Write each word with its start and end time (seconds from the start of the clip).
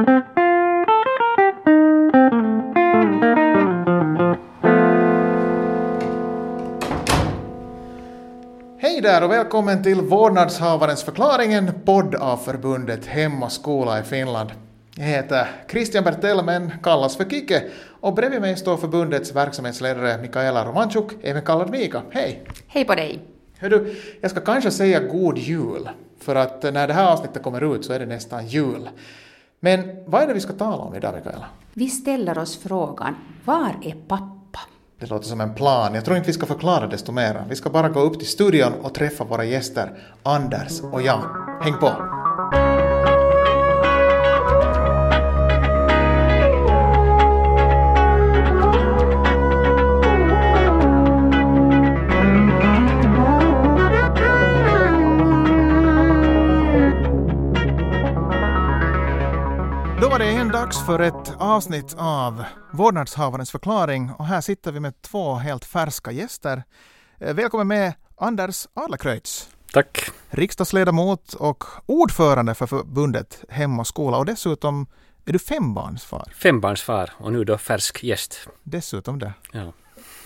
Hej 0.00 0.20
där 9.02 9.24
och 9.24 9.30
välkommen 9.30 9.82
till 9.82 10.00
Vårdnadshavarens 10.00 11.02
förklaring, 11.02 11.52
en 11.52 11.72
podd 11.84 12.14
av 12.14 12.36
förbundet 12.36 13.06
Hem 13.06 13.42
och 13.42 13.52
skola 13.52 14.00
i 14.00 14.02
Finland. 14.02 14.50
Jag 14.94 15.04
heter 15.04 15.48
Christian 15.70 16.04
Bertell 16.04 16.44
men 16.44 16.72
kallas 16.82 17.16
för 17.16 17.24
Kike 17.24 17.62
och 18.00 18.14
bredvid 18.14 18.40
mig 18.40 18.56
står 18.56 18.76
förbundets 18.76 19.34
verksamhetsledare 19.34 20.18
Mikaela 20.22 20.64
Romanchuk, 20.64 21.12
även 21.22 21.42
kallad 21.42 21.70
Mika. 21.70 22.02
Hej! 22.10 22.42
Hej 22.66 22.84
på 22.84 22.94
dig! 22.94 23.20
Hördu, 23.58 23.94
jag 24.20 24.30
ska 24.30 24.40
kanske 24.40 24.70
säga 24.70 25.00
god 25.00 25.38
jul, 25.38 25.88
för 26.20 26.34
att 26.34 26.62
när 26.62 26.88
det 26.88 26.94
här 26.94 27.12
avsnittet 27.12 27.42
kommer 27.42 27.74
ut 27.74 27.84
så 27.84 27.92
är 27.92 27.98
det 27.98 28.06
nästan 28.06 28.46
jul. 28.46 28.88
Men 29.60 29.84
vad 30.06 30.22
är 30.22 30.26
det 30.26 30.34
vi 30.34 30.40
ska 30.40 30.52
tala 30.52 30.82
om 30.82 30.94
idag, 30.94 31.14
Mikaela? 31.14 31.46
Vi 31.74 31.88
ställer 31.88 32.38
oss 32.38 32.58
frågan, 32.58 33.16
var 33.44 33.76
är 33.82 33.94
pappa? 34.08 34.60
Det 34.98 35.10
låter 35.10 35.26
som 35.26 35.40
en 35.40 35.54
plan. 35.54 35.94
Jag 35.94 36.04
tror 36.04 36.16
inte 36.16 36.26
vi 36.26 36.32
ska 36.32 36.46
förklara 36.46 36.86
desto 36.86 37.12
mer. 37.12 37.44
Vi 37.48 37.56
ska 37.56 37.70
bara 37.70 37.88
gå 37.88 38.00
upp 38.00 38.18
till 38.18 38.28
studion 38.28 38.72
och 38.82 38.94
träffa 38.94 39.24
våra 39.24 39.44
gäster 39.44 39.98
Anders 40.22 40.80
och 40.80 41.02
Jan. 41.02 41.24
Häng 41.62 41.74
på! 41.74 42.19
Dags 60.52 60.86
för 60.86 60.98
ett 60.98 61.34
avsnitt 61.38 61.94
av 61.98 62.44
Vårdnadshavarens 62.70 63.50
förklaring 63.50 64.10
och 64.18 64.26
här 64.26 64.40
sitter 64.40 64.72
vi 64.72 64.80
med 64.80 65.02
två 65.02 65.34
helt 65.34 65.64
färska 65.64 66.12
gäster. 66.12 66.62
Eh, 67.18 67.34
Välkommen 67.34 67.68
med 67.68 67.92
Anders 68.16 68.66
Adlercreutz, 68.74 69.48
Tack. 69.72 70.10
riksdagsledamot 70.30 71.34
och 71.34 71.64
ordförande 71.86 72.54
för 72.54 72.66
förbundet 72.66 73.44
Hem 73.48 73.80
och 73.80 73.86
skola 73.86 74.16
och 74.16 74.26
dessutom 74.26 74.86
är 75.24 75.32
du 75.32 75.38
fembarnsfar. 75.38 76.32
Fembarnsfar 76.34 77.10
och 77.18 77.32
nu 77.32 77.44
då 77.44 77.58
färsk 77.58 78.04
gäst. 78.04 78.48
Dessutom 78.62 79.18
det. 79.18 79.32
Ja. 79.52 79.72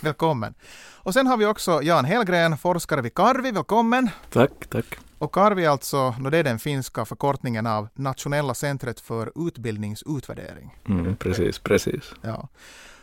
Välkommen. 0.00 0.54
Och 0.96 1.14
sen 1.14 1.26
har 1.26 1.36
vi 1.36 1.46
också 1.46 1.82
Jan 1.82 2.04
Hellgren, 2.04 2.58
forskare 2.58 3.00
vid 3.02 3.14
Karvi. 3.14 3.50
Välkommen. 3.50 4.10
Tack, 4.32 4.50
tack. 4.70 4.98
Och 5.24 5.32
Karvi 5.32 5.66
alltså, 5.66 6.14
no, 6.18 6.30
det 6.30 6.38
är 6.38 6.44
den 6.44 6.58
finska 6.58 7.04
förkortningen 7.04 7.66
av 7.66 7.88
Nationella 7.94 8.54
centret 8.54 9.00
för 9.00 9.48
utbildningsutvärdering. 9.48 10.74
Mm, 10.88 11.16
precis, 11.16 11.58
precis. 11.58 12.14
Ja. 12.22 12.48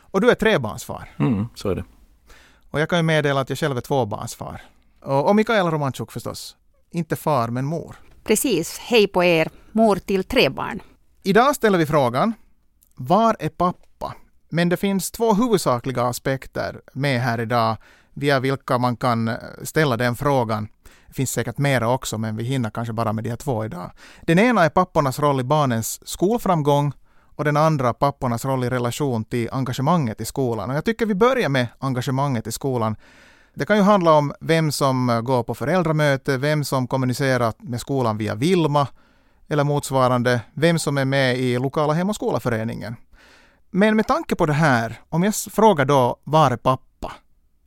Och 0.00 0.20
du 0.20 0.30
är 0.30 0.34
trebarnsfar. 0.34 1.10
Mm, 1.18 1.46
så 1.54 1.68
är 1.68 1.74
det. 1.74 1.84
Och 2.70 2.80
jag 2.80 2.88
kan 2.88 2.98
ju 2.98 3.02
meddela 3.02 3.40
att 3.40 3.48
jag 3.48 3.58
själv 3.58 3.76
är 3.76 3.80
tvåbarnsfar. 3.80 4.62
Och, 5.00 5.28
och 5.28 5.36
Mikaela 5.36 5.70
Romanchuk 5.70 6.12
förstås. 6.12 6.56
Inte 6.90 7.16
far, 7.16 7.48
men 7.48 7.64
mor. 7.64 7.96
Precis, 8.24 8.78
hej 8.78 9.06
på 9.06 9.24
er, 9.24 9.50
mor 9.72 9.96
till 9.96 10.24
tre 10.24 10.48
barn. 10.48 10.82
Idag 11.22 11.56
ställer 11.56 11.78
vi 11.78 11.86
frågan 11.86 12.32
Var 12.94 13.36
är 13.38 13.48
pappa? 13.48 14.14
Men 14.48 14.68
det 14.68 14.76
finns 14.76 15.10
två 15.10 15.34
huvudsakliga 15.34 16.02
aspekter 16.02 16.80
med 16.92 17.20
här 17.20 17.40
idag 17.40 17.76
via 18.14 18.40
vilka 18.40 18.78
man 18.78 18.96
kan 18.96 19.30
ställa 19.62 19.96
den 19.96 20.16
frågan. 20.16 20.68
Det 21.12 21.16
finns 21.16 21.30
säkert 21.32 21.58
mera 21.58 21.88
också, 21.88 22.18
men 22.18 22.36
vi 22.36 22.44
hinner 22.44 22.70
kanske 22.70 22.92
bara 22.92 23.12
med 23.12 23.24
de 23.24 23.30
här 23.30 23.36
två 23.36 23.64
idag. 23.64 23.90
Den 24.22 24.38
ena 24.38 24.64
är 24.64 24.68
pappornas 24.68 25.18
roll 25.18 25.40
i 25.40 25.44
barnens 25.44 26.08
skolframgång 26.08 26.92
och 27.36 27.44
den 27.44 27.56
andra 27.56 27.94
pappornas 27.94 28.44
roll 28.44 28.64
i 28.64 28.70
relation 28.70 29.24
till 29.24 29.48
engagemanget 29.52 30.20
i 30.20 30.24
skolan. 30.24 30.70
Och 30.70 30.76
jag 30.76 30.84
tycker 30.84 31.06
vi 31.06 31.14
börjar 31.14 31.48
med 31.48 31.66
engagemanget 31.78 32.46
i 32.46 32.52
skolan. 32.52 32.96
Det 33.54 33.66
kan 33.66 33.76
ju 33.76 33.82
handla 33.82 34.12
om 34.12 34.32
vem 34.40 34.72
som 34.72 35.22
går 35.24 35.42
på 35.42 35.54
föräldramöte, 35.54 36.36
vem 36.36 36.64
som 36.64 36.86
kommunicerar 36.86 37.52
med 37.58 37.80
skolan 37.80 38.18
via 38.18 38.34
Vilma 38.34 38.86
eller 39.48 39.64
motsvarande, 39.64 40.40
vem 40.54 40.78
som 40.78 40.98
är 40.98 41.04
med 41.04 41.38
i 41.38 41.58
lokala 41.58 41.92
hem 41.92 42.08
och 42.08 42.16
skolaföreningen. 42.16 42.96
Men 43.70 43.96
med 43.96 44.06
tanke 44.06 44.34
på 44.34 44.46
det 44.46 44.52
här, 44.52 45.00
om 45.08 45.22
jag 45.22 45.34
frågar 45.34 45.84
då 45.84 46.16
var 46.24 46.50
är 46.50 46.56
pappa? 46.56 47.12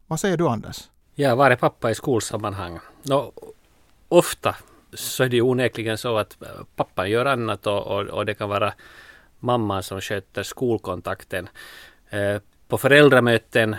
Vad 0.08 0.20
säger 0.20 0.38
du 0.38 0.48
Anders? 0.48 0.90
Ja, 1.16 1.36
var 1.36 1.52
är 1.52 1.56
pappa 1.56 1.92
i 1.92 1.96
skolsammanhang? 1.96 2.80
Nå, 3.06 3.32
ofta 4.08 4.56
så 4.94 5.24
är 5.24 5.30
det 5.30 5.36
ju 5.36 5.42
onekligen 5.42 5.98
så 5.98 6.18
att 6.18 6.38
pappan 6.76 7.10
gör 7.10 7.26
annat 7.26 7.68
och, 7.68 7.88
och, 7.88 8.02
och 8.02 8.26
det 8.26 8.34
kan 8.34 8.50
vara 8.50 8.74
mamman 9.40 9.84
som 9.84 10.02
sköter 10.02 10.44
skolkontakten. 10.44 11.50
Eh, 12.10 12.42
på 12.68 12.78
föräldramöten 12.78 13.76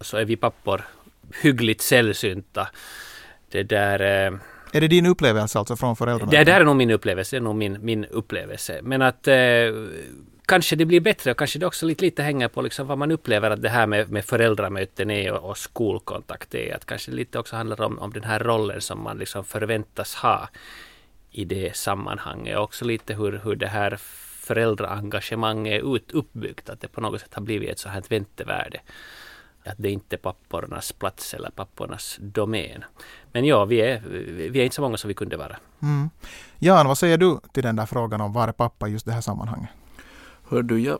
så 0.00 0.16
är 0.16 0.24
vi 0.24 0.36
pappor 0.36 0.84
hyggligt 1.42 1.80
sällsynta. 1.80 2.68
Det 3.50 3.62
där 3.62 4.00
eh, 4.00 4.38
Är 4.72 4.80
det 4.80 4.88
din 4.88 5.06
upplevelse 5.06 5.58
alltså 5.58 5.76
från 5.76 5.96
föräldrarna? 5.96 6.30
Det 6.30 6.44
där 6.44 6.60
är 6.60 6.64
nog 6.64 6.76
min 6.76 6.90
upplevelse, 6.90 7.36
det 7.36 7.38
är 7.38 7.44
nog 7.44 7.56
min, 7.56 7.78
min 7.80 8.04
upplevelse. 8.04 8.80
Men 8.82 9.02
att 9.02 9.28
eh, 9.28 9.34
kanske 10.48 10.76
det 10.76 10.84
blir 10.84 11.00
bättre 11.00 11.30
och 11.30 11.36
kanske 11.36 11.58
det 11.58 11.66
också 11.66 11.86
lite, 11.86 12.04
lite 12.04 12.22
hänger 12.22 12.48
på 12.48 12.62
liksom 12.62 12.86
vad 12.86 12.98
man 12.98 13.10
upplever 13.10 13.50
att 13.50 13.62
det 13.62 13.68
här 13.68 13.86
med, 13.86 14.10
med 14.10 14.24
föräldramöten 14.24 15.10
är 15.10 15.32
och, 15.32 15.50
och 15.50 15.58
skolkontakt 15.58 16.54
är. 16.54 16.76
Att 16.76 16.84
kanske 16.84 17.10
lite 17.10 17.38
också 17.38 17.56
handlar 17.56 17.80
om, 17.80 17.98
om 17.98 18.12
den 18.12 18.24
här 18.24 18.40
rollen 18.40 18.80
som 18.80 19.02
man 19.02 19.18
liksom 19.18 19.44
förväntas 19.44 20.14
ha 20.14 20.48
i 21.30 21.44
det 21.44 21.76
sammanhanget. 21.76 22.56
Och 22.56 22.64
också 22.64 22.84
lite 22.84 23.14
hur, 23.14 23.40
hur 23.44 23.56
det 23.56 23.66
här 23.66 23.96
föräldraengagemanget 24.48 25.82
är 25.82 25.96
ut, 25.96 26.12
uppbyggt. 26.12 26.70
Att 26.70 26.80
det 26.80 26.88
på 26.88 27.00
något 27.00 27.20
sätt 27.20 27.34
har 27.34 27.42
blivit 27.42 27.70
ett 27.70 27.78
så 27.78 27.88
här 27.88 28.02
väntevärde. 28.08 28.80
Att 29.64 29.76
det 29.78 29.90
inte 29.90 30.16
är 30.16 30.18
pappornas 30.18 30.92
plats 30.92 31.34
eller 31.34 31.50
pappornas 31.50 32.18
domän. 32.20 32.84
Men 33.32 33.44
ja, 33.44 33.64
vi 33.64 33.80
är, 33.80 34.00
vi 34.50 34.60
är 34.60 34.64
inte 34.64 34.76
så 34.76 34.82
många 34.82 34.96
som 34.96 35.08
vi 35.08 35.14
kunde 35.14 35.36
vara. 35.36 35.56
Mm. 35.82 36.10
Jan, 36.58 36.86
vad 36.86 36.98
säger 36.98 37.18
du 37.18 37.38
till 37.52 37.62
den 37.62 37.76
där 37.76 37.86
frågan 37.86 38.20
om 38.20 38.32
var 38.32 38.48
är 38.48 38.52
pappa 38.52 38.88
i 38.88 38.92
just 38.92 39.06
det 39.06 39.12
här 39.12 39.20
sammanhanget? 39.20 39.70
Hör 40.50 40.62
du, 40.62 40.80
jag 40.80 40.98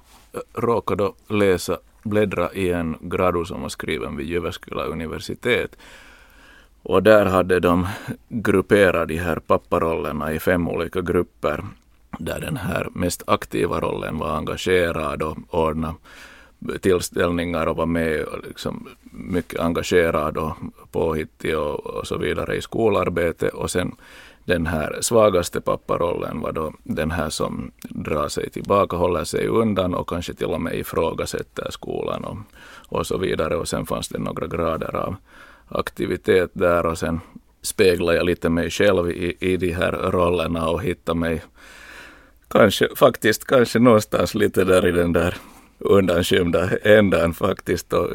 råkade 0.54 1.12
läsa, 1.28 1.78
bläddra 2.02 2.52
i 2.52 2.70
en 2.70 2.96
gradus 3.00 3.48
som 3.48 3.62
var 3.62 3.68
skriven 3.68 4.16
vid 4.16 4.26
Jyväskylä 4.26 4.82
universitet. 4.82 5.76
Och 6.82 7.02
där 7.02 7.26
hade 7.26 7.60
de 7.60 7.86
grupperat 8.28 9.08
de 9.08 9.16
här 9.16 9.38
papparollerna 9.38 10.32
i 10.32 10.40
fem 10.40 10.68
olika 10.68 11.00
grupper. 11.00 11.64
Där 12.18 12.40
den 12.40 12.56
här 12.56 12.88
mest 12.92 13.22
aktiva 13.26 13.80
rollen 13.80 14.18
var 14.18 14.36
engagerad 14.36 15.22
och 15.22 15.38
ordna 15.50 15.94
tillställningar 16.80 17.66
och 17.66 17.76
var 17.76 17.86
med 17.86 18.24
och 18.24 18.46
liksom 18.46 18.88
mycket 19.12 19.60
engagerad 19.60 20.36
och 20.36 20.56
påhittig 20.92 21.58
och, 21.58 21.86
och 21.86 22.06
så 22.06 22.18
vidare 22.18 22.56
i 22.56 22.62
skolarbete. 22.62 23.48
Och 23.48 23.70
sen 23.70 23.96
den 24.48 24.66
här 24.66 24.98
svagaste 25.00 25.60
papparollen 25.60 26.40
var 26.40 26.52
då 26.52 26.72
den 26.84 27.10
här 27.10 27.30
som 27.30 27.72
drar 27.82 28.28
sig 28.28 28.50
tillbaka, 28.50 28.96
håller 28.96 29.24
sig 29.24 29.46
undan 29.46 29.94
och 29.94 30.08
kanske 30.08 30.34
till 30.34 30.46
och 30.46 30.60
med 30.60 30.74
ifrågasätter 30.74 31.70
skolan 31.70 32.24
och, 32.24 32.36
och 32.98 33.06
så 33.06 33.18
vidare. 33.18 33.56
Och 33.56 33.68
sen 33.68 33.86
fanns 33.86 34.08
det 34.08 34.18
några 34.18 34.46
grader 34.46 34.96
av 34.96 35.16
aktivitet 35.68 36.50
där 36.52 36.86
och 36.86 36.98
sen 36.98 37.20
speglar 37.62 38.12
jag 38.12 38.26
lite 38.26 38.48
mig 38.48 38.70
själv 38.70 39.10
i, 39.10 39.36
i 39.40 39.56
de 39.56 39.72
här 39.72 39.92
rollerna 39.92 40.68
och 40.68 40.82
hittar 40.82 41.14
mig 41.14 41.42
kanske 42.48 42.88
faktiskt 42.96 43.44
kanske 43.44 43.78
någonstans 43.78 44.34
lite 44.34 44.64
där 44.64 44.86
i 44.86 44.92
den 44.92 45.12
där 45.12 45.36
undanskymda 45.78 46.68
ändan 46.82 47.34
faktiskt. 47.34 47.92
Och, 47.92 48.10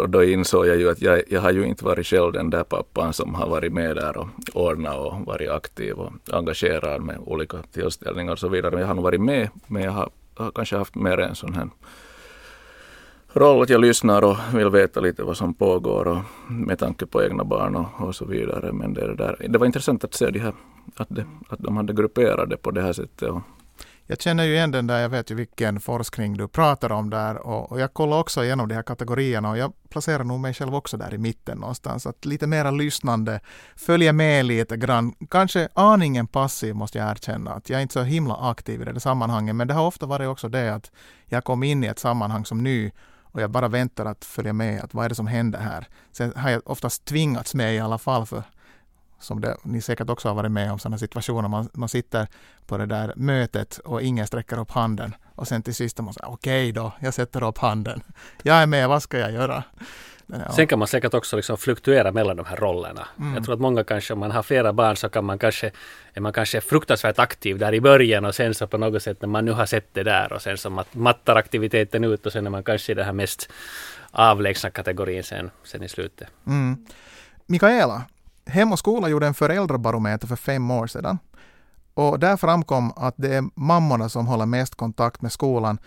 och 0.00 0.10
då 0.10 0.24
insåg 0.24 0.66
jag 0.66 0.76
ju 0.76 0.90
att 0.90 1.02
jag, 1.02 1.22
jag 1.28 1.40
har 1.40 1.50
ju 1.50 1.66
inte 1.66 1.84
varit 1.84 2.06
själv 2.06 2.32
den 2.32 2.50
där 2.50 2.64
pappan 2.64 3.12
som 3.12 3.34
har 3.34 3.48
varit 3.48 3.72
med 3.72 3.96
där 3.96 4.16
och 4.16 4.28
ordnat 4.52 4.96
och 4.96 5.26
varit 5.26 5.50
aktiv 5.50 5.94
och 5.94 6.12
engagerad 6.32 7.02
med 7.02 7.18
olika 7.26 7.56
tillställningar 7.72 8.32
och 8.32 8.38
så 8.38 8.48
vidare. 8.48 8.70
Men 8.70 8.80
jag 8.80 8.86
har 8.88 8.94
nog 8.94 9.04
varit 9.04 9.20
med, 9.20 9.48
men 9.66 9.82
jag 9.82 9.92
har, 9.92 10.10
har 10.34 10.50
kanske 10.50 10.76
haft 10.76 10.94
mer 10.94 11.18
en 11.18 11.34
sån 11.34 11.54
här 11.54 11.68
roll 13.32 13.62
att 13.62 13.68
jag 13.68 13.80
lyssnar 13.80 14.24
och 14.24 14.36
vill 14.54 14.68
veta 14.68 15.00
lite 15.00 15.22
vad 15.22 15.36
som 15.36 15.54
pågår 15.54 16.08
och 16.08 16.18
med 16.48 16.78
tanke 16.78 17.06
på 17.06 17.22
egna 17.22 17.44
barn 17.44 17.76
och, 17.76 17.86
och 18.06 18.14
så 18.14 18.24
vidare. 18.24 18.72
Men 18.72 18.94
det, 18.94 19.14
där, 19.14 19.46
det 19.48 19.58
var 19.58 19.66
intressant 19.66 20.04
att 20.04 20.14
se 20.14 20.30
de 20.30 20.38
här, 20.38 20.52
att, 20.96 21.08
det, 21.10 21.24
att 21.48 21.58
de 21.58 21.76
hade 21.76 21.92
grupperat 21.92 22.50
det 22.50 22.56
på 22.56 22.70
det 22.70 22.82
här 22.82 22.92
sättet. 22.92 23.28
Och, 23.28 23.40
jag 24.10 24.20
känner 24.20 24.44
ju 24.44 24.54
igen 24.54 24.70
den 24.70 24.86
där, 24.86 25.00
jag 25.00 25.08
vet 25.08 25.30
ju 25.30 25.34
vilken 25.34 25.80
forskning 25.80 26.36
du 26.36 26.48
pratar 26.48 26.92
om 26.92 27.10
där 27.10 27.46
och, 27.46 27.72
och 27.72 27.80
jag 27.80 27.94
kollar 27.94 28.18
också 28.18 28.44
igenom 28.44 28.68
de 28.68 28.74
här 28.74 28.82
kategorierna 28.82 29.50
och 29.50 29.58
jag 29.58 29.72
placerar 29.88 30.24
nog 30.24 30.40
mig 30.40 30.54
själv 30.54 30.74
också 30.74 30.96
där 30.96 31.14
i 31.14 31.18
mitten 31.18 31.58
någonstans. 31.58 32.06
Att 32.06 32.24
lite 32.24 32.46
mera 32.46 32.70
lyssnande, 32.70 33.40
följa 33.76 34.12
med 34.12 34.46
lite 34.46 34.76
grann, 34.76 35.14
kanske 35.30 35.68
aningen 35.74 36.26
passiv 36.26 36.74
måste 36.74 36.98
jag 36.98 37.10
erkänna. 37.10 37.50
Att 37.50 37.70
jag 37.70 37.78
är 37.78 37.82
inte 37.82 37.92
så 37.92 38.02
himla 38.02 38.34
aktiv 38.50 38.82
i 38.82 38.84
det 38.84 39.00
sammanhanget 39.00 39.56
men 39.56 39.68
det 39.68 39.74
har 39.74 39.86
ofta 39.86 40.06
varit 40.06 40.28
också 40.28 40.48
det 40.48 40.74
att 40.74 40.90
jag 41.26 41.44
kom 41.44 41.62
in 41.62 41.84
i 41.84 41.86
ett 41.86 41.98
sammanhang 41.98 42.44
som 42.44 42.62
ny 42.62 42.90
och 43.22 43.42
jag 43.42 43.50
bara 43.50 43.68
väntar 43.68 44.06
att 44.06 44.24
följa 44.24 44.52
med, 44.52 44.84
att 44.84 44.94
vad 44.94 45.04
är 45.04 45.08
det 45.08 45.14
som 45.14 45.26
händer 45.26 45.58
här. 45.58 45.88
Sen 46.12 46.32
har 46.36 46.50
jag 46.50 46.70
oftast 46.70 47.04
tvingats 47.04 47.54
med 47.54 47.74
i 47.74 47.78
alla 47.78 47.98
fall 47.98 48.26
för 48.26 48.42
som 49.20 49.40
det, 49.40 49.56
ni 49.62 49.80
säkert 49.80 50.10
också 50.10 50.28
har 50.28 50.34
varit 50.34 50.52
med 50.52 50.72
om 50.72 50.78
sådana 50.78 50.98
situationer. 50.98 51.48
Man, 51.48 51.68
man 51.72 51.88
sitter 51.88 52.26
på 52.66 52.78
det 52.78 52.86
där 52.86 53.12
mötet 53.16 53.78
och 53.78 54.02
ingen 54.02 54.26
sträcker 54.26 54.58
upp 54.58 54.70
handen 54.70 55.14
och 55.34 55.48
sen 55.48 55.62
till 55.62 55.74
sist 55.74 56.00
man 56.00 56.14
säga 56.14 56.26
okej 56.26 56.70
okay 56.70 56.72
då, 56.72 56.92
jag 57.00 57.14
sätter 57.14 57.44
upp 57.44 57.58
handen. 57.58 58.02
Jag 58.42 58.56
är 58.56 58.66
med, 58.66 58.88
vad 58.88 59.02
ska 59.02 59.18
jag 59.18 59.32
göra? 59.32 59.64
Ja. 60.32 60.52
Sen 60.52 60.66
kan 60.66 60.78
man 60.78 60.88
säkert 60.88 61.14
också 61.14 61.36
liksom 61.36 61.56
fluktuera 61.56 62.12
mellan 62.12 62.36
de 62.36 62.46
här 62.46 62.56
rollerna. 62.56 63.08
Mm. 63.18 63.34
Jag 63.34 63.44
tror 63.44 63.54
att 63.54 63.60
många 63.60 63.84
kanske, 63.84 64.12
om 64.12 64.18
man 64.18 64.30
har 64.30 64.42
flera 64.42 64.72
barn 64.72 64.96
så 64.96 65.08
kan 65.08 65.24
man 65.24 65.38
kanske, 65.38 65.70
är 66.14 66.20
man 66.20 66.32
kanske 66.32 66.60
fruktansvärt 66.60 67.18
aktiv 67.18 67.58
där 67.58 67.74
i 67.74 67.80
början 67.80 68.24
och 68.24 68.34
sen 68.34 68.54
så 68.54 68.66
på 68.66 68.78
något 68.78 69.02
sätt 69.02 69.22
när 69.22 69.28
man 69.28 69.44
nu 69.44 69.52
har 69.52 69.66
sett 69.66 69.94
det 69.94 70.02
där 70.02 70.32
och 70.32 70.42
sen 70.42 70.58
så 70.58 70.84
mattar 70.92 71.36
aktiviteten 71.36 72.04
ut 72.04 72.26
och 72.26 72.32
sen 72.32 72.46
är 72.46 72.50
man 72.50 72.62
kanske 72.62 72.92
i 72.92 72.94
den 72.94 73.04
här 73.04 73.12
mest 73.12 73.48
avlägsna 74.10 74.70
kategorin 74.70 75.24
sen, 75.24 75.50
sen 75.64 75.82
i 75.82 75.88
slutet. 75.88 76.28
Mm. 76.46 76.86
Mikaela, 77.46 78.02
Hem 78.48 78.72
och 78.72 78.78
skola 78.78 79.08
gjorde 79.08 79.26
en 79.26 79.34
föräldrabarometer 79.34 80.26
för 80.26 80.36
fem 80.36 80.70
år 80.70 80.86
sedan. 80.86 81.18
Och 81.94 82.18
där 82.18 82.36
framkom 82.36 82.92
att 82.96 83.14
det 83.16 83.34
är 83.34 83.44
mammorna 83.54 84.08
som 84.08 84.26
håller 84.26 84.46
mest 84.46 84.74
kontakt 84.74 85.22
med 85.22 85.32
skolan 85.32 85.78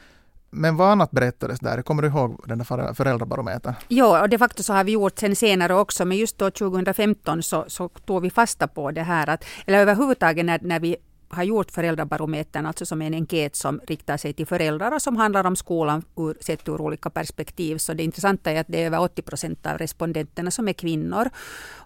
men 0.51 0.77
vad 0.77 0.89
annat 0.89 1.11
berättades 1.11 1.59
där? 1.59 1.81
Kommer 1.81 2.01
du 2.01 2.07
ihåg 2.07 2.41
den 2.47 2.57
där 2.57 2.93
föräldrabarometern? 2.93 3.73
Ja, 3.87 4.21
och 4.21 4.29
de 4.29 4.37
facto 4.37 4.63
så 4.63 4.73
har 4.73 4.83
vi 4.83 4.91
gjort 4.91 5.19
sen 5.19 5.35
senare 5.35 5.73
också, 5.75 6.05
men 6.05 6.17
just 6.17 6.37
då 6.37 6.51
2015 6.51 7.43
så, 7.43 7.65
så 7.67 7.89
tog 7.89 8.21
vi 8.21 8.29
fasta 8.29 8.67
på 8.67 8.91
det 8.91 9.03
här 9.03 9.29
att, 9.29 9.45
eller 9.65 9.79
överhuvudtaget 9.79 10.45
när, 10.45 10.59
när 10.61 10.79
vi 10.79 10.95
har 11.31 11.43
gjort 11.43 11.71
Föräldrabarometern, 11.71 12.65
alltså 12.65 12.85
som 12.85 13.01
en 13.01 13.13
enkät 13.13 13.55
som 13.55 13.81
riktar 13.87 14.17
sig 14.17 14.33
till 14.33 14.47
föräldrar 14.47 14.91
och 14.95 15.01
som 15.01 15.15
handlar 15.15 15.45
om 15.47 15.55
skolan 15.55 16.03
ur, 16.17 16.37
sett 16.39 16.69
ur 16.69 16.81
olika 16.81 17.09
perspektiv. 17.09 17.77
Så 17.77 17.93
det 17.93 18.03
intressanta 18.03 18.51
är 18.51 18.61
att 18.61 18.67
det 18.69 18.81
är 18.81 18.85
över 18.85 18.99
80 18.99 19.21
procent 19.21 19.65
av 19.65 19.77
respondenterna 19.77 20.51
som 20.51 20.67
är 20.67 20.73
kvinnor. 20.73 21.29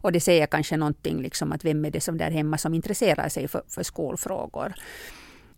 Och 0.01 0.11
det 0.11 0.19
säger 0.19 0.47
kanske 0.47 0.77
någonting 0.77 1.21
liksom 1.21 1.51
att 1.51 1.65
vem 1.65 1.85
är 1.85 1.91
det 1.91 2.01
som 2.01 2.17
där 2.17 2.31
hemma 2.31 2.57
som 2.57 2.73
intresserar 2.73 3.29
sig 3.29 3.47
för, 3.47 3.61
för 3.67 3.83
skolfrågor. 3.83 4.73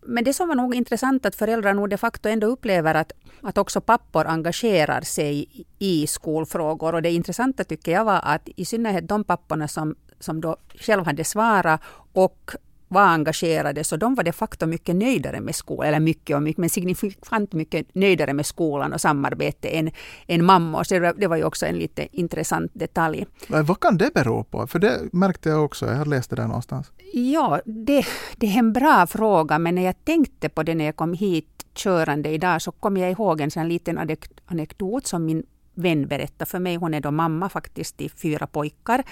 Men 0.02 0.24
det 0.24 0.32
som 0.32 0.48
var 0.48 0.54
nog 0.54 0.74
intressant 0.74 1.26
att 1.26 1.34
föräldrar 1.34 1.74
nog 1.74 1.90
de 1.90 1.96
facto 1.96 2.28
ändå 2.28 2.46
upplever 2.46 2.94
att, 2.94 3.12
att 3.42 3.58
också 3.58 3.80
pappor 3.80 4.26
engagerar 4.26 5.00
sig 5.00 5.66
i 5.78 6.06
skolfrågor. 6.06 6.94
Och 6.94 7.02
det 7.02 7.10
intressanta 7.10 7.64
tycker 7.64 7.92
jag 7.92 8.04
var 8.04 8.20
att 8.22 8.48
i 8.56 8.64
synnerhet 8.64 9.08
de 9.08 9.24
papporna 9.24 9.68
som, 9.68 9.94
som 10.20 10.40
då 10.40 10.56
själv 10.74 11.04
hade 11.04 11.24
svarat 11.24 11.80
och 12.12 12.50
var 12.88 13.02
engagerade, 13.02 13.84
så 13.84 13.96
de 13.96 14.14
var 14.14 14.24
de 14.24 14.32
facto 14.32 14.66
mycket 14.66 14.96
nöjdare 14.96 15.40
med 15.40 15.54
skolan, 15.54 15.88
eller 15.88 16.00
mycket 16.00 16.36
och 16.36 16.42
mycket, 16.42 16.58
men 16.58 16.70
signifikant 16.70 17.52
mycket 17.52 17.94
nöjdare 17.94 18.32
med 18.32 18.46
skolan 18.46 18.92
och 18.92 19.00
samarbete 19.00 19.68
än, 19.68 19.90
än 20.26 20.44
mammor. 20.44 20.84
Så 20.84 20.98
det, 20.98 21.26
var 21.26 21.36
ju 21.36 21.44
också 21.44 21.66
en 21.66 21.76
lite 21.76 22.08
intressant 22.12 22.70
detalj. 22.74 23.26
Vad 23.48 23.80
kan 23.80 23.98
det 23.98 24.14
bero 24.14 24.44
på? 24.44 24.66
För 24.66 24.78
det 24.78 25.00
märkte 25.12 25.48
jag 25.48 25.64
också, 25.64 25.86
jag 25.86 25.96
har 25.96 26.06
läst 26.06 26.30
det 26.30 26.36
där 26.36 26.46
någonstans. 26.46 26.92
Ja, 27.12 27.60
det, 27.64 28.06
det 28.36 28.46
är 28.46 28.58
en 28.58 28.72
bra 28.72 29.06
fråga, 29.06 29.58
men 29.58 29.74
när 29.74 29.84
jag 29.84 30.04
tänkte 30.04 30.48
på 30.48 30.62
det 30.62 30.74
när 30.74 30.84
jag 30.84 30.96
kom 30.96 31.14
hit 31.14 31.66
körande 31.74 32.28
idag 32.28 32.62
så 32.62 32.72
kom 32.72 32.96
jag 32.96 33.10
ihåg 33.10 33.40
en 33.40 33.50
sån 33.50 33.68
liten 33.68 34.16
anekdot 34.46 35.06
som 35.06 35.24
min 35.24 35.42
vän 35.74 36.06
berättade 36.06 36.50
för 36.50 36.58
mig. 36.58 36.76
Hon 36.76 36.94
är 36.94 37.00
då 37.00 37.10
mamma 37.10 37.48
faktiskt 37.48 37.96
till 37.96 38.10
fyra 38.10 38.46
pojkar. 38.46 39.02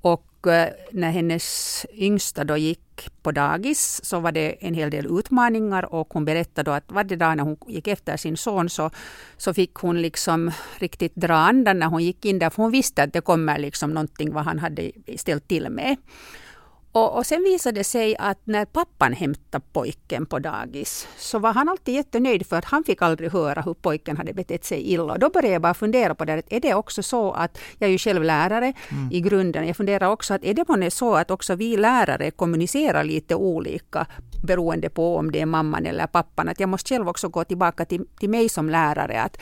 Och 0.00 0.27
Eh, 0.46 0.68
när 0.90 1.10
hennes 1.10 1.86
yngsta 1.92 2.44
då 2.44 2.56
gick 2.56 3.10
på 3.22 3.32
dagis 3.32 4.00
så 4.04 4.20
var 4.20 4.32
det 4.32 4.56
en 4.60 4.74
hel 4.74 4.90
del 4.90 5.18
utmaningar 5.18 5.94
och 5.94 6.08
hon 6.12 6.24
berättade 6.24 6.70
då 6.70 6.74
att 6.74 6.92
varje 6.92 7.16
dag 7.16 7.36
när 7.36 7.44
hon 7.44 7.56
gick 7.66 7.88
efter 7.88 8.16
sin 8.16 8.36
son 8.36 8.68
så, 8.68 8.90
så 9.36 9.54
fick 9.54 9.74
hon 9.74 10.02
liksom 10.02 10.50
riktigt 10.78 11.14
dra 11.14 11.34
andan 11.34 11.78
när 11.78 11.86
hon 11.86 12.04
gick 12.04 12.24
in 12.24 12.38
där 12.38 12.50
för 12.50 12.62
hon 12.62 12.72
visste 12.72 13.02
att 13.02 13.12
det 13.12 13.20
kommer 13.20 13.58
liksom 13.58 13.90
någonting 13.90 14.32
vad 14.32 14.44
han 14.44 14.58
hade 14.58 14.92
ställt 15.16 15.48
till 15.48 15.70
med. 15.70 15.96
Och, 16.98 17.16
och 17.16 17.26
sen 17.26 17.42
visade 17.42 17.80
det 17.80 17.84
sig 17.84 18.16
att 18.18 18.38
när 18.44 18.64
pappan 18.64 19.12
hämtade 19.12 19.64
pojken 19.72 20.26
på 20.26 20.38
dagis 20.38 21.08
så 21.16 21.38
var 21.38 21.52
han 21.52 21.68
alltid 21.68 21.94
jättenöjd 21.94 22.46
för 22.46 22.56
att 22.56 22.64
han 22.64 22.84
fick 22.84 23.02
aldrig 23.02 23.32
höra 23.32 23.60
hur 23.60 23.74
pojken 23.74 24.16
hade 24.16 24.32
betett 24.32 24.64
sig 24.64 24.92
illa. 24.92 25.12
Och 25.12 25.18
då 25.18 25.30
började 25.30 25.52
jag 25.52 25.62
bara 25.62 25.74
fundera 25.74 26.14
på 26.14 26.24
det. 26.24 26.42
Är 26.48 26.60
det 26.60 26.74
också 26.74 27.02
så 27.02 27.32
att, 27.32 27.58
jag 27.78 27.88
är 27.88 27.92
ju 27.92 27.98
själv 27.98 28.22
lärare 28.22 28.72
mm. 28.90 29.12
i 29.12 29.20
grunden, 29.20 29.66
jag 29.66 29.76
funderar 29.76 30.10
också 30.10 30.34
att 30.34 30.44
är 30.44 30.54
det 30.54 30.68
månne 30.68 30.90
så 30.90 31.14
att 31.14 31.30
också 31.30 31.54
vi 31.54 31.76
lärare 31.76 32.30
kommunicerar 32.30 33.04
lite 33.04 33.34
olika 33.34 34.06
beroende 34.46 34.88
på 34.88 35.16
om 35.16 35.32
det 35.32 35.40
är 35.40 35.46
mamman 35.46 35.86
eller 35.86 36.06
pappan. 36.06 36.48
Att 36.48 36.60
jag 36.60 36.68
måste 36.68 36.94
själv 36.94 37.08
också 37.08 37.28
gå 37.28 37.44
tillbaka 37.44 37.84
till, 37.84 38.06
till 38.20 38.30
mig 38.30 38.48
som 38.48 38.70
lärare. 38.70 39.22
Att, 39.22 39.38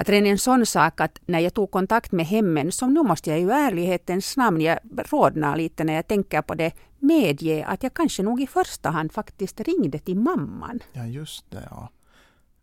att 0.00 0.08
redan 0.08 0.26
en 0.26 0.38
sån 0.38 0.66
sak 0.66 1.00
att 1.00 1.20
när 1.26 1.38
jag 1.38 1.54
tog 1.54 1.70
kontakt 1.70 2.12
med 2.12 2.26
hemmen, 2.26 2.72
så 2.72 2.86
nu 2.86 3.02
måste 3.02 3.30
jag 3.30 3.40
ju 3.40 3.50
ärlighetens 3.50 4.36
namn, 4.36 4.60
jag 4.60 4.78
rodnar 5.10 5.56
lite 5.56 5.84
när 5.84 5.94
jag 5.94 6.06
tänker 6.06 6.42
på 6.42 6.54
det, 6.54 6.72
medge 6.98 7.64
att 7.66 7.82
jag 7.82 7.94
kanske 7.94 8.22
nog 8.22 8.40
i 8.40 8.46
första 8.46 8.90
hand 8.90 9.12
faktiskt 9.12 9.60
ringde 9.60 9.98
till 9.98 10.16
mamman. 10.16 10.78
Ja, 10.92 11.04
just 11.06 11.50
det. 11.50 11.68
Ja. 11.70 11.88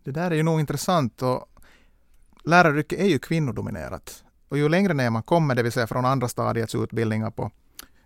Det 0.04 0.12
där 0.12 0.32
är 0.32 0.36
ju 0.36 0.44
nog 0.44 0.60
intressant 0.60 1.22
och 1.22 1.46
läraryrket 2.44 3.00
är 3.00 3.08
ju 3.08 3.20
kvinnodominerat. 3.20 4.24
Och 4.50 4.58
ju 4.58 4.70
längre 4.70 4.94
ner 4.94 5.10
man 5.10 5.24
kommer, 5.24 5.56
det 5.56 5.64
vill 5.64 5.72
säga 5.72 5.88
från 5.88 6.06
andra 6.06 6.28
stadiets 6.28 6.76
utbildningar 6.76 7.32
på 7.32 7.52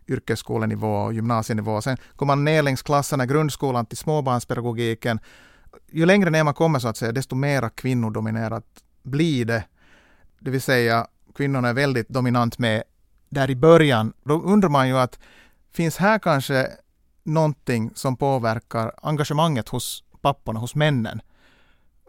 yrkesskolenivå 0.08 0.96
och 0.96 1.14
gymnasienivå, 1.14 1.82
sen 1.82 1.98
kommer 2.16 2.36
man 2.36 2.46
ner 2.46 2.64
längs 2.64 2.82
klasserna, 2.82 3.26
grundskolan 3.26 3.86
till 3.86 3.98
småbarnspedagogiken. 3.98 5.20
Ju 5.92 6.06
längre 6.06 6.30
ner 6.30 6.44
man 6.44 6.54
kommer 6.54 6.80
så 6.80 6.88
att 6.88 6.98
säga, 6.98 7.12
desto 7.12 7.36
mera 7.36 7.70
kvinnodominerat 7.70 8.66
blir 9.10 9.46
det. 9.46 9.64
Det 10.40 10.52
vill 10.52 10.62
säga, 10.62 11.08
kvinnorna 11.36 11.70
är 11.70 11.74
väldigt 11.74 12.10
dominant 12.10 12.60
med 12.60 12.84
där 13.30 13.50
i 13.50 13.56
början. 13.56 14.14
Då 14.24 14.42
undrar 14.42 14.70
man 14.70 14.88
ju 14.88 14.98
att 14.98 15.20
finns 15.72 15.98
här 15.98 16.20
kanske 16.20 16.68
någonting 17.24 17.92
som 17.96 18.18
påverkar 18.18 18.92
engagemanget 19.02 19.70
hos 19.70 20.04
papporna, 20.22 20.60
hos 20.60 20.76
männen? 20.76 21.22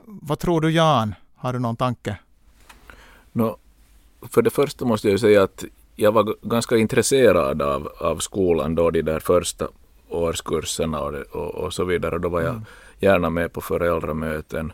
Vad 0.05 0.38
tror 0.38 0.61
du 0.61 0.70
Jan? 0.70 1.14
Har 1.35 1.52
du 1.52 1.58
någon 1.58 1.76
tanke? 1.76 2.17
No, 3.32 3.56
för 4.31 4.43
det 4.43 4.50
första 4.50 4.85
måste 4.85 5.08
jag 5.08 5.20
säga 5.20 5.43
att 5.43 5.64
jag 5.96 6.12
var 6.12 6.35
ganska 6.43 6.76
intresserad 6.76 7.62
av, 7.62 7.88
av 8.00 8.19
skolan 8.19 8.75
då, 8.75 8.91
de 8.91 9.03
där 9.03 9.20
första 9.20 9.69
årskurserna 10.08 11.00
och, 11.00 11.14
och, 11.14 11.55
och 11.55 11.75
så 11.75 11.85
vidare. 11.85 12.19
Då 12.19 12.29
var 12.29 12.41
jag 12.41 12.50
mm. 12.50 12.64
gärna 12.99 13.31
med 13.31 13.53
på 13.53 13.61
föräldramöten 13.61 14.73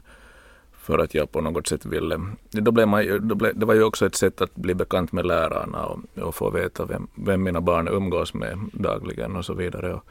för 0.87 0.99
att 0.99 1.15
jag 1.15 1.33
på 1.33 1.41
något 1.41 1.67
sätt 1.67 1.87
ville... 1.87 2.21
Då 2.51 2.71
blev 2.73 2.89
man, 2.89 3.29
då 3.29 3.35
blev, 3.35 3.59
det 3.59 3.67
var 3.67 3.75
ju 3.75 3.83
också 3.83 4.07
ett 4.07 4.15
sätt 4.15 4.41
att 4.41 4.55
bli 4.55 4.75
bekant 4.75 5.13
med 5.13 5.27
lärarna 5.27 5.87
och, 5.87 5.99
och 6.23 6.35
få 6.35 6.51
veta 6.51 6.85
vem, 6.85 7.09
vem 7.15 7.43
mina 7.43 7.61
barn 7.61 7.89
umgås 7.89 8.35
med 8.35 8.59
dagligen 8.73 9.37
och 9.37 9.45
så 9.45 9.55
vidare. 9.55 9.95
Och, 9.95 10.05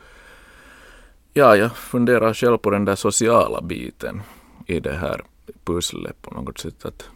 ja, 1.34 1.56
jag 1.56 1.76
funderar 1.76 2.34
själv 2.34 2.58
på 2.58 2.70
den 2.70 2.86
där 2.86 2.96
sociala 2.96 3.62
biten 3.62 4.22
i 4.66 4.80
det 4.80 4.94
här 4.94 5.22
pusslet 5.64 6.22
på 6.22 6.34
något 6.34 6.58
sätt. 6.58 6.86
Att 6.86 7.10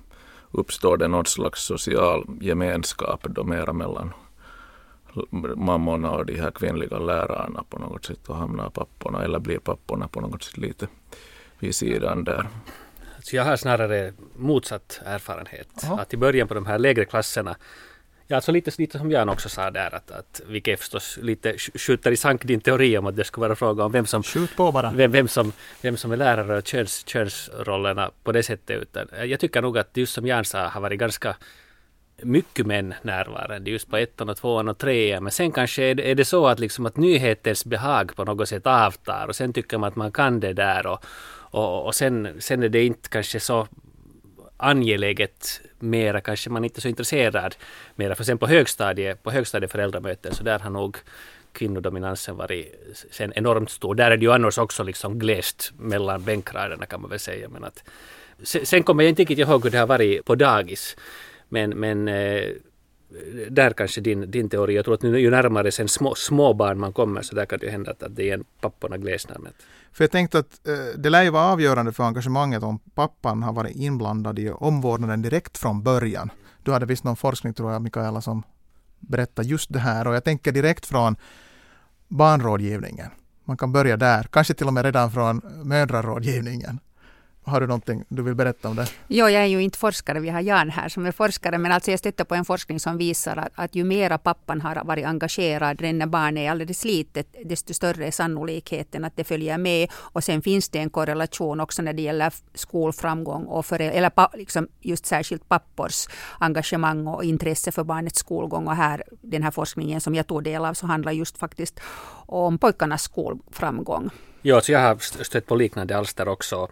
uppstår 0.51 0.97
det 0.97 1.07
något 1.07 1.27
slags 1.27 1.63
social 1.63 2.25
gemenskap 2.41 3.23
då 3.23 3.43
mera 3.43 3.73
mellan 3.73 4.13
mammorna 5.55 6.11
och 6.11 6.25
de 6.25 6.35
här 6.35 6.51
kvinnliga 6.51 6.99
lärarna 6.99 7.63
på 7.69 7.79
något 7.79 8.05
sätt 8.05 8.29
och 8.29 8.35
hamnar 8.35 8.69
papporna 8.69 9.23
eller 9.23 9.39
blir 9.39 9.59
papporna 9.59 10.07
på 10.07 10.21
något 10.21 10.43
sätt 10.43 10.57
lite 10.57 10.87
vid 11.59 11.75
sidan 11.75 12.23
där. 12.23 12.47
Så 13.29 13.35
jag 13.35 13.43
har 13.43 13.57
snarare 13.57 14.13
motsatt 14.35 15.01
erfarenhet. 15.05 15.67
Aha. 15.83 15.99
Att 15.99 16.13
i 16.13 16.17
början 16.17 16.47
på 16.47 16.53
de 16.53 16.65
här 16.65 16.79
lägre 16.79 17.05
klasserna 17.05 17.55
Ja, 18.31 18.35
alltså 18.35 18.51
lite, 18.51 18.71
lite 18.77 18.97
som 18.97 19.11
Jan 19.11 19.29
också 19.29 19.49
sa 19.49 19.71
där 19.71 19.95
att, 19.95 20.11
att 20.11 20.41
vilket 20.47 20.79
förstås 20.79 21.19
lite 21.21 21.57
skjuter 21.57 22.11
i 22.11 22.17
sank 22.17 22.43
din 22.43 22.61
teori 22.61 22.97
om 22.97 23.05
att 23.05 23.15
det 23.15 23.23
skulle 23.23 23.47
vara 23.47 23.55
fråga 23.55 23.83
om 23.83 23.91
vem 23.91 24.05
som, 24.05 24.23
Skjut 24.23 24.55
på 24.55 24.71
bara. 24.71 24.91
Vem, 24.91 25.11
vem, 25.11 25.27
som, 25.27 25.51
vem 25.81 25.97
som 25.97 26.11
är 26.11 26.17
lärare 26.17 26.57
och 26.57 26.67
köns, 26.67 27.07
könsrollerna 27.07 28.11
på 28.23 28.31
det 28.31 28.43
sättet. 28.43 28.81
Utan 28.81 29.07
jag 29.29 29.39
tycker 29.39 29.61
nog 29.61 29.77
att 29.77 29.97
just 29.97 30.13
som 30.13 30.27
Jan 30.27 30.45
sa 30.45 30.67
har 30.67 30.81
varit 30.81 30.99
ganska 30.99 31.35
mycket 32.21 32.65
män 32.65 32.93
närvarande 33.01 33.71
just 33.71 33.89
på 33.89 33.97
ettan 33.97 34.29
och 34.29 34.37
tvåan 34.37 34.69
och 34.69 34.77
trean. 34.77 35.23
Men 35.23 35.31
sen 35.31 35.51
kanske 35.51 35.83
är 35.83 35.95
det, 35.95 36.11
är 36.11 36.15
det 36.15 36.25
så 36.25 36.47
att, 36.47 36.59
liksom 36.59 36.85
att 36.85 36.97
nyhetens 36.97 37.65
behag 37.65 38.15
på 38.15 38.25
något 38.25 38.49
sätt 38.49 38.67
avtar 38.67 39.27
och 39.27 39.35
sen 39.35 39.53
tycker 39.53 39.77
man 39.77 39.87
att 39.87 39.95
man 39.95 40.11
kan 40.11 40.39
det 40.39 40.53
där 40.53 40.87
och, 40.87 41.05
och, 41.51 41.85
och 41.85 41.95
sen, 41.95 42.27
sen 42.39 42.63
är 42.63 42.69
det 42.69 42.85
inte 42.85 43.09
kanske 43.09 43.39
så 43.39 43.67
angeläget 44.57 45.61
mera, 45.79 46.21
kanske 46.21 46.49
man 46.49 46.63
inte 46.63 46.79
är 46.79 46.81
så 46.81 46.87
intresserad 46.87 47.55
mera. 47.95 48.15
För 48.15 48.23
sen 48.23 48.37
på 48.37 48.47
högstadiet, 48.47 49.23
på 49.23 49.31
högstadiet 49.31 49.71
föräldramöten 49.71 50.35
så 50.35 50.43
där 50.43 50.59
har 50.59 50.69
nog 50.69 50.97
kvinnodominansen 51.51 52.37
varit 52.37 52.75
sen 53.11 53.33
enormt 53.35 53.69
stor. 53.69 53.95
Där 53.95 54.11
är 54.11 54.17
det 54.17 54.25
ju 54.25 54.31
annars 54.31 54.57
också 54.57 54.83
liksom 54.83 55.19
glest 55.19 55.73
mellan 55.77 56.23
bänkraderna 56.23 56.85
kan 56.85 57.01
man 57.01 57.09
väl 57.09 57.19
säga. 57.19 57.49
Men 57.49 57.63
att, 57.63 57.83
sen 58.43 58.83
kommer 58.83 59.03
jag 59.03 59.09
inte 59.09 59.21
riktigt 59.21 59.39
ihåg 59.39 59.63
hur 59.63 59.71
det 59.71 59.77
har 59.77 59.87
varit 59.87 60.25
på 60.25 60.35
dagis. 60.35 60.95
Men, 61.49 61.69
men 61.69 62.07
eh, 62.07 62.49
där 63.49 63.73
kanske 63.73 64.01
din, 64.01 64.31
din 64.31 64.49
teori, 64.49 64.75
jag 64.75 64.85
tror 64.85 64.93
att 64.93 65.03
ju 65.03 65.29
närmare 65.29 65.71
sen 65.71 65.87
små, 65.87 66.15
småbarn 66.15 66.79
man 66.79 66.93
kommer 66.93 67.21
så 67.21 67.35
där 67.35 67.45
kan 67.45 67.59
det 67.59 67.69
hända 67.69 67.91
att 67.91 68.15
det 68.15 68.23
igen 68.23 68.43
papporna 68.61 68.97
glesnar. 68.97 69.37
För 69.93 70.03
jag 70.03 70.11
tänkte 70.11 70.39
att 70.39 70.67
eh, 70.67 70.73
det 70.97 71.09
lär 71.09 71.23
ju 71.23 71.29
vara 71.29 71.43
avgörande 71.43 71.91
för 71.91 72.03
engagemanget 72.03 72.63
om 72.63 72.79
pappan 72.79 73.43
har 73.43 73.53
varit 73.53 73.75
inblandad 73.75 74.39
i 74.39 74.49
omvårdnaden 74.51 75.21
direkt 75.21 75.57
från 75.57 75.83
början. 75.83 76.31
Du 76.63 76.71
hade 76.71 76.85
visst 76.85 77.03
någon 77.03 77.15
forskning 77.15 77.53
tror 77.53 77.71
jag 77.71 77.81
Mikaela 77.81 78.21
som 78.21 78.43
berättar 78.99 79.43
just 79.43 79.73
det 79.73 79.79
här 79.79 80.07
och 80.07 80.15
jag 80.15 80.23
tänker 80.23 80.51
direkt 80.51 80.85
från 80.85 81.15
barnrådgivningen. 82.07 83.11
Man 83.45 83.57
kan 83.57 83.71
börja 83.71 83.97
där, 83.97 84.23
kanske 84.23 84.53
till 84.53 84.67
och 84.67 84.73
med 84.73 84.85
redan 84.85 85.11
från 85.11 85.41
mödrarådgivningen. 85.63 86.79
Har 87.49 87.61
du 87.61 87.67
någonting 87.67 88.03
du 88.07 88.23
vill 88.23 88.35
berätta 88.35 88.69
om 88.69 88.75
det? 88.75 88.87
Jo, 89.07 89.29
jag 89.29 89.43
är 89.43 89.45
ju 89.45 89.61
inte 89.61 89.77
forskare. 89.77 90.19
Vi 90.19 90.29
har 90.29 90.41
Jan 90.41 90.69
här 90.69 90.89
som 90.89 91.05
är 91.05 91.11
forskare. 91.11 91.57
Men 91.57 91.71
alltså 91.71 91.91
jag 91.91 91.99
stötte 91.99 92.25
på 92.25 92.35
en 92.35 92.45
forskning 92.45 92.79
som 92.79 92.97
visar 92.97 93.37
att, 93.37 93.51
att 93.55 93.75
ju 93.75 93.83
mera 93.83 94.17
pappan 94.17 94.61
har 94.61 94.83
varit 94.85 95.05
engagerad 95.05 95.81
redan 95.81 95.97
när 95.97 96.05
barnet 96.05 96.41
är 96.41 96.51
alldeles 96.51 96.85
litet, 96.85 97.35
desto 97.45 97.73
större 97.73 98.07
är 98.07 98.11
sannolikheten 98.11 99.05
att 99.05 99.15
det 99.15 99.23
följer 99.23 99.57
med. 99.57 99.89
Och 99.93 100.23
sen 100.23 100.41
finns 100.41 100.69
det 100.69 100.79
en 100.79 100.89
korrelation 100.89 101.59
också 101.59 101.81
när 101.81 101.93
det 101.93 102.01
gäller 102.01 102.33
skolframgång 102.53 103.45
och 103.45 103.65
för, 103.65 103.81
eller 103.81 104.37
liksom 104.37 104.67
just 104.81 105.05
särskilt 105.05 105.49
pappors 105.49 106.07
engagemang 106.39 107.07
och 107.07 107.23
intresse 107.23 107.71
för 107.71 107.83
barnets 107.83 108.19
skolgång. 108.19 108.67
Och 108.67 108.75
här, 108.75 109.03
den 109.21 109.43
här 109.43 109.51
forskningen 109.51 110.01
som 110.01 110.15
jag 110.15 110.27
tog 110.27 110.43
del 110.43 110.65
av 110.65 110.73
så 110.73 110.85
handlar 110.85 111.11
just 111.11 111.37
faktiskt 111.37 111.79
om 112.25 112.57
pojkarnas 112.57 113.03
skolframgång. 113.03 114.09
Ja, 114.41 114.61
så 114.61 114.71
jag 114.71 114.79
har 114.79 115.23
stött 115.23 115.45
på 115.45 115.55
liknande 115.55 115.97
alster 115.97 116.27
också. 116.27 116.67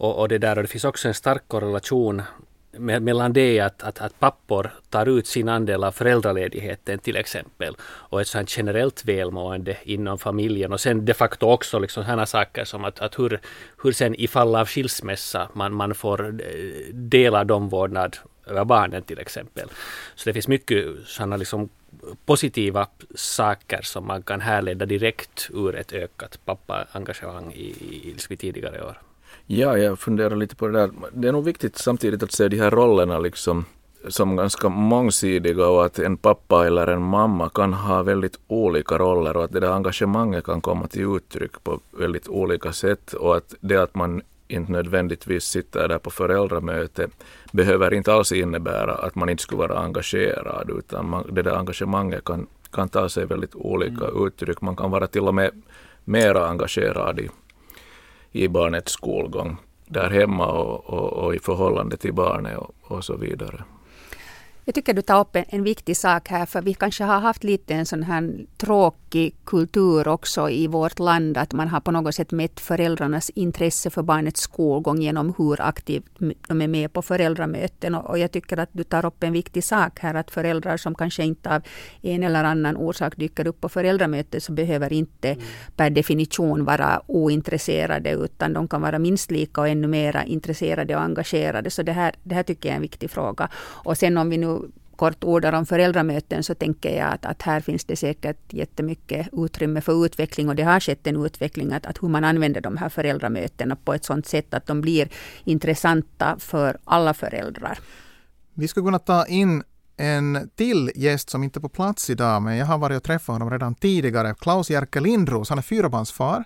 Och, 0.00 0.18
och, 0.18 0.28
det 0.28 0.38
där, 0.38 0.56
och 0.56 0.62
det 0.62 0.68
finns 0.68 0.84
också 0.84 1.08
en 1.08 1.14
stark 1.14 1.42
korrelation 1.48 2.22
mellan 2.78 3.32
det 3.32 3.60
att, 3.60 3.82
att, 3.82 4.00
att 4.00 4.20
pappor 4.20 4.70
tar 4.90 5.06
ut 5.06 5.26
sin 5.26 5.48
andel 5.48 5.84
av 5.84 5.92
föräldraledigheten 5.92 6.98
till 6.98 7.16
exempel 7.16 7.76
och 7.82 8.20
ett 8.20 8.28
sånt 8.28 8.56
generellt 8.56 9.04
välmående 9.04 9.76
inom 9.82 10.18
familjen 10.18 10.72
och 10.72 10.80
sen 10.80 11.04
de 11.04 11.14
facto 11.14 11.46
också 11.46 11.78
liksom 11.78 12.04
sådana 12.04 12.26
saker 12.26 12.64
som 12.64 12.84
att, 12.84 13.00
att 13.00 13.18
hur, 13.18 13.40
hur 13.82 13.92
sen 13.92 14.14
i 14.14 14.28
fall 14.28 14.56
av 14.56 14.66
skilsmässa 14.66 15.48
man, 15.52 15.74
man 15.74 15.94
får 15.94 16.26
eh, 16.26 16.94
dela 16.94 17.44
de 17.44 17.62
omvårdnad 17.62 18.16
över 18.46 18.64
barnen 18.64 19.02
till 19.02 19.18
exempel. 19.18 19.68
Så 20.14 20.28
det 20.28 20.32
finns 20.32 20.48
mycket 20.48 20.86
sådana 21.06 21.36
liksom 21.36 21.68
positiva 22.26 22.86
saker 23.14 23.82
som 23.82 24.06
man 24.06 24.22
kan 24.22 24.40
härleda 24.40 24.86
direkt 24.86 25.50
ur 25.52 25.76
ett 25.76 25.92
ökat 25.92 26.38
pappaengagemang 26.44 27.52
i, 27.52 27.74
i, 27.80 28.08
i 28.08 28.12
liksom 28.12 28.36
tidigare 28.36 28.84
år. 28.84 29.09
Ja, 29.52 29.78
jag 29.78 29.98
funderar 29.98 30.36
lite 30.36 30.56
på 30.56 30.68
det 30.68 30.78
där. 30.78 30.90
Det 31.12 31.28
är 31.28 31.32
nog 31.32 31.44
viktigt 31.44 31.78
samtidigt 31.78 32.22
att 32.22 32.32
se 32.32 32.48
de 32.48 32.56
här 32.56 32.70
rollerna 32.70 33.18
liksom 33.18 33.64
som 34.08 34.36
ganska 34.36 34.68
mångsidiga 34.68 35.66
och 35.66 35.84
att 35.84 35.98
en 35.98 36.16
pappa 36.16 36.66
eller 36.66 36.86
en 36.86 37.02
mamma 37.02 37.48
kan 37.48 37.72
ha 37.72 38.02
väldigt 38.02 38.38
olika 38.46 38.98
roller 38.98 39.36
och 39.36 39.44
att 39.44 39.52
det 39.52 39.60
där 39.60 39.72
engagemanget 39.72 40.44
kan 40.44 40.60
komma 40.60 40.86
till 40.86 41.16
uttryck 41.16 41.64
på 41.64 41.80
väldigt 41.90 42.28
olika 42.28 42.72
sätt 42.72 43.12
och 43.12 43.36
att 43.36 43.54
det 43.60 43.76
att 43.76 43.94
man 43.94 44.22
inte 44.48 44.72
nödvändigtvis 44.72 45.44
sitter 45.44 45.88
där 45.88 45.98
på 45.98 46.10
föräldramöte 46.10 47.08
behöver 47.52 47.94
inte 47.94 48.12
alls 48.12 48.32
innebära 48.32 48.94
att 48.94 49.14
man 49.14 49.28
inte 49.28 49.42
skulle 49.42 49.68
vara 49.68 49.78
engagerad 49.78 50.70
utan 50.78 51.08
man, 51.08 51.34
det 51.34 51.42
där 51.42 51.56
engagemanget 51.56 52.24
kan, 52.24 52.46
kan 52.72 52.88
ta 52.88 53.08
sig 53.08 53.26
väldigt 53.26 53.54
olika 53.54 54.04
mm. 54.04 54.26
uttryck. 54.26 54.60
Man 54.60 54.76
kan 54.76 54.90
vara 54.90 55.06
till 55.06 55.28
och 55.28 55.34
med 55.34 55.62
mera 56.04 56.48
engagerad 56.48 57.20
i 57.20 57.30
i 58.32 58.48
barnets 58.48 58.92
skolgång 58.92 59.56
där 59.86 60.10
hemma 60.10 60.46
och, 60.46 60.90
och, 60.90 61.12
och 61.12 61.34
i 61.34 61.38
förhållande 61.38 61.96
till 61.96 62.14
barnet 62.14 62.58
och, 62.58 62.74
och 62.82 63.04
så 63.04 63.16
vidare. 63.16 63.64
Jag 64.64 64.74
tycker 64.74 64.94
du 64.94 65.02
tar 65.02 65.20
upp 65.20 65.36
en, 65.36 65.44
en, 65.48 65.62
viktig 65.62 65.96
sak 65.96 66.28
här, 66.28 66.46
för 66.46 66.62
vi 66.62 66.74
kanske 66.74 67.04
har 67.04 67.20
haft 67.20 67.44
lite 67.44 67.74
en 67.74 67.86
sån 67.86 68.02
här 68.02 68.46
tråkig 69.10 69.34
kultur 69.44 70.08
också 70.08 70.50
i 70.50 70.66
vårt 70.66 70.98
land, 70.98 71.36
att 71.36 71.52
man 71.52 71.68
har 71.68 71.80
på 71.80 71.90
något 71.90 72.14
sätt 72.14 72.32
mätt 72.32 72.60
föräldrarnas 72.60 73.30
intresse 73.30 73.90
för 73.90 74.02
barnets 74.02 74.40
skolgång 74.40 75.02
genom 75.02 75.34
hur 75.38 75.60
aktivt 75.60 76.04
de 76.48 76.62
är 76.62 76.68
med 76.68 76.92
på 76.92 77.02
föräldramöten. 77.02 77.94
Och, 77.94 78.18
jag 78.18 78.30
tycker 78.30 78.58
att 78.58 78.68
du 78.72 78.84
tar 78.84 79.06
upp 79.06 79.22
en 79.22 79.32
viktig 79.32 79.64
sak 79.64 79.98
här, 80.00 80.14
att 80.14 80.30
föräldrar 80.30 80.76
som 80.76 80.94
kanske 80.94 81.24
inte 81.24 81.54
av 81.54 81.62
en 82.02 82.22
eller 82.22 82.44
annan 82.44 82.76
orsak 82.76 83.16
dyker 83.16 83.46
upp 83.46 83.60
på 83.60 83.68
föräldramöten, 83.68 84.40
så 84.40 84.52
behöver 84.52 84.92
inte 84.92 85.28
mm. 85.28 85.44
per 85.76 85.90
definition 85.90 86.64
vara 86.64 87.02
ointresserade, 87.06 88.10
utan 88.10 88.52
de 88.52 88.68
kan 88.68 88.82
vara 88.82 88.98
minst 88.98 89.30
lika 89.30 89.60
och 89.60 89.68
ännu 89.68 89.88
mer 89.88 90.24
intresserade 90.26 90.96
och 90.96 91.02
engagerade. 91.02 91.70
Så 91.70 91.82
det 91.82 91.92
här, 91.92 92.14
det 92.22 92.34
här 92.34 92.42
tycker 92.42 92.68
jag 92.68 92.72
är 92.72 92.76
en 92.76 92.82
viktig 92.82 93.10
fråga. 93.10 93.48
Och 93.84 93.96
sen 93.96 94.18
om 94.18 94.30
vi 94.30 94.38
nu 94.38 94.70
kort 95.00 95.24
ordar 95.24 95.52
om 95.52 95.66
föräldramöten 95.66 96.42
så 96.42 96.54
tänker 96.54 96.96
jag 96.96 97.12
att, 97.12 97.24
att 97.24 97.42
här 97.42 97.60
finns 97.60 97.84
det 97.84 97.96
säkert 97.96 98.52
jättemycket 98.52 99.28
utrymme 99.32 99.80
för 99.80 100.04
utveckling 100.06 100.48
och 100.48 100.56
det 100.56 100.62
har 100.62 100.80
skett 100.80 101.06
en 101.06 101.24
utveckling 101.24 101.72
att, 101.72 101.86
att 101.86 102.02
hur 102.02 102.08
man 102.08 102.24
använder 102.24 102.60
de 102.60 102.76
här 102.76 102.88
föräldramötena 102.88 103.76
på 103.76 103.94
ett 103.94 104.04
sådant 104.04 104.26
sätt 104.26 104.54
att 104.54 104.66
de 104.66 104.80
blir 104.80 105.08
intressanta 105.44 106.36
för 106.38 106.78
alla 106.84 107.14
föräldrar. 107.14 107.78
Vi 108.54 108.68
skulle 108.68 108.84
kunna 108.84 108.98
ta 108.98 109.26
in 109.26 109.62
en 109.96 110.50
till 110.54 110.90
gäst 110.94 111.30
som 111.30 111.44
inte 111.44 111.58
är 111.58 111.60
på 111.60 111.68
plats 111.68 112.10
idag, 112.10 112.42
men 112.42 112.56
jag 112.56 112.66
har 112.66 112.78
varit 112.78 112.96
och 112.96 113.02
träffat 113.02 113.32
honom 113.32 113.50
redan 113.50 113.74
tidigare. 113.74 114.34
Klaus 114.34 114.70
Jerke 114.70 115.00
Lindros, 115.00 115.48
han 115.48 115.58
är 115.58 115.62
fyrabarnsfar. 115.62 116.44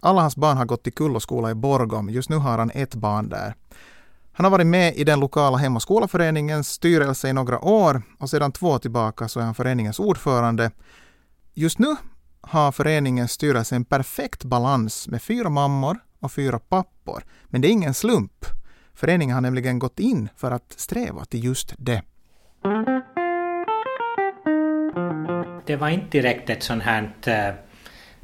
Alla 0.00 0.20
hans 0.20 0.36
barn 0.36 0.56
har 0.56 0.64
gått 0.64 0.86
i 0.86 0.90
Kulloskola 0.90 1.50
i 1.50 1.54
Borgom. 1.54 2.10
Just 2.10 2.30
nu 2.30 2.36
har 2.36 2.58
han 2.58 2.70
ett 2.74 2.94
barn 2.94 3.28
där. 3.28 3.54
Han 4.38 4.44
har 4.44 4.50
varit 4.50 4.66
med 4.66 4.96
i 4.96 5.04
den 5.04 5.20
lokala 5.20 5.56
Hem 5.56 5.76
och 5.76 5.82
skolaföreningens 5.82 6.68
styrelse 6.68 7.28
i 7.28 7.32
några 7.32 7.64
år 7.64 8.02
och 8.18 8.30
sedan 8.30 8.52
två 8.52 8.66
år 8.68 8.78
tillbaka 8.78 9.28
så 9.28 9.40
är 9.40 9.44
han 9.44 9.54
föreningens 9.54 9.98
ordförande. 9.98 10.70
Just 11.54 11.78
nu 11.78 11.96
har 12.40 12.72
föreningens 12.72 13.32
styrelse 13.32 13.76
en 13.76 13.84
perfekt 13.84 14.44
balans 14.44 15.08
med 15.08 15.22
fyra 15.22 15.50
mammor 15.50 15.98
och 16.20 16.32
fyra 16.32 16.58
pappor. 16.58 17.22
Men 17.44 17.60
det 17.60 17.68
är 17.68 17.70
ingen 17.70 17.94
slump. 17.94 18.46
Föreningen 18.94 19.34
har 19.34 19.40
nämligen 19.40 19.78
gått 19.78 20.00
in 20.00 20.28
för 20.36 20.50
att 20.50 20.74
sträva 20.76 21.24
till 21.24 21.44
just 21.44 21.74
det. 21.78 22.02
Det 25.66 25.76
var 25.76 25.88
inte 25.88 26.10
direkt 26.10 26.50
ett 26.50 26.62
sånt 26.62 26.82
här 26.82 27.14
eh, 27.26 27.54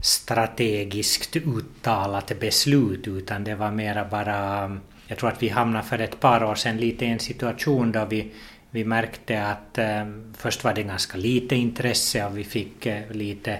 strategiskt 0.00 1.36
uttalat 1.36 2.40
beslut 2.40 3.08
utan 3.08 3.44
det 3.44 3.54
var 3.54 3.70
mera 3.70 4.04
bara 4.04 4.70
jag 5.12 5.18
tror 5.18 5.30
att 5.30 5.42
vi 5.42 5.48
hamnade 5.48 5.84
för 5.84 5.98
ett 5.98 6.20
par 6.20 6.44
år 6.44 6.54
sedan 6.54 6.76
lite 6.76 7.04
i 7.04 7.08
en 7.08 7.18
situation 7.18 7.92
då 7.92 8.04
vi, 8.04 8.32
vi 8.70 8.84
märkte 8.84 9.46
att 9.46 9.78
eh, 9.78 10.06
först 10.36 10.64
var 10.64 10.74
det 10.74 10.82
ganska 10.82 11.18
lite 11.18 11.56
intresse 11.56 12.26
och 12.26 12.38
vi 12.38 12.44
fick 12.44 12.86
eh, 12.86 13.10
lite 13.10 13.58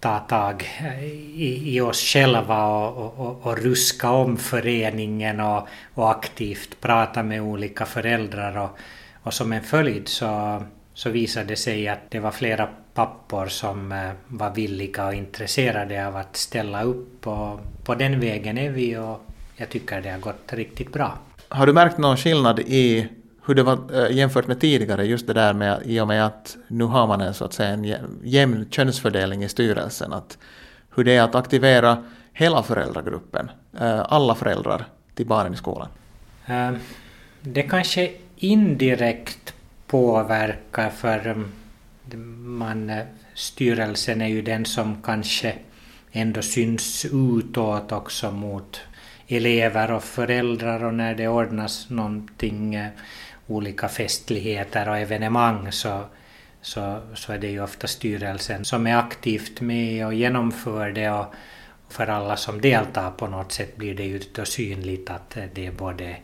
ta 0.00 0.18
tag 0.18 0.64
eh, 0.80 1.04
i, 1.04 1.76
i 1.76 1.80
oss 1.80 2.00
själva 2.00 2.66
och, 2.66 3.18
och, 3.18 3.46
och, 3.46 3.58
ruska 3.58 4.10
om 4.10 4.36
föreningen 4.36 5.40
och, 5.40 5.68
och 5.94 6.10
aktivt 6.10 6.80
prata 6.80 7.22
med 7.22 7.42
olika 7.42 7.86
föräldrar 7.86 8.58
och, 8.58 8.78
och 9.22 9.34
som 9.34 9.52
en 9.52 9.62
följd 9.62 10.08
så, 10.08 10.62
så 10.94 11.10
visade 11.10 11.46
det 11.46 11.56
sig 11.56 11.88
att 11.88 12.10
det 12.10 12.20
var 12.20 12.30
flera 12.30 12.68
pappor 12.94 13.46
som 13.46 13.92
eh, 13.92 14.10
var 14.28 14.50
villiga 14.50 15.06
och 15.06 15.14
intresserade 15.14 16.06
av 16.06 16.16
att 16.16 16.36
ställa 16.36 16.82
upp 16.82 17.26
och 17.26 17.60
på 17.84 17.94
den 17.94 18.20
vägen 18.20 18.58
är 18.58 18.70
vi 18.70 18.96
och 18.96 19.29
jag 19.60 19.68
tycker 19.68 20.00
det 20.00 20.10
har 20.10 20.18
gått 20.18 20.52
riktigt 20.52 20.92
bra. 20.92 21.18
Har 21.48 21.66
du 21.66 21.72
märkt 21.72 21.98
någon 21.98 22.16
skillnad 22.16 22.58
i 22.58 23.08
hur 23.46 23.54
det 23.54 23.62
var 23.62 24.06
äh, 24.06 24.16
jämfört 24.16 24.46
med 24.46 24.60
tidigare, 24.60 25.04
just 25.04 25.26
det 25.26 25.32
där 25.32 25.52
med 25.52 25.82
i 25.84 26.00
och 26.00 26.08
med 26.08 26.26
att 26.26 26.56
nu 26.68 26.84
har 26.84 27.06
man 27.06 27.20
en 27.20 27.34
så 27.34 27.44
att 27.44 27.52
säga 27.52 27.68
en 27.68 27.94
jämn 28.22 28.66
könsfördelning 28.70 29.44
i 29.44 29.48
styrelsen, 29.48 30.12
att 30.12 30.38
hur 30.94 31.04
det 31.04 31.16
är 31.16 31.22
att 31.22 31.34
aktivera 31.34 32.04
hela 32.32 32.62
föräldragruppen, 32.62 33.50
äh, 33.80 34.00
alla 34.08 34.34
föräldrar 34.34 34.84
till 35.14 35.26
barnen 35.26 35.54
i 35.54 35.56
skolan? 35.56 35.88
Äh, 36.46 36.72
det 37.40 37.62
kanske 37.62 38.10
indirekt 38.36 39.54
påverkar 39.86 40.90
för 40.90 41.28
um, 41.28 41.52
man, 42.58 42.92
styrelsen 43.34 44.20
är 44.20 44.28
ju 44.28 44.42
den 44.42 44.64
som 44.64 45.02
kanske 45.02 45.54
ändå 46.12 46.42
syns 46.42 47.06
utåt 47.12 47.92
också 47.92 48.30
mot 48.30 48.80
elever 49.36 49.90
och 49.90 50.04
föräldrar 50.04 50.84
och 50.84 50.94
när 50.94 51.14
det 51.14 51.28
ordnas 51.28 51.90
någonting, 51.90 52.74
eh, 52.74 52.88
olika 53.46 53.88
festligheter 53.88 54.88
och 54.88 54.98
evenemang 54.98 55.72
så, 55.72 56.04
så, 56.60 57.00
så 57.14 57.32
är 57.32 57.38
det 57.38 57.50
ju 57.50 57.62
ofta 57.62 57.86
styrelsen 57.86 58.64
som 58.64 58.86
är 58.86 58.96
aktivt 58.96 59.60
med 59.60 60.06
och 60.06 60.14
genomför 60.14 60.90
det 60.90 61.10
och 61.10 61.34
för 61.88 62.06
alla 62.06 62.36
som 62.36 62.60
deltar 62.60 63.10
på 63.10 63.26
något 63.26 63.52
sätt 63.52 63.76
blir 63.76 63.94
det 63.94 64.04
ju 64.04 64.20
då 64.34 64.44
synligt 64.44 65.10
att 65.10 65.36
eh, 65.36 65.44
det 65.54 65.66
är 65.66 65.72
både 65.72 66.16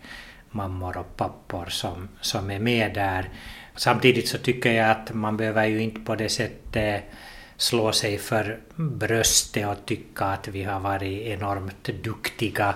mammor 0.51 0.97
och 0.97 1.17
pappor 1.17 1.67
som, 1.67 2.09
som 2.21 2.51
är 2.51 2.59
med 2.59 2.95
där. 2.95 3.29
Samtidigt 3.77 4.29
så 4.29 4.39
tycker 4.39 4.73
jag 4.73 4.91
att 4.91 5.15
man 5.15 5.37
behöver 5.37 5.67
ju 5.67 5.83
inte 5.83 6.01
på 6.01 6.15
det 6.15 6.29
sättet 6.29 6.77
eh, 6.77 7.11
slå 7.57 7.93
sig 7.93 8.19
för 8.19 8.59
bröstet 8.77 9.69
och 9.69 9.87
tycka 9.87 10.25
att 10.25 10.49
vi 10.49 10.63
har 10.63 10.81
varit 10.81 11.27
enormt 11.27 11.91
duktiga. 12.03 12.75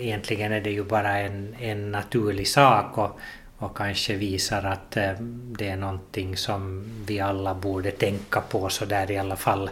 Egentligen 0.00 0.52
är 0.52 0.60
det 0.60 0.70
ju 0.70 0.84
bara 0.84 1.18
en, 1.18 1.54
en 1.60 1.92
naturlig 1.92 2.48
sak 2.48 2.98
och, 2.98 3.20
och 3.58 3.76
kanske 3.76 4.14
visar 4.14 4.62
att 4.64 4.96
eh, 4.96 5.12
det 5.58 5.68
är 5.68 5.76
någonting 5.76 6.36
som 6.36 6.84
vi 7.06 7.20
alla 7.20 7.54
borde 7.54 7.90
tänka 7.90 8.40
på 8.40 8.68
så 8.68 8.84
där 8.84 9.10
i 9.10 9.18
alla 9.18 9.36
fall 9.36 9.70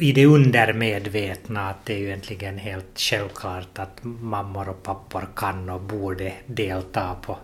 i 0.00 0.12
det 0.12 0.26
undermedvetna 0.26 1.70
att 1.70 1.84
det 1.84 1.94
är 1.94 1.98
ju 1.98 2.06
egentligen 2.06 2.58
helt 2.58 3.00
självklart 3.00 3.78
att 3.78 3.98
mammor 4.02 4.68
och 4.68 4.82
pappor 4.82 5.28
kan 5.36 5.70
och 5.70 5.80
borde 5.80 6.32
delta 6.46 7.14
på, 7.22 7.38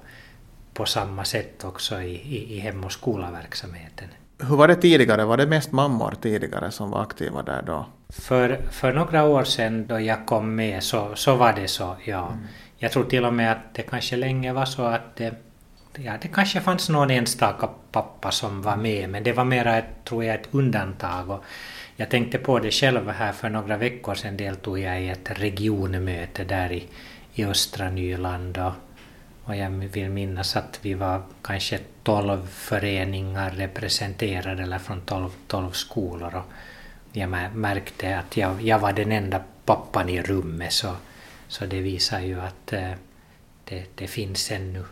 på 0.74 0.84
samma 0.84 1.24
sätt 1.24 1.64
också 1.64 2.02
i, 2.02 2.14
i, 2.14 2.56
i 2.56 2.58
hem 2.58 2.84
och 2.84 2.92
skolaverksamheten. 2.92 4.08
Hur 4.48 4.56
var 4.56 4.68
det 4.68 4.76
tidigare? 4.76 5.24
Var 5.24 5.36
det 5.36 5.46
mest 5.46 5.72
mammor 5.72 6.14
tidigare 6.22 6.70
som 6.70 6.90
var 6.90 7.02
aktiva 7.02 7.42
där 7.42 7.62
då? 7.62 7.86
För, 8.08 8.60
för 8.70 8.92
några 8.92 9.24
år 9.24 9.44
sedan 9.44 9.86
då 9.86 10.00
jag 10.00 10.26
kom 10.26 10.54
med 10.54 10.82
så, 10.82 11.14
så 11.14 11.34
var 11.34 11.52
det 11.52 11.68
så, 11.68 11.96
ja. 12.04 12.26
Mm. 12.26 12.46
Jag 12.78 12.92
tror 12.92 13.04
till 13.04 13.24
och 13.24 13.34
med 13.34 13.52
att 13.52 13.74
det 13.74 13.82
kanske 13.82 14.16
länge 14.16 14.52
var 14.52 14.64
så 14.64 14.82
att 14.82 15.16
det, 15.16 15.34
ja, 15.96 16.12
det 16.22 16.28
kanske 16.28 16.60
fanns 16.60 16.88
någon 16.88 17.10
enstaka 17.10 17.68
pappa 17.92 18.30
som 18.30 18.62
var 18.62 18.76
med, 18.76 19.10
men 19.10 19.24
det 19.24 19.32
var 19.32 19.44
mera, 19.44 19.82
tror 20.04 20.24
jag, 20.24 20.34
ett 20.34 20.48
undantag. 20.50 21.30
Och 21.30 21.44
jag 21.96 22.10
tänkte 22.10 22.38
på 22.38 22.58
det 22.58 22.70
själv 22.70 23.10
här 23.10 23.32
för 23.32 23.48
några 23.48 23.76
veckor 23.76 24.14
sedan 24.14 24.36
deltog 24.36 24.78
jag 24.78 25.02
i 25.02 25.08
ett 25.08 25.30
regionmöte 25.30 26.44
där 26.44 26.72
i, 26.72 26.88
i 27.34 27.44
östra 27.44 27.90
Nyland 27.90 28.58
och, 28.58 28.72
och 29.44 29.56
jag 29.56 29.70
vill 29.70 30.10
minnas 30.10 30.56
att 30.56 30.78
vi 30.82 30.94
var 30.94 31.22
kanske 31.42 31.78
tolv 32.02 32.46
föreningar 32.46 33.50
representerade 33.50 34.62
eller 34.62 34.78
från 34.78 35.00
tolv, 35.00 35.30
tolv 35.46 35.70
skolor 35.70 36.34
och 36.34 36.52
jag 37.12 37.28
märkte 37.54 38.18
att 38.18 38.36
jag, 38.36 38.62
jag 38.62 38.78
var 38.78 38.92
den 38.92 39.12
enda 39.12 39.40
pappan 39.64 40.08
i 40.08 40.22
rummet 40.22 40.72
så, 40.72 40.96
så 41.48 41.66
det 41.66 41.80
visar 41.80 42.20
ju 42.20 42.40
att 42.40 42.72
eh, 42.72 42.92
det, 43.64 43.84
det 43.94 44.06
finns 44.06 44.50
ännu 44.50 44.84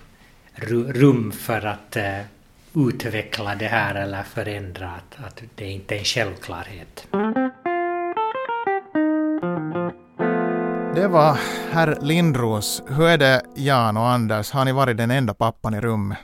rum 0.55 1.33
för 1.33 1.67
att 1.67 1.97
eh, 1.97 2.21
utveckla 2.75 3.55
det 3.55 3.67
här 3.67 3.95
eller 3.95 4.23
förändra, 4.23 4.91
att, 4.91 5.25
att 5.25 5.43
det 5.55 5.71
inte 5.71 5.95
är 5.95 5.99
en 5.99 6.05
självklarhet. 6.05 7.07
Det 10.95 11.09
var 11.09 11.39
herr 11.71 11.99
Lindros. 12.01 12.83
Hur 12.87 13.07
är 13.07 13.19
det 13.19 13.43
Jan 13.55 13.97
och 13.97 14.09
Anders, 14.09 14.51
har 14.51 14.65
ni 14.65 14.73
varit 14.73 14.97
den 14.97 15.11
enda 15.11 15.35
pappan 15.35 15.75
i 15.75 15.81
rummet? 15.81 16.19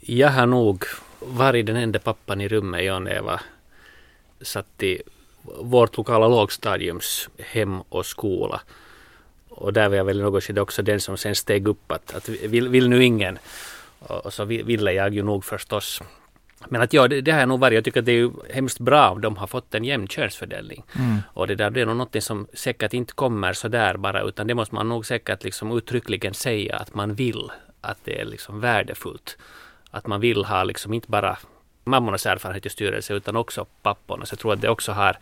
Jag 0.00 0.28
har 0.28 0.46
nog 0.46 0.84
varit 1.20 1.66
den 1.66 1.76
enda 1.76 1.98
pappan 1.98 2.40
i 2.40 2.48
rummet, 2.48 2.84
jag 2.84 3.02
när 3.02 3.14
jag 3.14 3.22
var 3.22 3.40
satt 4.40 4.82
i 4.82 5.02
vårt 5.60 5.96
lokala 5.96 6.28
lågstadiums 6.28 7.28
hem 7.38 7.80
och 7.80 8.06
skola. 8.06 8.60
Och 9.48 9.72
där 9.72 9.88
var 9.88 9.96
jag 9.96 10.04
väl 10.04 10.20
i 10.20 10.22
något 10.22 10.44
skede 10.44 10.60
också 10.60 10.82
den 10.82 11.00
som 11.00 11.16
sen 11.16 11.34
steg 11.34 11.68
upp 11.68 11.92
att, 11.92 12.14
att 12.14 12.28
vill, 12.28 12.68
vill 12.68 12.88
nu 12.88 13.04
ingen 13.04 13.38
och 13.98 14.32
så 14.32 14.44
ville 14.44 14.92
jag 14.92 15.14
ju 15.14 15.22
nog 15.22 15.44
förstås. 15.44 16.02
Men 16.68 16.82
att 16.82 16.92
ja, 16.92 17.08
det, 17.08 17.20
det 17.20 17.30
har 17.30 17.40
jag 17.40 17.48
nog 17.48 17.60
varit. 17.60 17.74
Jag 17.74 17.84
tycker 17.84 18.00
att 18.00 18.06
det 18.06 18.12
är 18.12 18.16
ju 18.16 18.30
hemskt 18.50 18.78
bra 18.78 19.10
om 19.10 19.20
de 19.20 19.36
har 19.36 19.46
fått 19.46 19.74
en 19.74 19.84
jämn 19.84 20.08
könsfördelning. 20.08 20.84
Mm. 20.98 21.18
Och 21.26 21.46
det 21.46 21.54
där 21.54 21.70
det 21.70 21.80
är 21.80 21.86
nog 21.86 21.96
något 21.96 22.22
som 22.22 22.46
säkert 22.52 22.94
inte 22.94 23.12
kommer 23.12 23.52
så 23.52 23.68
där 23.68 23.96
bara 23.96 24.22
utan 24.22 24.46
det 24.46 24.54
måste 24.54 24.74
man 24.74 24.88
nog 24.88 25.06
säkert 25.06 25.44
liksom 25.44 25.76
uttryckligen 25.76 26.34
säga 26.34 26.76
att 26.76 26.94
man 26.94 27.14
vill. 27.14 27.50
Att 27.80 27.98
det 28.04 28.20
är 28.20 28.24
liksom 28.24 28.60
värdefullt. 28.60 29.38
Att 29.90 30.06
man 30.06 30.20
vill 30.20 30.44
ha 30.44 30.64
liksom 30.64 30.94
inte 30.94 31.10
bara 31.10 31.38
mammornas 31.84 32.26
erfarenhet 32.26 32.66
i 32.66 32.68
styrelse 32.68 33.14
utan 33.14 33.36
också 33.36 33.66
papporna. 33.82 34.26
Så 34.26 34.32
jag 34.32 34.38
tror 34.38 34.52
att 34.52 34.60
det 34.60 34.68
också 34.68 34.92
har, 34.92 35.18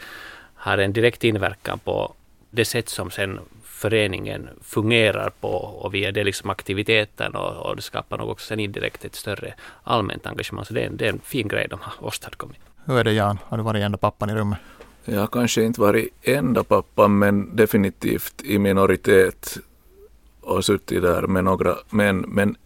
har 0.54 0.78
en 0.78 0.92
direkt 0.92 1.24
inverkan 1.24 1.78
på 1.78 2.14
det 2.50 2.64
sätt 2.64 2.88
som 2.88 3.10
sen 3.10 3.40
föreningen 3.78 4.48
fungerar 4.62 5.30
på 5.40 5.48
och 5.48 5.94
via 5.94 6.12
det 6.12 6.24
liksom 6.24 6.50
aktiviteten 6.50 7.34
och, 7.34 7.66
och 7.66 7.76
det 7.76 7.82
skapar 7.82 8.18
nog 8.18 8.30
också 8.30 8.46
sen 8.46 8.60
indirekt 8.60 9.04
ett 9.04 9.14
större 9.14 9.54
allmänt 9.84 10.26
engagemang. 10.26 10.64
Så 10.64 10.74
det 10.74 10.80
är, 10.80 10.86
en, 10.86 10.96
det 10.96 11.04
är 11.04 11.12
en 11.12 11.20
fin 11.24 11.48
grej 11.48 11.66
de 11.70 11.78
har 11.82 12.06
åstadkommit. 12.06 12.58
Hur 12.84 12.98
är 12.98 13.04
det 13.04 13.12
Jan, 13.12 13.38
har 13.44 13.56
du 13.56 13.62
varit 13.62 13.82
enda 13.82 13.98
pappan 13.98 14.30
i 14.30 14.34
rummet? 14.34 14.58
Jag 15.04 15.20
har 15.20 15.26
kanske 15.26 15.62
inte 15.62 15.80
varit 15.80 16.08
enda 16.22 16.64
pappan 16.64 17.18
men 17.18 17.56
definitivt 17.56 18.42
i 18.44 18.58
minoritet 18.58 19.58
och 20.40 20.64
suttit 20.64 21.02
där 21.02 21.22
med 21.22 21.44
några 21.44 21.74
män. 21.90 22.24
Men 22.28 22.56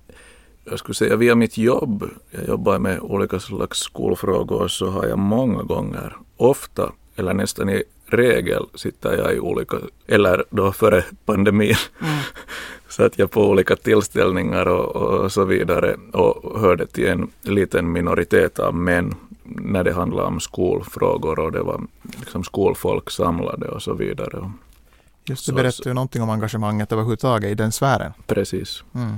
jag 0.64 0.78
skulle 0.78 0.94
säga 0.94 1.16
via 1.16 1.34
mitt 1.34 1.58
jobb, 1.58 2.10
jag 2.30 2.48
jobbar 2.48 2.78
med 2.78 3.00
olika 3.00 3.40
slags 3.40 3.78
skolfrågor, 3.78 4.68
så 4.68 4.90
har 4.90 5.06
jag 5.06 5.18
många 5.18 5.62
gånger, 5.62 6.16
ofta 6.36 6.92
eller 7.16 7.34
nästan 7.34 7.70
i 7.70 7.82
regel 8.12 8.66
sitter 8.74 9.16
jag 9.18 9.34
i 9.34 9.40
olika, 9.40 9.76
eller 10.06 10.44
då 10.50 10.72
före 10.72 11.04
pandemin, 11.24 11.74
mm. 12.00 12.18
satt 12.88 13.18
jag 13.18 13.30
på 13.30 13.48
olika 13.48 13.76
tillställningar 13.76 14.68
och, 14.68 14.96
och, 14.96 15.32
så 15.32 15.44
vidare 15.44 15.96
och 16.12 16.60
hörde 16.60 16.86
till 16.86 17.08
en 17.08 17.30
liten 17.42 17.92
minoritet 17.92 18.58
av 18.58 18.74
män 18.74 19.14
när 19.44 19.84
det 19.84 19.92
handlade 19.92 20.28
om 20.28 20.40
skolfrågor 20.40 21.38
och 21.38 21.52
det 21.52 21.62
var 21.62 21.80
liksom 22.02 22.44
skolfolk 22.44 23.10
samlade 23.10 23.68
och 23.68 23.82
så 23.82 23.94
vidare. 23.94 24.52
Just 25.24 25.46
det 25.46 25.52
berättar 25.52 25.90
ju 25.90 25.94
någonting 25.94 26.22
om 26.22 26.30
engagemanget 26.30 26.92
överhuvudtaget 26.92 27.50
i 27.50 27.54
den 27.54 27.72
sfären. 27.72 28.12
Precis. 28.26 28.84
Mm 28.94 29.16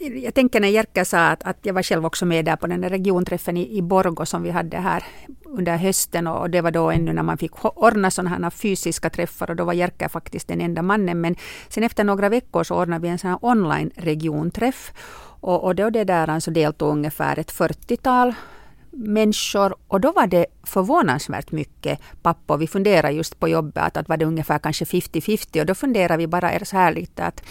jag 0.00 0.34
tänker 0.34 0.60
när 0.60 0.68
Jerka 0.68 1.04
sa 1.04 1.28
att, 1.28 1.42
att 1.44 1.56
jag 1.62 1.74
var 1.74 1.82
själv 1.82 2.06
också 2.06 2.26
med 2.26 2.44
där 2.44 2.56
på 2.56 2.66
den 2.66 2.80
där 2.80 2.88
regionträffen 2.88 3.56
i, 3.56 3.76
i 3.78 3.82
Borgo 3.82 4.26
som 4.26 4.42
vi 4.42 4.50
hade 4.50 4.76
här 4.76 5.04
under 5.44 5.76
hösten 5.76 6.26
och 6.26 6.50
det 6.50 6.60
var 6.60 6.70
då 6.70 6.90
ännu 6.90 7.12
när 7.12 7.22
man 7.22 7.38
fick 7.38 7.64
ordna 7.64 8.10
sådana 8.10 8.30
här 8.30 8.50
fysiska 8.50 9.10
träffar 9.10 9.50
och 9.50 9.56
då 9.56 9.64
var 9.64 9.72
Jerka 9.72 10.08
faktiskt 10.08 10.48
den 10.48 10.60
enda 10.60 10.82
mannen. 10.82 11.20
Men 11.20 11.36
sen 11.68 11.82
efter 11.82 12.04
några 12.04 12.28
veckor 12.28 12.64
så 12.64 12.74
ordnade 12.74 13.02
vi 13.02 13.08
en 13.08 13.18
sån 13.18 13.30
här 13.30 13.38
online 13.44 13.90
regionträff 13.96 14.92
och, 15.40 15.64
och 15.64 15.74
då 15.74 15.90
det 15.90 16.04
där 16.04 16.30
alltså 16.30 16.50
deltog 16.50 16.92
ungefär 16.92 17.38
ett 17.38 17.52
40-tal 17.52 18.34
människor 18.90 19.74
och 19.88 20.00
då 20.00 20.12
var 20.12 20.26
det 20.26 20.46
förvånansvärt 20.62 21.52
mycket 21.52 22.00
pappor. 22.22 22.56
Vi 22.56 22.66
funderade 22.66 23.14
just 23.14 23.40
på 23.40 23.48
jobbet 23.48 23.82
att, 23.82 23.96
att 23.96 24.08
var 24.08 24.16
det 24.16 24.24
ungefär 24.24 24.58
kanske 24.58 24.84
50-50 24.84 25.60
och 25.60 25.66
då 25.66 25.74
funderade 25.74 26.16
vi 26.16 26.26
bara 26.26 26.64
så 26.64 26.76
här 26.76 26.94
lite 26.94 27.24
att 27.24 27.42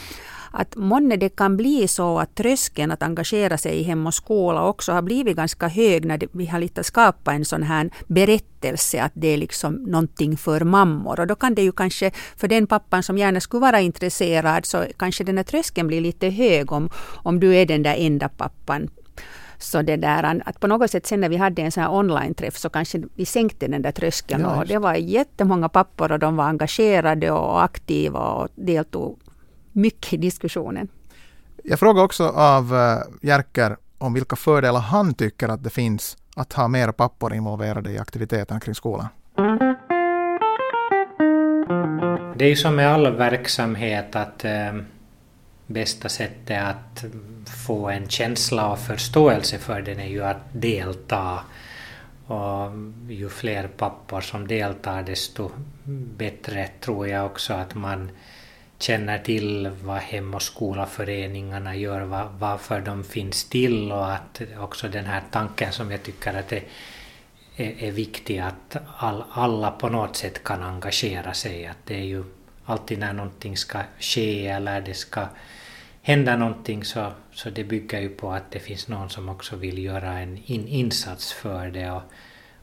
att 0.51 0.75
månne 0.75 1.15
det 1.15 1.29
kan 1.29 1.57
bli 1.57 1.87
så 1.87 2.19
att 2.19 2.35
tröskeln 2.35 2.91
att 2.91 3.03
engagera 3.03 3.57
sig 3.57 3.79
i 3.79 3.83
Hem 3.83 4.07
och 4.07 4.13
skola 4.13 4.63
också 4.63 4.91
har 4.91 5.01
blivit 5.01 5.35
ganska 5.35 5.67
hög 5.67 6.05
när 6.05 6.19
vi 6.31 6.45
har 6.45 6.59
lite 6.59 6.83
skapat 6.83 7.33
en 7.33 7.45
sån 7.45 7.63
här 7.63 7.89
berättelse 8.07 9.01
att 9.01 9.11
det 9.15 9.27
är 9.27 9.37
liksom 9.37 9.73
någonting 9.73 10.37
för 10.37 10.61
mammor. 10.61 11.19
Och 11.19 11.27
då 11.27 11.35
kan 11.35 11.55
det 11.55 11.61
ju 11.61 11.71
kanske 11.71 12.11
för 12.37 12.47
den 12.47 12.67
pappan 12.67 13.03
som 13.03 13.17
gärna 13.17 13.39
skulle 13.39 13.61
vara 13.61 13.79
intresserad 13.79 14.65
så 14.65 14.85
kanske 14.97 15.23
den 15.23 15.37
här 15.37 15.43
tröskeln 15.43 15.87
blir 15.87 16.01
lite 16.01 16.29
hög 16.29 16.71
om, 16.71 16.89
om 17.23 17.39
du 17.39 17.55
är 17.55 17.65
den 17.65 17.83
där 17.83 17.95
enda 17.97 18.29
pappan 18.29 18.89
så 19.61 19.81
det 19.81 19.97
där, 19.97 20.41
att 20.45 20.59
på 20.59 20.67
något 20.67 20.91
sätt 20.91 21.05
sen 21.05 21.21
när 21.21 21.29
vi 21.29 21.37
hade 21.37 21.61
en 21.61 21.71
sån 21.71 21.83
här 21.83 21.93
online-träff 21.93 22.57
så 22.57 22.69
kanske 22.69 23.01
vi 23.15 23.25
sänkte 23.25 23.67
den 23.67 23.81
där 23.81 23.91
tröskeln. 23.91 24.41
Ja, 24.41 24.59
och 24.59 24.67
det 24.67 24.77
var 24.77 24.93
jättemånga 24.95 25.69
pappor 25.69 26.11
och 26.11 26.19
de 26.19 26.35
var 26.35 26.45
engagerade 26.45 27.31
och 27.31 27.63
aktiva 27.63 28.19
och 28.19 28.47
deltog 28.55 29.19
mycket 29.71 30.13
i 30.13 30.17
diskussionen. 30.17 30.87
Jag 31.63 31.79
frågar 31.79 32.03
också 32.03 32.27
av 32.27 32.73
uh, 32.73 32.97
Jerker 33.21 33.77
om 33.97 34.13
vilka 34.13 34.35
fördelar 34.35 34.79
han 34.79 35.13
tycker 35.13 35.49
att 35.49 35.63
det 35.63 35.69
finns 35.69 36.17
att 36.35 36.53
ha 36.53 36.67
mer 36.67 36.91
pappor 36.91 37.33
involverade 37.33 37.91
i 37.91 37.99
aktiviteterna 37.99 38.59
kring 38.59 38.75
skolan. 38.75 39.07
Det 42.35 42.45
är 42.45 42.49
ju 42.49 42.55
som 42.55 42.75
med 42.75 42.93
all 42.93 43.15
verksamhet 43.15 44.15
att 44.15 44.45
eh, 44.45 44.73
bästa 45.67 46.09
sättet 46.09 46.63
att 46.63 47.05
få 47.65 47.89
en 47.89 48.09
känsla 48.09 48.71
och 48.71 48.79
förståelse 48.79 49.57
för 49.57 49.81
den 49.81 49.99
är 49.99 50.07
ju 50.07 50.23
att 50.23 50.41
delta. 50.51 51.39
Och 52.27 52.71
ju 53.09 53.29
fler 53.29 53.67
pappor 53.67 54.21
som 54.21 54.47
deltar 54.47 55.03
desto 55.03 55.51
bättre 56.17 56.69
tror 56.81 57.07
jag 57.07 57.25
också 57.25 57.53
att 57.53 57.75
man 57.75 58.09
känner 58.79 59.19
till 59.19 59.69
vad 59.83 59.97
Hem 59.97 60.33
och 60.33 60.41
skolaföreningarna 60.41 61.75
gör, 61.75 62.01
var, 62.01 62.29
varför 62.39 62.81
de 62.81 63.03
finns 63.03 63.49
till 63.49 63.91
och 63.91 64.13
att 64.13 64.41
också 64.59 64.87
den 64.87 65.05
här 65.05 65.23
tanken 65.31 65.71
som 65.71 65.91
jag 65.91 66.03
tycker 66.03 66.33
att 66.33 66.49
det 66.49 66.63
är, 67.55 67.83
är 67.83 67.91
viktig 67.91 68.39
att 68.39 68.77
all, 68.97 69.23
alla 69.31 69.71
på 69.71 69.89
något 69.89 70.15
sätt 70.15 70.43
kan 70.43 70.63
engagera 70.63 71.33
sig. 71.33 71.65
Att 71.65 71.77
det 71.85 71.95
är 71.95 72.05
ju 72.05 72.23
alltid 72.65 72.99
när 72.99 73.13
någonting 73.13 73.57
ska 73.57 73.79
ske 73.99 74.47
eller 74.47 74.81
det 74.81 74.93
ska 74.93 75.27
hända 76.01 76.35
någonting 76.35 76.83
så, 76.83 77.11
så 77.31 77.49
det 77.49 77.63
bygger 77.63 77.99
ju 77.99 78.09
på 78.09 78.31
att 78.31 78.51
det 78.51 78.59
finns 78.59 78.87
någon 78.87 79.09
som 79.09 79.29
också 79.29 79.55
vill 79.55 79.77
göra 79.83 80.19
en 80.19 80.37
in, 80.45 80.67
insats 80.67 81.33
för 81.33 81.67
det. 81.67 81.91
Och, 81.91 82.03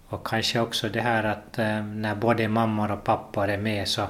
och 0.09 0.27
kanske 0.27 0.61
också 0.61 0.89
det 0.89 1.01
här 1.01 1.25
att 1.25 1.59
eh, 1.59 1.85
när 1.85 2.15
både 2.15 2.49
mammor 2.49 2.91
och 2.91 3.05
pappor 3.05 3.49
är 3.49 3.59
med 3.59 3.89
så 3.89 4.07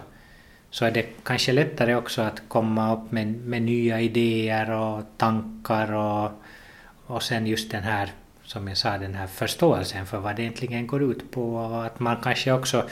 så 0.71 0.85
är 0.85 0.91
det 0.91 1.07
kanske 1.23 1.53
lättare 1.53 1.95
också 1.95 2.23
att 2.23 2.43
komma 2.49 2.95
upp 2.95 3.13
med, 3.13 3.27
med 3.27 3.63
nya 3.63 4.01
idéer 4.01 4.71
och 4.71 5.03
tankar 5.17 5.93
och, 5.93 6.31
och 7.07 7.23
sen 7.23 7.47
just 7.47 7.71
den 7.71 7.83
här, 7.83 8.13
som 8.45 8.69
jag 8.69 8.77
sa, 8.77 8.99
den 8.99 9.15
här 9.15 9.27
förståelsen 9.27 10.07
för 10.07 10.19
vad 10.19 10.37
det 10.37 10.43
egentligen 10.43 10.87
går 10.87 11.03
ut 11.03 11.31
på 11.31 11.57
och 11.57 11.87
att 11.87 12.01
man 12.01 12.17
kanske 12.23 12.53
också 12.53 12.89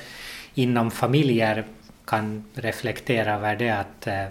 inom 0.54 0.90
familjer 0.90 1.64
kan 2.04 2.44
reflektera 2.54 3.34
över 3.34 3.56
det 3.56 3.70
att 3.70 4.06
eh, 4.06 4.24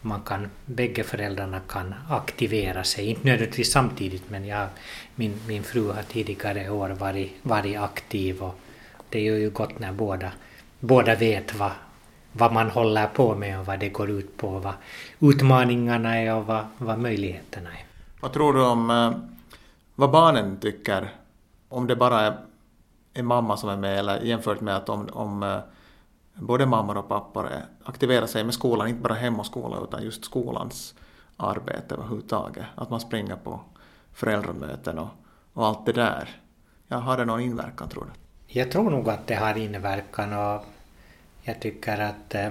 man 0.00 0.20
kan, 0.20 0.50
bägge 0.66 1.04
föräldrarna 1.04 1.60
kan 1.68 1.94
aktivera 2.10 2.84
sig, 2.84 3.06
inte 3.06 3.26
nödvändigtvis 3.26 3.72
samtidigt 3.72 4.30
men 4.30 4.46
jag, 4.46 4.68
min, 5.14 5.40
min 5.48 5.62
fru 5.62 5.92
har 5.92 6.02
tidigare 6.02 6.70
år 6.70 6.88
varit, 6.88 7.32
varit 7.42 7.78
aktiv 7.78 8.42
och 8.42 8.58
det 9.08 9.20
gör 9.20 9.36
ju 9.36 9.50
gott 9.50 9.78
när 9.78 9.92
båda, 9.92 10.32
båda 10.80 11.14
vet 11.14 11.54
vad, 11.54 11.72
vad 12.36 12.52
man 12.52 12.70
håller 12.70 13.06
på 13.06 13.34
med 13.34 13.60
och 13.60 13.66
vad 13.66 13.80
det 13.80 13.88
går 13.88 14.10
ut 14.10 14.36
på, 14.36 14.58
vad 14.58 14.74
utmaningarna 15.20 16.16
är 16.16 16.34
och 16.34 16.46
vad, 16.46 16.64
vad 16.78 16.98
möjligheterna 16.98 17.70
är. 17.70 17.84
Vad 18.20 18.32
tror 18.32 18.52
du 18.52 18.62
om 18.62 18.90
eh, 18.90 19.12
vad 19.94 20.10
barnen 20.10 20.56
tycker? 20.60 21.12
Om 21.68 21.86
det 21.86 21.96
bara 21.96 22.20
är 22.20 22.36
en 23.14 23.26
mamma 23.26 23.56
som 23.56 23.68
är 23.68 23.76
med 23.76 23.98
eller 23.98 24.20
jämfört 24.20 24.60
med 24.60 24.76
att 24.76 24.88
om, 24.88 25.08
om 25.12 25.42
eh, 25.42 25.58
både 26.34 26.66
mammor 26.66 26.96
och 26.96 27.08
pappor 27.08 27.50
aktiverar 27.84 28.26
sig 28.26 28.44
med 28.44 28.54
skolan, 28.54 28.88
inte 28.88 29.02
bara 29.02 29.14
hem 29.14 29.40
och 29.40 29.46
skola 29.46 29.76
utan 29.84 30.02
just 30.02 30.24
skolans 30.24 30.94
arbete 31.36 31.94
överhuvudtaget. 31.94 32.64
Att 32.74 32.90
man 32.90 33.00
springer 33.00 33.36
på 33.36 33.60
föräldramöten 34.12 34.98
och, 34.98 35.08
och 35.52 35.66
allt 35.66 35.86
det 35.86 35.92
där. 35.92 36.28
Ja, 36.88 36.96
har 36.96 37.16
det 37.16 37.24
någon 37.24 37.40
inverkan 37.40 37.88
tror 37.88 38.04
du? 38.04 38.10
Jag 38.60 38.70
tror 38.70 38.90
nog 38.90 39.08
att 39.08 39.26
det 39.26 39.34
har 39.34 39.56
inverkan 39.56 40.32
och 40.32 40.64
jag 41.44 41.60
tycker 41.60 41.98
att 41.98 42.34
eh, 42.34 42.50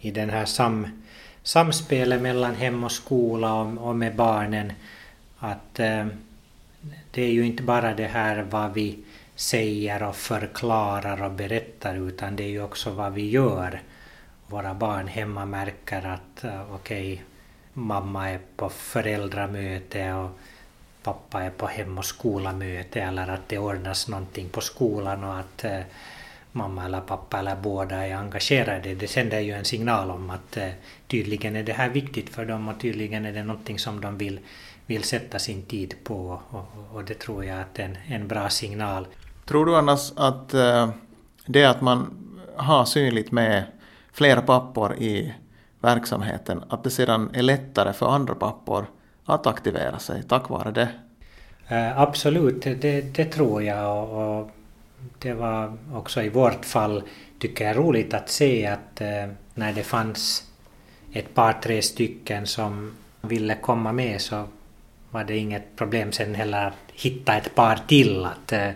i 0.00 0.10
den 0.10 0.30
här 0.30 0.44
sam, 0.44 1.02
samspelet 1.42 2.22
mellan 2.22 2.54
hem 2.54 2.84
och 2.84 2.92
skola 2.92 3.54
och, 3.54 3.88
och 3.88 3.96
med 3.96 4.16
barnen 4.16 4.72
att 5.38 5.80
eh, 5.80 6.06
det 7.10 7.22
är 7.22 7.30
ju 7.30 7.46
inte 7.46 7.62
bara 7.62 7.94
det 7.94 8.06
här 8.06 8.42
vad 8.42 8.72
vi 8.72 8.98
säger 9.34 10.02
och 10.02 10.16
förklarar 10.16 11.22
och 11.22 11.30
berättar 11.30 11.94
utan 11.94 12.36
det 12.36 12.42
är 12.42 12.48
ju 12.48 12.62
också 12.62 12.90
vad 12.90 13.12
vi 13.12 13.30
gör. 13.30 13.80
Våra 14.46 14.74
barn 14.74 15.08
hemma 15.08 15.44
märker 15.44 16.06
att 16.06 16.44
eh, 16.44 16.74
okej, 16.74 17.12
okay, 17.12 17.24
mamma 17.72 18.30
är 18.30 18.40
på 18.56 18.68
föräldramöte 18.68 20.12
och 20.12 20.30
pappa 21.02 21.42
är 21.42 21.50
på 21.50 21.66
hem 21.66 21.98
och 21.98 22.04
skolamöte 22.04 23.00
eller 23.00 23.28
att 23.28 23.48
det 23.48 23.58
ordnas 23.58 24.08
någonting 24.08 24.48
på 24.48 24.60
skolan 24.60 25.24
och 25.24 25.38
att 25.38 25.64
eh, 25.64 25.80
mamma 26.54 26.84
eller 26.84 27.00
pappa 27.00 27.38
eller 27.38 27.56
båda 27.56 28.06
är 28.06 28.14
engagerade. 28.14 28.94
Det 28.94 29.08
sänder 29.08 29.40
ju 29.40 29.52
en 29.52 29.64
signal 29.64 30.10
om 30.10 30.30
att 30.30 30.56
uh, 30.56 30.68
tydligen 31.06 31.56
är 31.56 31.62
det 31.62 31.72
här 31.72 31.88
viktigt 31.88 32.28
för 32.28 32.44
dem 32.44 32.68
och 32.68 32.80
tydligen 32.80 33.26
är 33.26 33.32
det 33.32 33.42
någonting 33.42 33.78
som 33.78 34.00
de 34.00 34.18
vill, 34.18 34.40
vill 34.86 35.02
sätta 35.02 35.38
sin 35.38 35.62
tid 35.62 35.94
på 36.04 36.40
och, 36.50 36.94
och 36.94 37.04
det 37.04 37.14
tror 37.14 37.44
jag 37.44 37.60
att 37.60 37.78
är 37.78 37.84
en, 37.84 37.96
en 38.06 38.28
bra 38.28 38.48
signal. 38.48 39.06
Tror 39.44 39.66
du 39.66 39.76
annars 39.76 40.12
att 40.16 40.54
uh, 40.54 40.88
det 41.46 41.64
att 41.64 41.80
man 41.80 42.16
har 42.56 42.84
synligt 42.84 43.32
med 43.32 43.64
flera 44.12 44.42
pappor 44.42 44.94
i 44.94 45.34
verksamheten, 45.80 46.64
att 46.68 46.84
det 46.84 46.90
sedan 46.90 47.30
är 47.34 47.42
lättare 47.42 47.92
för 47.92 48.06
andra 48.06 48.34
pappor 48.34 48.86
att 49.24 49.46
aktivera 49.46 49.98
sig 49.98 50.22
tack 50.22 50.48
vare 50.48 50.70
det? 50.70 50.88
Uh, 51.70 52.00
absolut, 52.00 52.62
det, 52.62 53.14
det, 53.14 53.24
tror 53.24 53.62
jag 53.62 54.04
och, 54.04 54.40
och, 54.40 54.50
det 55.18 55.34
var 55.34 55.76
också 55.94 56.22
i 56.22 56.28
vårt 56.28 56.64
fall 56.64 57.02
tycker 57.38 57.64
jag 57.64 57.76
roligt 57.76 58.14
att 58.14 58.30
se 58.30 58.66
att 58.66 59.00
eh, 59.00 59.26
när 59.54 59.72
det 59.72 59.82
fanns 59.82 60.44
ett 61.12 61.34
par 61.34 61.52
tre 61.52 61.82
stycken 61.82 62.46
som 62.46 62.96
ville 63.20 63.54
komma 63.54 63.92
med 63.92 64.20
så 64.20 64.48
var 65.10 65.24
det 65.24 65.36
inget 65.36 65.76
problem 65.76 66.12
sen 66.12 66.34
heller 66.34 66.66
att 66.66 66.92
hitta 66.92 67.36
ett 67.36 67.54
par 67.54 67.80
till. 67.88 68.24
Att, 68.24 68.52
eh, 68.52 68.70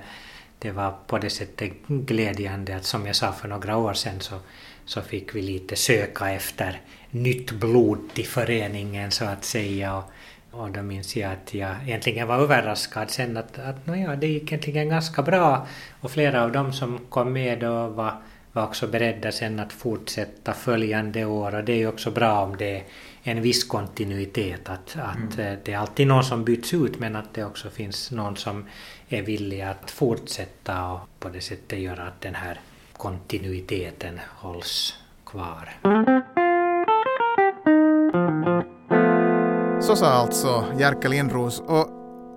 det 0.59 0.71
var 0.71 0.95
på 1.07 1.19
det 1.19 1.31
sättet 1.31 1.73
glädjande 1.87 2.77
att 2.77 2.85
som 2.85 3.07
jag 3.07 3.17
sa 3.17 3.33
för 3.33 3.49
några 3.49 3.77
år 3.77 3.95
sedan 3.95 4.21
så, 4.21 4.39
så 4.85 5.03
fick 5.03 5.35
vi 5.35 5.43
lite 5.43 5.77
söka 5.77 6.31
efter 6.31 6.81
nytt 7.11 7.53
blod 7.53 7.99
till 8.15 8.27
föreningen 8.27 9.11
så 9.11 9.25
att 9.25 9.45
säga. 9.45 9.97
Och, 9.97 10.05
och 10.51 10.71
då 10.71 10.83
minns 10.83 11.17
jag 11.17 11.33
att 11.33 11.55
jag 11.55 11.77
egentligen 11.87 12.29
var 12.29 12.39
överraskad 12.39 13.11
sen 13.11 13.37
att, 13.37 13.59
att 13.59 13.77
ja, 13.85 14.17
det 14.17 14.27
gick 14.27 14.43
egentligen 14.43 14.89
ganska 14.89 15.23
bra 15.23 15.67
och 16.01 16.11
flera 16.11 16.43
av 16.43 16.53
dem 16.53 16.73
som 16.73 16.99
kom 17.09 17.33
med 17.33 17.61
då 17.61 17.87
var, 17.87 18.15
var 18.53 18.65
också 18.65 18.87
beredda 18.87 19.33
sen 19.33 19.61
att 19.61 19.73
fortsätta 19.73 20.53
följande 20.53 21.25
år 21.25 21.55
och 21.55 21.65
det 21.65 21.73
är 21.73 21.77
ju 21.77 21.89
också 21.89 22.11
bra 22.11 22.41
om 22.41 22.57
det 22.57 22.77
är 22.77 22.85
en 23.23 23.43
viss 23.43 23.65
kontinuitet 23.65 24.69
att, 24.69 24.97
att 24.97 25.39
mm. 25.39 25.59
det 25.65 25.73
är 25.73 25.79
alltid 25.79 26.07
någon 26.07 26.25
som 26.25 26.45
byts 26.45 26.75
ut 26.75 26.99
men 26.99 27.17
att 27.17 27.35
det 27.35 27.45
också 27.45 27.71
finns 27.71 28.11
någon 28.11 28.37
som 28.37 28.65
är 29.09 29.23
villig 29.23 29.61
att 29.61 29.91
fortsätta 29.91 30.91
och 30.91 31.01
på 31.21 31.29
det 31.29 31.41
sättet 31.41 31.79
göra 31.79 32.03
att 32.03 32.21
den 32.21 32.35
här 32.35 32.61
kontinuiteten 32.97 34.21
hålls 34.27 34.95
kvar. 35.25 35.69
Så 39.81 39.97
sa 39.97 40.07
alltså 40.07 40.65
Jerker 40.79 41.09
Lindros. 41.09 41.61
Och 41.61 41.89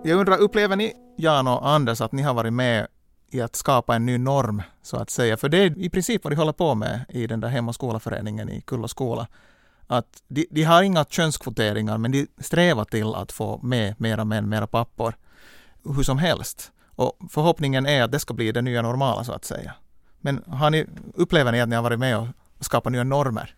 jag 0.04 0.20
undrar, 0.20 0.38
upplever 0.38 0.76
ni, 0.76 0.94
Jan 1.18 1.48
och 1.48 1.70
Anders, 1.70 2.02
att 2.02 2.12
ni 2.12 2.22
har 2.22 2.34
varit 2.34 2.54
med 2.54 2.88
i 3.32 3.42
att 3.42 3.56
skapa 3.56 3.96
en 3.96 4.06
ny 4.06 4.18
norm, 4.18 4.62
så 4.82 4.98
att 4.98 5.10
säga? 5.10 5.38
För 5.38 5.50
det 5.50 5.58
är 5.58 5.80
i 5.80 5.90
princip 5.90 6.24
vad 6.24 6.34
de 6.34 6.38
håller 6.38 6.54
på 6.54 6.76
med 6.76 7.06
i 7.10 7.28
den 7.28 7.40
där 7.40 7.48
Hem 7.48 7.70
och 7.70 7.76
skolaföreningen 7.76 8.50
i 8.50 8.62
Kulla 8.62 8.88
skola. 8.88 9.28
Att 9.88 10.24
de, 10.28 10.48
de 10.52 10.64
har 10.64 10.84
inga 10.84 11.06
könskvoteringar, 11.06 11.98
men 11.98 12.12
de 12.12 12.28
strävar 12.38 12.86
till 12.86 13.16
att 13.16 13.32
få 13.32 13.60
med 13.64 14.02
mera 14.02 14.26
män, 14.26 14.50
mera 14.50 14.68
pappor 14.68 15.16
hur 15.84 16.04
som 16.04 16.18
helst. 16.18 16.72
Och 16.96 17.18
förhoppningen 17.30 17.86
är 17.86 18.04
att 18.04 18.12
det 18.12 18.20
ska 18.20 18.34
bli 18.34 18.52
det 18.52 18.62
nya 18.62 18.82
normala 18.82 19.24
så 19.24 19.32
att 19.34 19.46
säga. 19.46 19.74
Men 20.20 20.44
har 20.48 20.70
ni, 20.70 20.86
upplever 21.14 21.52
ni 21.52 21.62
att 21.62 21.70
ni 21.70 21.76
har 21.76 21.84
varit 21.84 22.00
med 22.00 22.18
och 22.18 22.28
skapat 22.60 22.92
nya 22.92 23.04
normer? 23.04 23.56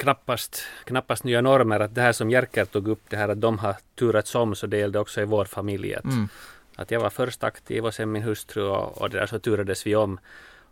Knappast, 0.00 0.62
knappast 0.84 1.24
nya 1.24 1.40
normer. 1.40 1.80
Att 1.80 1.94
det 1.94 2.00
här 2.00 2.12
som 2.12 2.30
Jerker 2.30 2.64
tog 2.64 2.88
upp, 2.88 3.00
det 3.08 3.16
här 3.16 3.28
att 3.28 3.40
de 3.40 3.58
har 3.58 3.76
turats 3.94 4.34
om, 4.34 4.54
så 4.54 4.66
det 4.66 4.78
gällde 4.78 4.98
också 4.98 5.20
i 5.20 5.24
vår 5.24 5.44
familj. 5.44 5.94
Att, 5.94 6.04
mm. 6.04 6.28
att 6.76 6.90
jag 6.90 7.00
var 7.00 7.10
först 7.10 7.44
aktiv 7.44 7.86
och 7.86 7.94
sen 7.94 8.12
min 8.12 8.22
hustru 8.22 8.62
och, 8.62 9.02
och 9.02 9.10
det 9.10 9.18
där 9.18 9.26
så 9.26 9.38
turades 9.38 9.86
vi 9.86 9.96
om. 9.96 10.20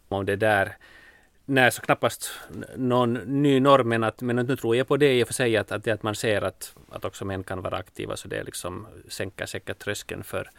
om 0.08 0.26
det 0.26 0.36
där. 0.36 0.76
Nej, 1.44 1.72
så 1.72 1.82
knappast 1.82 2.30
någon 2.76 3.14
ny 3.14 3.60
norm, 3.60 3.88
men, 3.88 4.04
att, 4.04 4.20
men 4.20 4.36
nu 4.36 4.56
tror 4.56 4.76
jag 4.76 4.88
på 4.88 4.96
det 4.96 5.18
i 5.18 5.22
och 5.22 5.26
för 5.26 5.34
sig 5.34 5.56
att, 5.56 5.72
att, 5.72 5.84
det 5.84 5.92
att 5.92 6.02
man 6.02 6.14
ser 6.14 6.42
att, 6.42 6.76
att 6.90 7.04
också 7.04 7.24
män 7.24 7.44
kan 7.44 7.62
vara 7.62 7.76
aktiva, 7.76 8.16
så 8.16 8.28
det 8.28 8.42
liksom 8.42 8.86
sänker 9.08 9.46
säkert 9.46 9.78
tröskeln 9.78 10.24
för, 10.24 10.50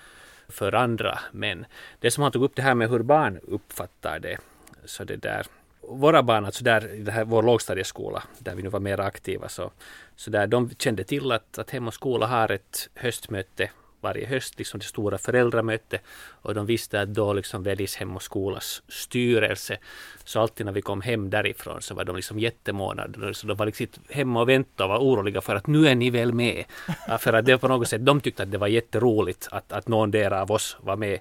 för 0.47 0.75
andra 0.75 1.19
män. 1.31 1.65
Det 1.99 2.11
som 2.11 2.23
han 2.23 2.31
tog 2.31 2.43
upp 2.43 2.55
det 2.55 2.61
här 2.61 2.75
med 2.75 2.89
hur 2.89 3.03
barn 3.03 3.39
uppfattar 3.47 4.19
det, 4.19 4.37
så 4.85 5.03
det 5.03 5.15
där 5.15 5.45
våra 5.81 6.23
barn, 6.23 6.45
alltså 6.45 6.63
där 6.63 6.93
i 6.93 7.01
det 7.01 7.11
här, 7.11 7.25
vår 7.25 7.43
lågstadieskola, 7.43 8.23
där 8.39 8.55
vi 8.55 8.63
nu 8.63 8.69
var 8.69 8.79
mer 8.79 8.99
aktiva, 8.99 9.49
så, 9.49 9.71
så 10.15 10.31
där 10.31 10.47
de 10.47 10.69
kände 10.69 11.03
till 11.03 11.31
att, 11.31 11.57
att 11.57 11.69
Hem 11.69 11.87
och 11.87 11.93
skola 11.93 12.27
har 12.27 12.51
ett 12.51 12.89
höstmöte 12.93 13.69
varje 14.01 14.27
höst, 14.27 14.57
liksom 14.57 14.79
det 14.79 14.85
stora 14.85 15.17
föräldramöte. 15.17 15.99
Och 16.41 16.53
de 16.53 16.65
visste 16.65 17.01
att 17.01 17.13
då 17.13 17.33
liksom 17.33 17.63
väljs 17.63 17.95
Hem 17.95 18.15
och 18.15 18.23
skolas 18.23 18.83
styrelse. 18.87 19.77
Så 20.23 20.41
alltid 20.41 20.65
när 20.65 20.73
vi 20.73 20.81
kom 20.81 21.01
hem 21.01 21.29
därifrån 21.29 21.81
så 21.81 21.93
var 21.93 22.05
de 22.05 22.15
liksom 22.15 22.39
jättemånader. 22.39 23.33
Så 23.33 23.47
de 23.47 23.57
var 23.57 23.65
liksom 23.65 23.87
hemma 24.09 24.41
och 24.41 24.49
väntade 24.49 24.83
och 24.83 24.89
var 24.89 24.99
oroliga 24.99 25.41
för 25.41 25.55
att 25.55 25.67
nu 25.67 25.87
är 25.87 25.95
ni 25.95 26.09
väl 26.09 26.33
med. 26.33 26.65
Ja, 27.07 27.17
för 27.17 27.33
att 27.33 27.45
det 27.45 27.51
var 27.51 27.59
på 27.59 27.67
något 27.67 27.87
sätt, 27.87 28.05
de 28.05 28.21
tyckte 28.21 28.43
att 28.43 28.51
det 28.51 28.57
var 28.57 28.67
jätteroligt 28.67 29.47
att, 29.51 29.71
att 29.71 29.87
någon 29.87 30.11
där 30.11 30.31
av 30.31 30.51
oss 30.51 30.77
var 30.81 30.95
med 30.95 31.19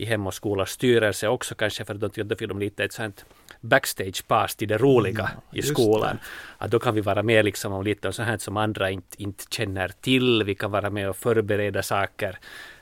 i 0.00 0.04
Hem 0.04 0.26
och 0.26 0.34
skolas 0.34 0.70
styrelse 0.70 1.28
också 1.28 1.54
kanske 1.54 1.84
för 1.84 1.94
att 1.94 2.00
de 2.14 2.36
fick 2.36 2.48
de 2.48 2.58
lite 2.58 2.84
ett 2.84 2.92
sånt 2.92 3.24
backstage 3.60 4.26
pass 4.28 4.56
till 4.56 4.68
det 4.68 4.78
roliga 4.78 5.22
mm, 5.22 5.40
i 5.52 5.62
skolan. 5.62 6.18
Att 6.58 6.70
då 6.70 6.78
kan 6.78 6.94
vi 6.94 7.00
vara 7.00 7.22
med 7.22 7.44
liksom 7.44 7.72
om 7.72 7.84
lite 7.84 8.12
så 8.12 8.22
här 8.22 8.38
som 8.38 8.56
andra 8.56 8.90
inte, 8.90 9.22
inte 9.22 9.44
känner 9.50 9.88
till. 10.00 10.42
Vi 10.42 10.54
kan 10.54 10.70
vara 10.70 10.90
med 10.90 11.08
och 11.08 11.16
förbereda 11.16 11.82
saker 11.82 12.38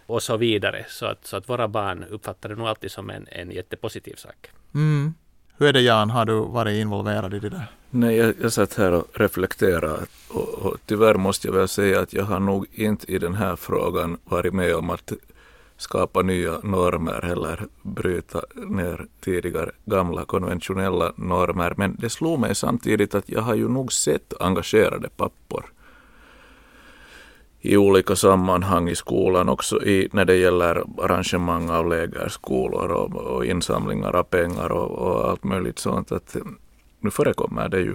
och 0.06 0.22
så 0.22 0.36
vidare. 0.36 0.84
Så 0.88 1.06
att, 1.06 1.26
så 1.26 1.36
att 1.36 1.48
våra 1.48 1.68
barn 1.68 2.04
uppfattar 2.10 2.48
det 2.48 2.54
nog 2.54 2.68
alltid 2.68 2.90
som 2.90 3.10
en, 3.10 3.26
en 3.30 3.50
jättepositiv 3.50 4.14
sak. 4.14 4.50
Mm. 4.74 5.14
Hur 5.58 5.68
är 5.68 5.72
det 5.72 5.80
Jan, 5.80 6.10
har 6.10 6.24
du 6.24 6.32
varit 6.32 6.80
involverad 6.80 7.34
i 7.34 7.38
det 7.38 7.48
där? 7.48 7.66
Nej, 7.90 8.16
jag, 8.16 8.34
jag 8.42 8.52
satt 8.52 8.74
här 8.74 8.92
och 8.92 9.04
reflekterade 9.14 10.06
och, 10.28 10.48
och 10.48 10.76
tyvärr 10.86 11.14
måste 11.14 11.48
jag 11.48 11.54
väl 11.54 11.68
säga 11.68 12.00
att 12.00 12.12
jag 12.12 12.24
har 12.24 12.40
nog 12.40 12.66
inte 12.72 13.12
i 13.12 13.18
den 13.18 13.34
här 13.34 13.56
frågan 13.56 14.18
varit 14.24 14.54
med 14.54 14.74
om 14.74 14.90
att 14.90 15.12
skapa 15.78 16.22
nya 16.22 16.58
normer 16.62 17.24
eller 17.24 17.66
bryta 17.82 18.42
ner 18.54 19.06
tidigare 19.20 19.70
gamla 19.84 20.24
konventionella 20.24 21.12
normer. 21.16 21.74
Men 21.76 21.96
det 21.98 22.10
slog 22.10 22.40
mig 22.40 22.54
samtidigt 22.54 23.14
att 23.14 23.28
jag 23.28 23.42
har 23.42 23.54
ju 23.54 23.68
nog 23.68 23.92
sett 23.92 24.34
engagerade 24.40 25.08
pappor 25.08 25.64
i 27.60 27.76
olika 27.76 28.16
sammanhang 28.16 28.88
i 28.88 28.94
skolan, 28.94 29.48
också 29.48 29.82
i, 29.82 30.08
när 30.12 30.24
det 30.24 30.36
gäller 30.36 30.84
arrangemang 30.98 31.70
av 31.70 31.88
lägerskolor 31.88 32.90
och, 32.90 33.14
och 33.16 33.44
insamlingar 33.44 34.16
av 34.16 34.22
pengar 34.22 34.72
och, 34.72 34.90
och 34.90 35.30
allt 35.30 35.44
möjligt 35.44 35.78
sånt. 35.78 36.12
Att 36.12 36.36
nu 37.00 37.10
förekommer 37.10 37.68
det 37.68 37.80
ju 37.80 37.94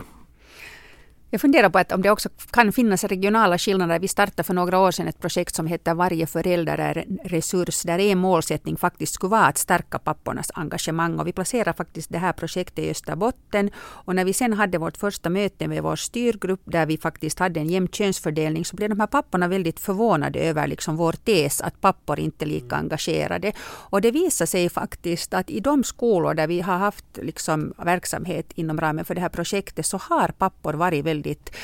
jag 1.34 1.42
funderar 1.42 1.70
på 1.70 1.80
att 1.80 1.92
om 1.92 2.02
det 2.02 2.10
också 2.10 2.30
kan 2.52 2.72
finnas 2.72 3.04
regionala 3.04 3.58
skillnader. 3.58 4.00
Vi 4.00 4.08
startade 4.08 4.44
för 4.44 4.54
några 4.54 4.80
år 4.80 4.92
sedan 4.92 5.08
ett 5.08 5.20
projekt 5.20 5.56
som 5.56 5.68
heter 5.68 5.94
Varje 5.94 6.28
förälder 6.28 6.78
är 6.78 6.98
en 6.98 7.20
resurs, 7.24 7.82
där 7.82 8.00
en 8.00 8.18
målsättning 8.18 8.78
faktiskt 8.78 9.14
skulle 9.14 9.32
vara 9.32 9.46
att 9.46 9.58
stärka 9.58 10.00
pappornas 10.00 10.52
engagemang. 10.54 11.20
Och 11.20 11.28
vi 11.28 11.34
placerar 11.34 11.74
faktiskt 11.74 12.10
det 12.12 12.18
här 12.18 12.34
projektet 12.34 12.80
i 12.80 12.90
Österbotten. 12.90 13.70
Och 13.76 14.16
när 14.16 14.26
vi 14.26 14.34
sen 14.34 14.54
hade 14.54 14.78
vårt 14.78 14.98
första 14.98 15.30
möte 15.30 15.68
med 15.68 15.84
vår 15.84 15.96
styrgrupp, 15.96 16.62
där 16.66 16.86
vi 16.86 16.98
faktiskt 16.98 17.40
hade 17.40 17.60
en 17.60 17.70
jämn 17.70 17.88
könsfördelning, 17.88 18.66
så 18.66 18.76
blev 18.76 18.90
de 18.90 19.00
här 19.00 19.08
papporna 19.08 19.48
väldigt 19.48 19.80
förvånade 19.80 20.40
över 20.40 20.68
liksom 20.68 20.96
vår 20.96 21.14
tes 21.14 21.62
att 21.62 21.82
pappor 21.82 22.20
inte 22.20 22.46
är 22.46 22.48
lika 22.48 22.76
engagerade. 22.76 23.52
Och 23.92 24.02
det 24.02 24.12
visar 24.12 24.46
sig 24.46 24.70
faktiskt 24.70 25.34
att 25.34 25.50
i 25.50 25.60
de 25.60 25.84
skolor 25.84 26.34
där 26.34 26.48
vi 26.48 26.62
har 26.62 26.78
haft 26.78 27.06
liksom 27.22 27.74
verksamhet 27.78 28.52
inom 28.56 28.82
ramen 28.82 29.06
för 29.06 29.16
det 29.16 29.22
här 29.22 29.30
projektet, 29.30 29.86
så 29.86 29.98
har 29.98 30.28
pappor 30.28 30.74
varit 30.74 31.06
väldigt 31.06 31.23
väldigt 31.24 31.56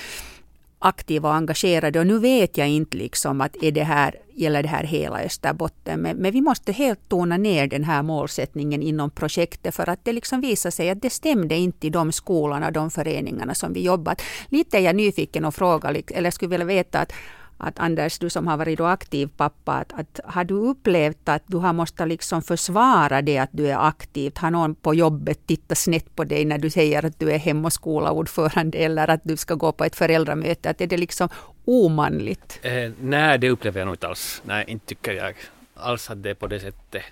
aktiva 0.82 1.30
och 1.30 1.36
engagerade 1.36 2.00
och 2.00 2.08
nu 2.08 2.19
vet 2.19 2.58
jag 2.58 2.69
inte 2.69 2.98
liksom 2.98 3.41
att 3.41 3.63
är 3.63 3.72
det 3.72 3.84
här, 3.84 4.15
gäller 4.34 4.63
det 4.63 4.69
här 4.69 4.84
hela 4.84 5.22
Österbotten. 5.24 6.00
Men, 6.00 6.17
men 6.17 6.32
vi 6.32 6.41
måste 6.41 6.72
helt 6.72 7.10
tona 7.10 7.38
ner 7.38 7.67
den 7.67 7.84
här 7.84 8.04
målsättningen 8.04 8.82
inom 8.82 9.10
projektet 9.10 9.76
för 9.76 9.89
att 9.89 10.06
det 10.06 10.13
liksom 10.13 10.41
visar 10.41 10.72
sig 10.72 10.89
att 10.89 11.02
det 11.02 11.10
stämde 11.10 11.56
inte 11.56 11.88
i 11.88 11.89
de 11.89 12.12
skolorna, 12.12 12.72
de 12.72 12.91
föreningarna 12.91 13.56
som 13.56 13.74
vi 13.74 13.84
jobbat. 13.84 14.22
Lite 14.50 14.78
är 14.78 14.82
jag 14.82 14.95
nyfiken 14.95 15.45
och 15.45 15.56
frågar, 15.56 16.02
eller 16.08 16.32
skulle 16.32 16.50
vilja 16.50 16.65
veta 16.65 17.00
att 17.00 17.12
att 17.60 17.80
Anders, 17.80 18.19
du 18.19 18.30
som 18.30 18.48
har 18.48 18.58
varit 18.58 18.78
då 18.78 18.86
aktiv 18.86 19.30
pappa, 19.38 19.74
att, 19.74 19.93
att, 19.93 20.19
har 20.24 20.43
du 20.43 20.54
upplevt 20.54 21.30
att 21.30 21.43
du 21.48 21.58
har 21.58 21.74
måste 21.74 22.06
liksom 22.06 22.41
försvara 22.41 23.22
det 23.22 23.38
att 23.38 23.50
du 23.52 23.67
är 23.67 23.88
aktiv? 23.88 24.34
Har 24.36 24.52
någon 24.52 24.76
på 24.76 24.93
jobbet 24.93 25.48
tittat 25.48 25.78
snett 25.78 26.15
på 26.15 26.24
dig 26.24 26.45
när 26.45 26.58
du 26.58 26.69
säger 26.69 27.06
att 27.06 27.19
du 27.19 27.32
är 27.32 27.38
hem 27.38 27.65
och 27.65 27.74
skolaordförande 27.74 28.78
eller 28.78 29.10
att 29.10 29.22
du 29.24 29.38
ska 29.38 29.56
gå 29.56 29.72
på 29.72 29.84
ett 29.84 29.95
föräldramöte? 29.95 30.69
Att 30.69 30.82
är 30.82 30.88
det 30.88 30.98
liksom 30.98 31.30
omanligt? 31.65 32.60
Eh, 32.62 32.91
nej, 33.02 33.38
det 33.38 33.50
upplever 33.50 33.80
jag 33.80 33.86
nog 33.86 33.93
inte 33.93 34.08
alls. 34.08 34.41
Nej, 34.45 34.65
inte 34.67 34.86
tycker 34.86 35.13
jag 35.13 35.36
alls 35.76 36.10
att 36.10 36.24
det 36.24 36.30
är 36.30 36.34
på 36.34 36.48
det 36.48 36.60
sättet. 36.60 37.04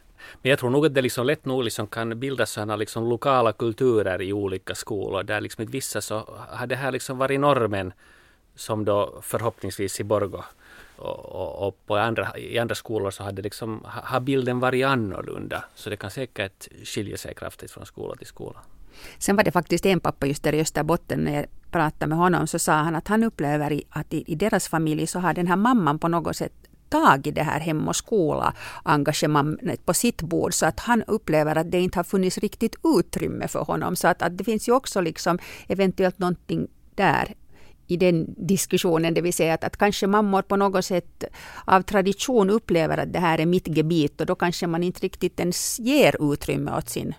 Men 0.42 0.50
jag 0.50 0.60
tror 0.60 0.70
nog 0.70 0.86
att 0.86 0.94
det 0.94 1.02
liksom 1.02 1.26
lätt 1.26 1.46
nog 1.46 1.64
liksom 1.64 1.88
kan 1.88 2.20
bildas 2.20 2.52
sådana 2.52 2.76
liksom 2.76 3.10
lokala 3.10 3.54
kulturer 3.54 4.22
i 4.22 4.34
olika 4.34 4.76
skolor 4.76 5.24
där 5.24 5.42
liksom 5.42 5.64
i 5.64 5.68
vissa 5.68 6.02
så 6.02 6.40
har 6.50 6.68
det 6.68 6.76
här 6.76 6.92
liksom 6.92 7.18
varit 7.18 7.40
normen 7.40 7.94
som 8.58 8.86
då 8.86 9.20
förhoppningsvis 9.22 10.00
i 10.00 10.04
Borgå 10.04 10.44
och, 10.96 11.26
och, 11.26 11.68
och, 11.68 11.86
på 11.86 11.98
andra, 11.98 12.38
i 12.38 12.60
andra 12.60 12.76
skolor 12.76 13.12
så 13.12 13.24
hade 13.24 13.42
liksom, 13.42 13.82
har 13.86 14.20
bilden 14.20 14.60
varit 14.60 14.86
annorlunda. 14.86 15.64
Så 15.76 15.90
det 15.90 15.98
kan 15.98 16.12
säkert 16.12 16.68
skilja 16.84 17.18
sig 17.18 17.36
kraftigt 17.36 17.72
från 17.72 17.86
skola 17.86 18.16
till 18.16 18.28
skola. 18.28 18.60
Sen 19.18 19.36
var 19.36 19.44
det 19.44 19.52
faktiskt 19.52 19.86
en 19.86 20.00
pappa 20.00 20.28
just 20.28 20.44
där 20.44 20.54
i 20.54 20.62
Österbotten, 20.62 21.20
när 21.20 21.36
jag 21.36 21.46
pratade 21.72 22.08
med 22.10 22.18
honom 22.18 22.48
så 22.48 22.60
sa 22.60 22.74
han 22.74 22.96
att 22.96 23.08
han 23.08 23.24
upplever 23.24 23.82
att 23.90 24.14
i, 24.14 24.24
i 24.28 24.36
deras 24.36 24.68
familj 24.68 25.08
så 25.08 25.20
har 25.20 25.34
den 25.34 25.48
här 25.48 25.56
mamman 25.56 26.00
på 26.00 26.08
något 26.08 26.36
sätt 26.36 26.54
tagit 26.90 27.36
det 27.36 27.44
här 27.44 27.60
hem 27.60 27.88
och 27.88 27.96
skola 27.96 28.54
engagemanget 28.84 29.86
på 29.86 29.94
sitt 29.94 30.22
bord 30.22 30.54
så 30.54 30.66
att 30.66 30.80
han 30.80 31.04
upplever 31.04 31.56
att 31.56 31.72
det 31.72 31.80
inte 31.80 32.00
har 32.00 32.04
funnits 32.04 32.38
riktigt 32.38 32.76
utrymme 32.84 33.48
för 33.48 33.60
honom. 33.60 33.96
Så 33.96 34.08
att, 34.08 34.22
att 34.22 34.38
det 34.38 34.44
finns 34.44 34.70
ju 34.70 34.72
också 34.72 35.02
liksom 35.02 35.40
eventuellt 35.68 36.20
någonting 36.20 36.68
där 36.96 37.36
i 37.88 37.98
den 37.98 38.36
diskussionen, 38.38 39.14
det 39.14 39.22
vill 39.22 39.34
säga 39.34 39.54
att, 39.54 39.64
att 39.64 39.78
kanske 39.78 40.08
mammor 40.08 40.42
på 40.42 40.56
något 40.56 40.86
sätt 40.86 41.24
av 41.66 41.82
tradition 41.82 42.50
upplever 42.50 42.98
att 42.98 43.14
det 43.14 43.20
här 43.20 43.40
är 43.40 43.46
mitt 43.46 43.68
gebit 43.68 44.22
och 44.22 44.28
då 44.28 44.36
kanske 44.36 44.68
man 44.68 44.84
inte 44.84 45.00
riktigt 45.00 45.40
ens 45.40 45.80
ger 45.80 46.34
utrymme 46.34 46.78
åt 46.78 46.90
sin 46.90 47.14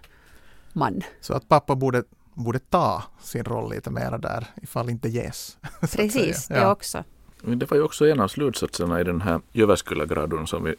man. 0.72 1.02
Så 1.20 1.34
att 1.34 1.48
pappa 1.48 1.74
borde, 1.74 2.02
borde 2.34 2.58
ta 2.58 3.02
sin 3.22 3.44
roll 3.44 3.70
lite 3.70 3.90
mera 3.90 4.18
där 4.18 4.46
ifall 4.62 4.90
inte 4.90 5.08
ges. 5.08 5.56
Precis, 5.80 6.48
det 6.48 6.56
ja. 6.56 6.72
också. 6.72 7.04
Det 7.42 7.70
var 7.70 7.76
ju 7.76 7.82
också 7.82 8.06
en 8.06 8.20
av 8.20 8.28
slutsatserna 8.28 9.00
i 9.00 9.04
den 9.04 9.20
här 9.20 9.40
Jyväskylä-gradun 9.52 10.46
som 10.46 10.64
vi 10.64 10.74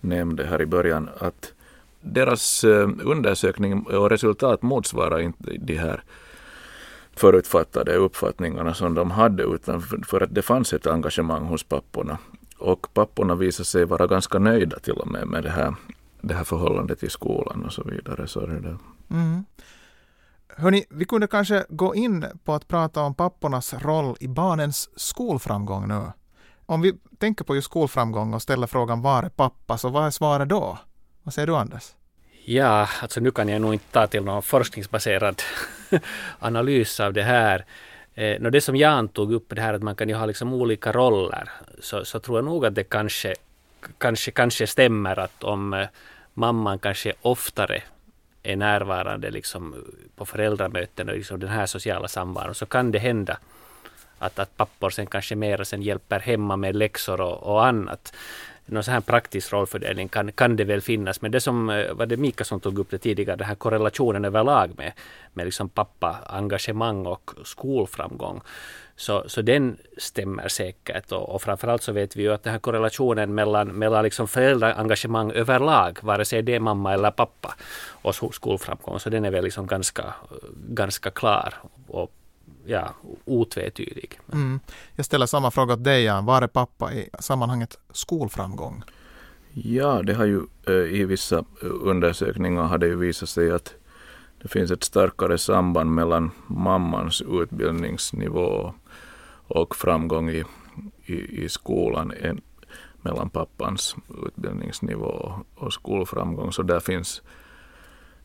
nämnde 0.00 0.46
här 0.46 0.62
i 0.62 0.66
början 0.66 1.08
att 1.18 1.52
deras 2.00 2.64
eh, 2.64 2.88
undersökning 3.04 3.86
och 3.86 4.10
resultat 4.10 4.62
motsvarar 4.62 5.20
inte 5.20 5.52
de 5.58 5.76
här 5.76 6.02
förutfattade 7.20 7.94
uppfattningarna 7.94 8.74
som 8.74 8.94
de 8.94 9.10
hade 9.10 9.42
utan 9.42 9.82
för 9.82 10.20
att 10.20 10.34
det 10.34 10.42
fanns 10.42 10.72
ett 10.72 10.86
engagemang 10.86 11.44
hos 11.44 11.64
papporna. 11.64 12.18
Och 12.58 12.94
papporna 12.94 13.34
visade 13.34 13.64
sig 13.64 13.84
vara 13.84 14.06
ganska 14.06 14.38
nöjda 14.38 14.78
till 14.78 14.92
och 14.92 15.08
med 15.08 15.26
med 15.26 15.42
det 15.42 15.50
här, 15.50 15.74
det 16.20 16.34
här 16.34 16.44
förhållandet 16.44 17.02
i 17.02 17.10
skolan 17.10 17.64
och 17.64 17.72
så 17.72 17.82
vidare. 17.82 18.26
Så 18.26 18.40
är 18.40 18.46
det. 18.46 18.76
Mm. 19.10 19.44
Hörni, 20.56 20.84
vi 20.90 21.04
kunde 21.04 21.26
kanske 21.26 21.64
gå 21.68 21.94
in 21.94 22.26
på 22.44 22.54
att 22.54 22.68
prata 22.68 23.00
om 23.00 23.14
pappornas 23.14 23.74
roll 23.74 24.16
i 24.20 24.28
barnens 24.28 24.90
skolframgång 24.96 25.88
nu. 25.88 26.02
Om 26.66 26.80
vi 26.80 26.94
tänker 27.18 27.44
på 27.44 27.54
just 27.54 27.64
skolframgång 27.64 28.34
och 28.34 28.42
ställer 28.42 28.66
frågan 28.66 29.02
var 29.02 29.22
är 29.22 29.28
pappa, 29.28 29.78
så 29.78 29.88
vad 29.88 30.06
är 30.06 30.10
svaret 30.10 30.48
då? 30.48 30.78
Vad 31.22 31.34
säger 31.34 31.46
du 31.46 31.56
Anders? 31.56 31.94
Ja, 32.44 32.88
alltså 33.02 33.20
nu 33.20 33.30
kan 33.30 33.48
jag 33.48 33.60
nog 33.60 33.72
inte 33.72 33.92
ta 33.92 34.06
till 34.06 34.24
någon 34.24 34.42
forskningsbaserad 34.42 35.42
analys 36.38 37.00
av 37.00 37.12
det 37.12 37.22
här. 37.22 37.64
Eh, 38.14 38.40
det 38.40 38.60
som 38.60 38.76
Jan 38.76 39.08
tog 39.08 39.32
upp, 39.32 39.46
det 39.48 39.60
här 39.60 39.74
att 39.74 39.82
man 39.82 39.96
kan 39.96 40.08
ju 40.08 40.14
ha 40.14 40.26
liksom 40.26 40.52
olika 40.52 40.92
roller, 40.92 41.50
så, 41.80 42.04
så 42.04 42.20
tror 42.20 42.38
jag 42.38 42.44
nog 42.44 42.66
att 42.66 42.74
det 42.74 42.84
kanske, 42.84 43.34
kanske, 43.98 44.30
kanske 44.30 44.66
stämmer 44.66 45.18
att 45.18 45.44
om 45.44 45.74
eh, 45.74 45.86
mamman 46.34 46.78
kanske 46.78 47.12
oftare 47.22 47.82
är 48.42 48.56
närvarande 48.56 49.30
liksom 49.30 49.84
på 50.16 50.26
föräldramöten 50.26 51.08
och 51.08 51.14
liksom 51.14 51.40
den 51.40 51.48
här 51.48 51.66
sociala 51.66 52.08
samvaron, 52.08 52.54
så 52.54 52.66
kan 52.66 52.90
det 52.92 52.98
hända 52.98 53.38
att, 54.18 54.38
att 54.38 54.56
pappor 54.56 54.90
sen 54.90 55.06
kanske 55.06 55.36
mera 55.36 55.64
sen 55.64 55.82
hjälper 55.82 56.20
hemma 56.20 56.56
med 56.56 56.76
läxor 56.76 57.20
och, 57.20 57.42
och 57.42 57.66
annat 57.66 58.16
någon 58.70 58.82
sån 58.82 58.94
här 58.94 59.00
praktisk 59.00 59.52
rollfördelning 59.52 60.08
kan, 60.08 60.32
kan 60.32 60.56
det 60.56 60.64
väl 60.64 60.80
finnas. 60.80 61.22
Men 61.22 61.30
det 61.30 61.40
som 61.40 61.70
eh, 61.70 61.92
var 61.92 62.06
det 62.06 62.16
Mika 62.16 62.44
som 62.44 62.60
tog 62.60 62.78
upp 62.78 62.90
det 62.90 62.98
tidigare, 62.98 63.36
den 63.36 63.46
här 63.46 63.54
korrelationen 63.54 64.24
överlag 64.24 64.70
med, 64.76 64.92
med 65.32 65.44
liksom 65.44 65.68
pappa 65.68 66.16
engagemang 66.26 67.06
och 67.06 67.30
skolframgång. 67.44 68.40
Så, 68.96 69.24
så 69.28 69.42
den 69.42 69.76
stämmer 69.96 70.48
säkert 70.48 71.12
och, 71.12 71.34
och 71.34 71.42
framförallt 71.42 71.82
så 71.82 71.92
vet 71.92 72.16
vi 72.16 72.22
ju 72.22 72.32
att 72.32 72.42
den 72.42 72.52
här 72.52 72.60
korrelationen 72.60 73.34
mellan, 73.34 73.68
mellan 73.68 74.04
liksom 74.04 74.28
föräldraengagemang 74.28 75.32
överlag, 75.32 75.98
vare 76.02 76.24
sig 76.24 76.42
det 76.42 76.54
är 76.54 76.60
mamma 76.60 76.94
eller 76.94 77.10
pappa 77.10 77.54
och 78.02 78.14
skolframgång, 78.14 79.00
så 79.00 79.10
den 79.10 79.24
är 79.24 79.30
väl 79.30 79.44
liksom 79.44 79.66
ganska, 79.66 80.14
ganska 80.68 81.10
klar 81.10 81.54
och 81.88 82.12
ja, 82.66 82.94
otvetydig. 83.24 84.18
Mm. 84.32 84.60
Jag 84.96 85.06
ställer 85.06 85.26
samma 85.26 85.50
fråga 85.50 85.74
till 85.74 85.84
dig 85.84 86.04
Jan. 86.04 86.24
Var 86.24 86.42
är 86.42 86.46
pappa 86.46 86.92
i 86.92 87.08
sammanhanget 87.20 87.78
skolframgång? 87.92 88.82
Ja, 89.52 90.02
det 90.02 90.14
har 90.14 90.24
ju 90.24 90.40
eh, 90.66 91.00
i 91.00 91.04
vissa 91.04 91.44
undersökningar 91.60 92.62
har 92.62 92.78
det 92.78 92.86
ju 92.86 92.96
visat 92.96 93.28
sig 93.28 93.50
att 93.50 93.74
det 94.42 94.48
finns 94.48 94.70
ett 94.70 94.84
starkare 94.84 95.38
samband 95.38 95.90
mellan 95.90 96.30
mammans 96.46 97.22
utbildningsnivå 97.22 98.74
och 99.46 99.76
framgång 99.76 100.30
i, 100.30 100.44
i, 101.04 101.44
i 101.44 101.48
skolan 101.48 102.12
än 102.20 102.40
mellan 103.02 103.30
pappans 103.30 103.96
utbildningsnivå 104.26 105.32
och 105.54 105.72
skolframgång. 105.72 106.52
Så 106.52 106.62
där 106.62 106.80
finns 106.80 107.22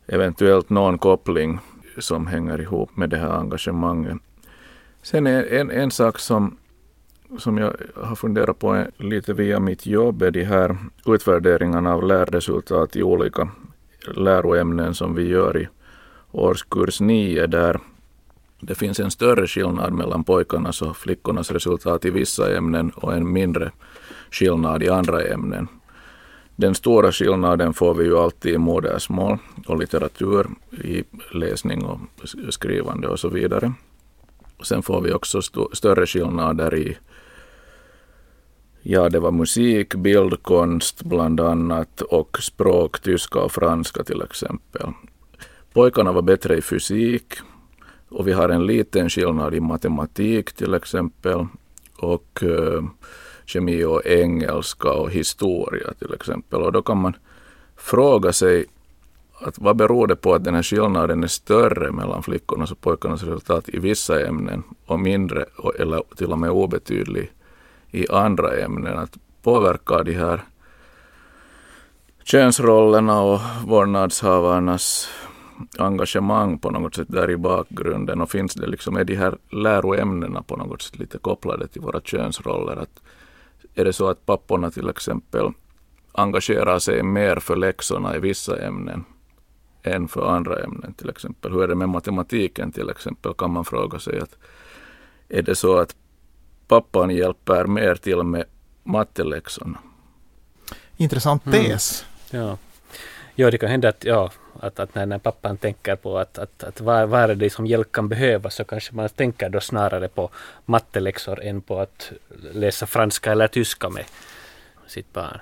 eventuellt 0.06 0.70
någon 0.70 0.98
koppling 0.98 1.58
som 1.98 2.26
hänger 2.26 2.60
ihop 2.60 2.96
med 2.96 3.10
det 3.10 3.16
här 3.16 3.30
engagemanget. 3.30 4.18
Sen 5.02 5.26
är 5.26 5.44
en, 5.44 5.70
en 5.70 5.90
sak 5.90 6.18
som, 6.18 6.56
som 7.38 7.58
jag 7.58 7.76
har 7.94 8.16
funderat 8.16 8.58
på 8.58 8.84
lite 8.96 9.32
via 9.32 9.60
mitt 9.60 9.86
jobb 9.86 10.22
är 10.22 10.30
de 10.30 10.44
här 10.44 10.76
utvärderingarna 11.06 11.94
av 11.94 12.06
lärresultat 12.06 12.96
i 12.96 13.02
olika 13.02 13.48
läroämnen 14.14 14.94
som 14.94 15.14
vi 15.14 15.28
gör 15.28 15.56
i 15.56 15.68
årskurs 16.32 17.00
9 17.00 17.46
där 17.46 17.80
det 18.60 18.74
finns 18.74 19.00
en 19.00 19.10
större 19.10 19.46
skillnad 19.46 19.92
mellan 19.92 20.24
pojkarnas 20.24 20.82
och 20.82 20.96
flickornas 20.96 21.50
resultat 21.50 22.04
i 22.04 22.10
vissa 22.10 22.56
ämnen 22.56 22.90
och 22.90 23.14
en 23.14 23.32
mindre 23.32 23.70
skillnad 24.30 24.82
i 24.82 24.88
andra 24.88 25.22
ämnen. 25.22 25.68
Den 26.56 26.74
stora 26.74 27.12
skillnaden 27.12 27.74
får 27.74 27.94
vi 27.94 28.04
ju 28.04 28.18
alltid 28.18 28.54
i 28.54 28.58
modersmål 28.58 29.38
och 29.66 29.78
litteratur, 29.78 30.46
i 30.84 31.04
läsning 31.32 31.84
och 31.84 31.98
skrivande 32.50 33.08
och 33.08 33.20
så 33.20 33.28
vidare. 33.28 33.72
Sen 34.62 34.82
får 34.82 35.00
vi 35.00 35.12
också 35.12 35.38
st 35.38 35.60
större 35.72 36.06
skillnader 36.06 36.74
i 36.74 36.98
Ja, 38.88 39.08
det 39.08 39.20
var 39.20 39.32
musik, 39.32 39.94
bildkonst 39.94 41.02
bland 41.02 41.40
annat 41.40 42.00
och 42.00 42.38
språk, 42.42 43.00
tyska 43.00 43.38
och 43.38 43.52
franska 43.52 44.04
till 44.04 44.22
exempel. 44.22 44.90
Pojkarna 45.72 46.12
var 46.12 46.22
bättre 46.22 46.56
i 46.56 46.62
fysik 46.62 47.34
och 48.08 48.28
vi 48.28 48.32
har 48.32 48.48
en 48.48 48.66
liten 48.66 49.10
skillnad 49.10 49.54
i 49.54 49.60
matematik 49.60 50.52
till 50.52 50.74
exempel 50.74 51.46
och 51.96 52.42
uh, 52.42 52.82
kemi 53.46 53.84
och 53.84 54.06
engelska 54.06 54.92
och 54.92 55.10
historia 55.10 55.92
till 55.98 56.14
exempel. 56.14 56.62
Och 56.62 56.72
då 56.72 56.82
kan 56.82 56.98
man 57.00 57.16
fråga 57.76 58.32
sig 58.32 58.64
att 59.40 59.58
vad 59.58 59.76
beror 59.76 60.06
det 60.06 60.16
på 60.16 60.34
att 60.34 60.44
den 60.44 60.54
här 60.54 60.62
skillnaden 60.62 61.24
är 61.24 61.28
större 61.28 61.92
mellan 61.92 62.22
flickornas 62.22 62.72
och 62.72 62.80
pojkarnas 62.80 63.22
resultat 63.22 63.68
i 63.68 63.78
vissa 63.78 64.26
ämnen 64.26 64.62
och 64.86 65.00
mindre 65.00 65.44
eller 65.78 66.02
till 66.16 66.32
och 66.32 66.38
med 66.38 66.50
obetydlig 66.50 67.32
i 67.90 68.08
andra 68.10 68.56
ämnen? 68.56 68.98
Att 68.98 69.18
påverkar 69.42 70.04
de 70.04 70.12
här 70.12 70.44
könsrollerna 72.24 73.22
och 73.22 73.40
vårdnadshavarnas 73.64 75.08
engagemang 75.78 76.58
på 76.58 76.70
något 76.70 76.94
sätt 76.94 77.08
där 77.10 77.30
i 77.30 77.36
bakgrunden 77.36 78.20
och 78.20 78.30
finns 78.30 78.54
det 78.54 78.66
liksom, 78.66 78.96
är 78.96 79.04
de 79.04 79.14
här 79.14 79.36
läroämnena 79.50 80.42
på 80.42 80.56
något 80.56 80.82
sätt 80.82 80.98
lite 80.98 81.18
kopplade 81.18 81.68
till 81.68 81.82
våra 81.82 82.00
könsroller? 82.00 82.76
Att 82.76 83.00
är 83.76 83.84
det 83.84 83.92
så 83.92 84.08
att 84.08 84.26
papporna 84.26 84.70
till 84.70 84.88
exempel 84.88 85.50
engagerar 86.12 86.78
sig 86.78 87.02
mer 87.02 87.36
för 87.36 87.56
läxorna 87.56 88.16
i 88.16 88.18
vissa 88.18 88.62
ämnen 88.66 89.04
än 89.82 90.08
för 90.08 90.26
andra 90.36 90.62
ämnen 90.64 90.94
till 90.94 91.10
exempel. 91.10 91.52
Hur 91.52 91.62
är 91.62 91.68
det 91.68 91.74
med 91.74 91.88
matematiken 91.88 92.72
till 92.72 92.90
exempel 92.90 93.34
kan 93.34 93.50
man 93.50 93.64
fråga 93.64 93.98
sig. 93.98 94.20
att 94.20 94.36
Är 95.28 95.42
det 95.42 95.54
så 95.54 95.78
att 95.78 95.96
pappan 96.68 97.10
hjälper 97.10 97.64
mer 97.66 97.94
till 97.94 98.22
med 98.22 98.44
matteläxorna. 98.84 99.78
Intressant 100.96 101.46
Mm. 101.46 101.64
tes. 101.64 102.04
Ja. 102.30 102.58
ja, 103.34 103.50
det 103.50 103.58
kan 103.58 103.68
hända 103.70 103.88
att, 103.88 104.04
ja, 104.04 104.30
att, 104.62 104.80
att 104.80 104.94
när, 104.94 105.06
när 105.06 105.18
pappan 105.18 105.56
tänker 105.56 105.96
på 105.96 106.18
att, 106.18 106.38
att, 106.38 106.64
att 106.64 106.80
vad, 106.80 107.08
vad 107.08 107.30
är 107.30 107.34
det 107.34 107.50
som 107.50 107.66
hjälp 107.66 107.92
kan 107.92 108.08
behövas 108.08 108.54
så 108.54 108.64
kanske 108.64 108.94
man 108.94 109.08
tänker 109.08 109.48
då 109.48 109.60
snarare 109.60 110.08
på 110.08 110.30
matteläxor 110.64 111.42
än 111.42 111.60
på 111.60 111.80
att 111.80 112.12
läsa 112.52 112.86
franska 112.86 113.32
eller 113.32 113.48
tyska 113.48 113.88
med 113.88 114.04
sitt 114.86 115.12
barn. 115.12 115.40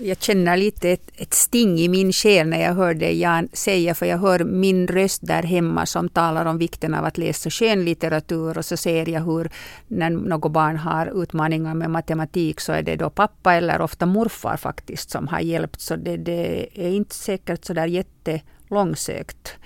Jag 0.00 0.20
känner 0.20 0.56
lite 0.56 0.90
ett, 0.90 1.10
ett 1.16 1.34
sting 1.34 1.78
i 1.78 1.88
min 1.88 2.12
själ 2.12 2.48
när 2.48 2.62
jag 2.62 2.74
hör 2.74 2.94
det 2.94 3.12
Jan 3.12 3.48
säga, 3.52 3.94
för 3.94 4.06
jag 4.06 4.18
hör 4.18 4.44
min 4.44 4.88
röst 4.88 5.26
där 5.26 5.42
hemma 5.42 5.86
som 5.86 6.08
talar 6.08 6.46
om 6.46 6.58
vikten 6.58 6.94
av 6.94 7.04
att 7.04 7.18
läsa 7.18 7.50
skönlitteratur 7.50 8.58
och 8.58 8.64
så 8.64 8.76
ser 8.76 9.08
jag 9.08 9.20
hur 9.20 9.50
när 9.88 10.10
något 10.10 10.52
barn 10.52 10.76
har 10.76 11.22
utmaningar 11.22 11.74
med 11.74 11.90
matematik 11.90 12.60
så 12.60 12.72
är 12.72 12.82
det 12.82 12.96
då 12.96 13.10
pappa 13.10 13.54
eller 13.54 13.80
ofta 13.80 14.06
morfar 14.06 14.56
faktiskt 14.56 15.10
som 15.10 15.28
har 15.28 15.40
hjälpt. 15.40 15.80
Så 15.80 15.96
det, 15.96 16.16
det 16.16 16.68
är 16.74 16.90
inte 16.90 17.14
säkert 17.14 17.64
så 17.64 17.72
där 17.72 17.86
jättelångsökt 17.86 19.56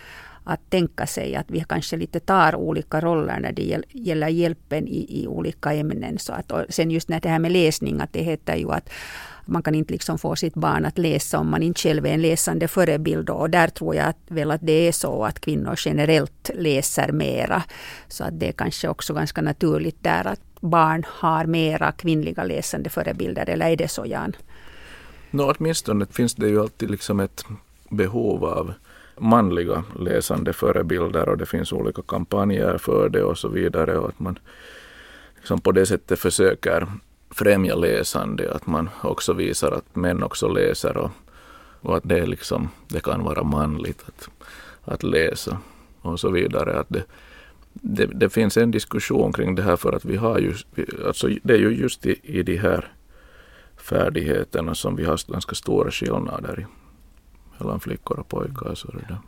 att 0.45 0.71
tänka 0.71 1.07
sig 1.07 1.37
att 1.37 1.51
vi 1.51 1.65
kanske 1.69 1.97
lite 1.97 2.21
tar 2.21 2.55
olika 2.55 3.01
roller 3.01 3.41
när 3.41 3.53
det 3.53 3.83
gäller 3.93 4.29
hjälpen 4.29 4.89
i, 4.89 5.23
i 5.23 5.27
olika 5.27 5.73
ämnen. 5.73 6.19
Så 6.19 6.33
att, 6.33 6.53
och 6.53 6.65
sen 6.69 6.91
just 6.91 7.09
när 7.09 7.21
det 7.21 7.29
här 7.29 7.39
med 7.39 7.53
läsning, 7.53 8.01
att 8.01 8.13
det 8.13 8.23
heter 8.23 8.57
ju 8.57 8.73
att 8.73 8.89
man 9.47 9.63
kan 9.63 9.75
inte 9.75 9.93
liksom 9.93 10.19
få 10.19 10.37
sitt 10.37 10.55
barn 10.55 10.85
att 10.85 10.99
läsa 10.99 11.39
om 11.39 11.51
man 11.51 11.63
inte 11.63 11.81
själv 11.81 12.07
är 12.07 12.11
en 12.11 12.23
läsande 12.23 12.69
förebild. 12.69 13.31
Och 13.31 13.51
där 13.51 13.69
tror 13.69 13.95
jag 13.95 14.07
att, 14.07 14.19
väl 14.29 14.51
att 14.51 14.61
det 14.63 14.89
är 14.89 14.93
så 14.93 15.25
att 15.25 15.41
kvinnor 15.41 15.75
generellt 15.79 16.51
läser 16.55 17.13
mera. 17.13 17.63
Så 18.09 18.25
att 18.25 18.41
det 18.41 18.49
är 18.49 18.53
kanske 18.53 18.89
också 18.89 19.15
ganska 19.15 19.43
naturligt 19.43 20.03
där 20.03 20.27
att 20.27 20.41
barn 20.61 21.05
har 21.09 21.45
mera 21.45 21.93
kvinnliga 21.93 22.45
läsande 22.45 22.91
förebilder. 22.91 23.51
Eller 23.51 23.71
är 23.71 23.77
det 23.77 23.89
så 23.89 24.07
Jan? 24.07 24.37
Nå, 25.31 25.55
åtminstone 25.59 26.07
finns 26.07 26.35
det 26.35 26.49
ju 26.49 26.61
alltid 26.61 26.91
liksom 26.91 27.21
ett 27.21 27.45
behov 27.89 28.45
av 28.45 28.73
manliga 29.19 29.85
läsande 29.99 30.53
förebilder 30.53 31.29
och 31.29 31.39
det 31.39 31.47
finns 31.47 31.73
olika 31.73 32.03
kampanjer 32.03 32.79
för 32.79 33.09
det 33.09 33.23
och 33.23 33.39
så 33.39 33.49
vidare 33.49 33.99
och 33.99 34.09
att 34.09 34.19
man 34.19 34.39
liksom 35.37 35.61
på 35.61 35.73
det 35.73 35.87
sättet 35.87 36.19
försöker 36.19 36.87
främja 37.37 37.75
läsande, 37.75 38.53
att 38.53 38.67
man 38.67 38.91
också 39.03 39.33
visar 39.33 39.73
att 39.73 39.97
män 39.97 40.23
också 40.23 40.49
läser 40.49 40.97
och, 40.97 41.11
och 41.81 41.97
att 41.97 42.03
det, 42.05 42.19
är 42.19 42.27
liksom, 42.27 42.69
det 42.89 43.03
kan 43.03 43.25
vara 43.25 43.43
manligt 43.43 44.05
att, 44.09 44.29
att 44.85 45.03
läsa 45.03 45.59
och 46.01 46.21
så 46.21 46.31
vidare. 46.31 46.79
Att 46.81 46.87
det, 46.89 47.05
det, 47.73 48.07
det 48.07 48.31
finns 48.31 48.57
en 48.57 48.71
diskussion 48.71 49.33
kring 49.33 49.55
det 49.55 49.63
här 49.63 49.77
för 49.77 49.93
att 49.93 50.05
vi 50.05 50.17
har 50.17 50.39
ju, 50.39 50.55
alltså 51.07 51.29
det 51.43 51.55
är 51.55 51.59
ju 51.59 51.71
just 51.71 52.07
i, 52.07 52.21
i 52.23 52.43
de 52.43 52.57
här 52.57 52.93
färdigheterna 53.77 54.75
som 54.75 54.97
vi 54.97 55.05
har 55.05 55.33
ganska 55.33 55.55
stora 55.55 55.91
skillnader 55.91 56.61
i 56.61 56.67
mellan 57.59 57.81
flickor 57.81 58.19
och 58.19 58.29
pojkar. 58.29 58.75
Så 58.75 58.89
det. 58.89 59.19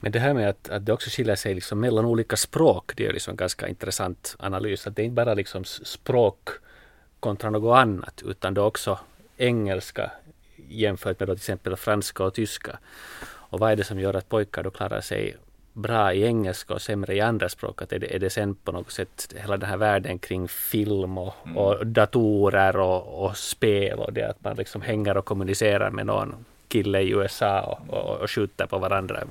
Men 0.00 0.12
det 0.12 0.18
här 0.18 0.34
med 0.34 0.48
att, 0.48 0.68
att 0.68 0.86
det 0.86 0.92
också 0.92 1.10
skiljer 1.10 1.36
sig 1.36 1.54
liksom 1.54 1.80
mellan 1.80 2.04
olika 2.04 2.36
språk, 2.36 2.92
det 2.96 3.06
är 3.06 3.12
liksom 3.12 3.30
en 3.30 3.36
ganska 3.36 3.68
intressant 3.68 4.36
analys. 4.38 4.86
Att 4.86 4.96
det 4.96 5.02
är 5.02 5.04
inte 5.04 5.14
bara 5.14 5.34
liksom 5.34 5.64
språk 5.64 6.48
kontra 7.20 7.50
något 7.50 7.76
annat, 7.76 8.22
utan 8.26 8.56
är 8.56 8.60
också 8.60 8.98
engelska 9.36 10.10
jämfört 10.68 11.20
med 11.20 11.28
då 11.28 11.34
till 11.34 11.40
exempel 11.40 11.76
franska 11.76 12.24
och 12.24 12.34
tyska. 12.34 12.78
Och 13.50 13.60
vad 13.60 13.72
är 13.72 13.76
det 13.76 13.84
som 13.84 14.00
gör 14.00 14.14
att 14.14 14.28
pojkar 14.28 14.62
då 14.62 14.70
klarar 14.70 15.00
sig 15.00 15.36
bra 15.72 16.12
i 16.12 16.24
engelska 16.24 16.74
och 16.74 16.82
sämre 16.82 17.14
i 17.14 17.20
andra 17.20 17.48
språk? 17.48 17.82
Att 17.82 17.92
är, 17.92 17.98
det, 17.98 18.14
är 18.14 18.18
det 18.18 18.30
sen 18.30 18.54
på 18.54 18.72
något 18.72 18.90
sätt 18.90 19.34
hela 19.36 19.56
den 19.56 19.68
här 19.68 19.76
världen 19.76 20.18
kring 20.18 20.48
film 20.48 21.18
och, 21.18 21.34
och 21.56 21.86
datorer 21.86 22.76
och, 22.76 23.24
och 23.24 23.36
spel 23.36 23.98
och 23.98 24.12
det 24.12 24.22
att 24.22 24.44
man 24.44 24.56
liksom 24.56 24.82
hänger 24.82 25.16
och 25.16 25.24
kommunicerar 25.24 25.90
med 25.90 26.06
någon 26.06 26.34
kille 26.68 27.00
i 27.00 27.10
USA 27.10 27.60
och, 27.60 27.94
och, 27.94 28.20
och 28.20 28.30
skjuter 28.30 28.66
på 28.66 28.78
varandra 28.78 29.24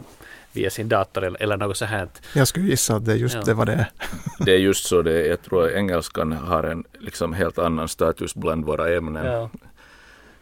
via 0.58 0.70
sin 0.70 0.89
dator 0.89 1.24
eller, 1.24 1.41
eller 1.43 1.58
något 1.58 1.78
så 1.78 1.86
här. 1.86 2.08
Jag 2.36 2.48
skulle 2.48 2.65
gissa 2.67 2.96
att 2.96 3.06
det 3.06 3.12
är 3.12 3.15
just 3.15 3.36
Ja. 3.36 3.41
det 3.46 3.54
vad 3.54 3.67
det 3.67 3.74
är. 3.74 3.91
Det 4.46 4.52
är 4.52 4.58
just 4.58 4.86
så, 4.86 5.02
det, 5.02 5.13
är- 5.26 5.30
jag 5.30 5.41
tror 5.41 5.65
att 5.65 5.72
engelskan 5.72 6.32
har 6.32 6.63
en 6.63 6.84
liksom 7.00 7.34
helt 7.34 7.58
annan 7.60 7.88
status 7.88 8.36
bland 8.36 8.65
våra 8.65 8.96
ämnen. 8.98 9.26
Ja. 9.26 9.50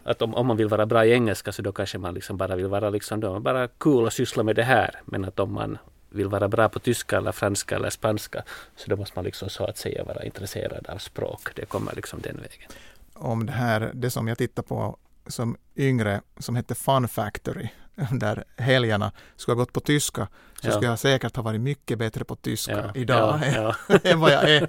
Att 0.04 0.22
om, 0.22 0.36
om 0.36 0.48
man 0.48 0.58
vill 0.58 0.68
vara 0.68 0.86
bra 0.86 1.06
i 1.06 1.12
engelska 1.12 1.52
så 1.52 1.62
då 1.62 1.72
kanske 1.72 1.98
man 1.98 2.14
liksom 2.14 2.38
bara 2.38 2.56
vill 2.56 2.68
vara 2.68 2.90
liksom 2.90 3.20
då, 3.20 3.40
bara 3.40 3.68
cool 3.68 4.06
och 4.06 4.14
syssla 4.14 4.44
med 4.44 4.56
det 4.56 4.64
här. 4.64 5.02
Men 5.06 5.26
att 5.26 5.40
om 5.40 5.54
man 5.54 5.78
vill 6.10 6.28
vara 6.28 6.48
bra 6.48 6.70
på 6.70 6.80
tyska 6.80 7.18
eller 7.18 7.32
franska 7.32 7.76
eller 7.76 7.90
spanska 7.90 8.44
så 8.76 8.90
då 8.90 8.96
måste 8.96 9.14
man 9.18 9.26
liksom 9.26 9.50
så 9.50 9.64
att 9.66 9.78
säga 9.78 10.04
vara 10.04 10.24
intresserad 10.24 10.88
av 10.90 10.98
språk. 10.98 11.50
Det 11.56 11.66
kommer 11.66 11.96
liksom 11.96 12.20
den 12.22 12.36
vägen. 12.36 12.70
Om 13.14 13.46
det 13.46 13.52
här, 13.52 13.92
det 13.94 14.10
som 14.10 14.28
jag 14.28 14.38
tittade 14.38 14.68
på 14.68 14.98
som 15.28 15.58
yngre, 15.76 16.22
som 16.40 16.56
hette 16.56 16.76
Fun 16.76 17.08
Factory, 17.08 17.68
där 18.12 18.44
helgerna 18.58 19.12
skulle 19.36 19.56
ha 19.56 19.60
gått 19.60 19.74
på 19.74 19.80
tyska, 19.80 20.28
så 20.62 20.68
Ja. 20.68 20.72
skulle 20.72 20.90
jag 20.90 21.00
säkert 21.00 21.36
ha 21.36 21.44
varit 21.44 21.62
mycket 21.62 21.98
bättre 22.00 22.26
på 22.26 22.36
tyska 22.36 22.72
Ja, 22.72 22.92
idag 22.96 23.40
ja, 23.56 23.76
än 24.04 24.20
vad 24.20 24.32
jag 24.32 24.50
är. 24.50 24.68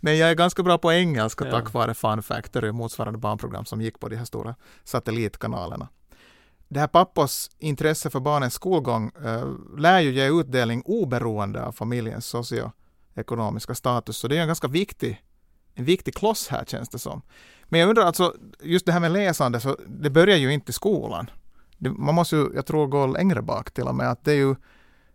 Men 0.00 0.18
jag 0.18 0.30
är 0.30 0.34
ganska 0.34 0.62
bra 0.62 0.78
på 0.78 0.92
engelska 0.92 1.50
tack 1.50 1.72
vare 1.72 1.94
Fun 1.94 2.22
Factory 2.22 2.68
och 2.70 2.74
motsvarande 2.74 3.18
barnprogram 3.18 3.64
som 3.64 3.80
gick 3.82 4.00
på 4.00 4.08
de 4.08 4.16
här 4.16 4.24
stora 4.24 4.54
satellitkanalerna. 4.84 5.88
Det 6.68 6.80
här 6.80 6.86
pappas 6.86 7.50
intresse 7.58 8.10
för 8.10 8.20
barnens 8.20 8.54
skolgång 8.54 9.12
eh, 9.24 9.48
lär 9.78 10.00
ju 10.00 10.10
ge 10.10 10.40
utdelning 10.40 10.82
oberoende 10.84 11.64
av 11.64 11.72
familjens 11.72 12.26
socioekonomiska 12.26 13.74
status, 13.74 14.16
så 14.16 14.28
det 14.28 14.36
är 14.36 14.40
en 14.40 14.46
ganska 14.46 14.68
viktig, 14.68 15.22
en 15.74 15.84
viktig 15.84 16.14
kloss 16.14 16.48
här 16.48 16.64
känns 16.64 16.88
det 16.88 16.98
som. 16.98 17.22
Men 17.64 17.80
jag 17.80 17.88
undrar 17.88 18.04
alltså, 18.04 18.34
just 18.62 18.86
det 18.86 18.92
här 18.92 19.00
med 19.00 19.12
läsande, 19.12 19.60
så 19.60 19.76
det 19.86 20.10
börjar 20.10 20.36
ju 20.36 20.52
inte 20.52 20.70
i 20.70 20.72
skolan. 20.72 21.30
Man 21.78 22.14
måste 22.14 22.36
ju, 22.36 22.48
jag 22.54 22.66
tror, 22.66 22.86
gå 22.86 23.06
längre 23.06 23.42
bak 23.42 23.70
till 23.70 23.84
och 23.84 23.94
med, 23.94 24.10
att 24.10 24.24
det 24.24 24.32
är 24.32 24.36
ju 24.36 24.54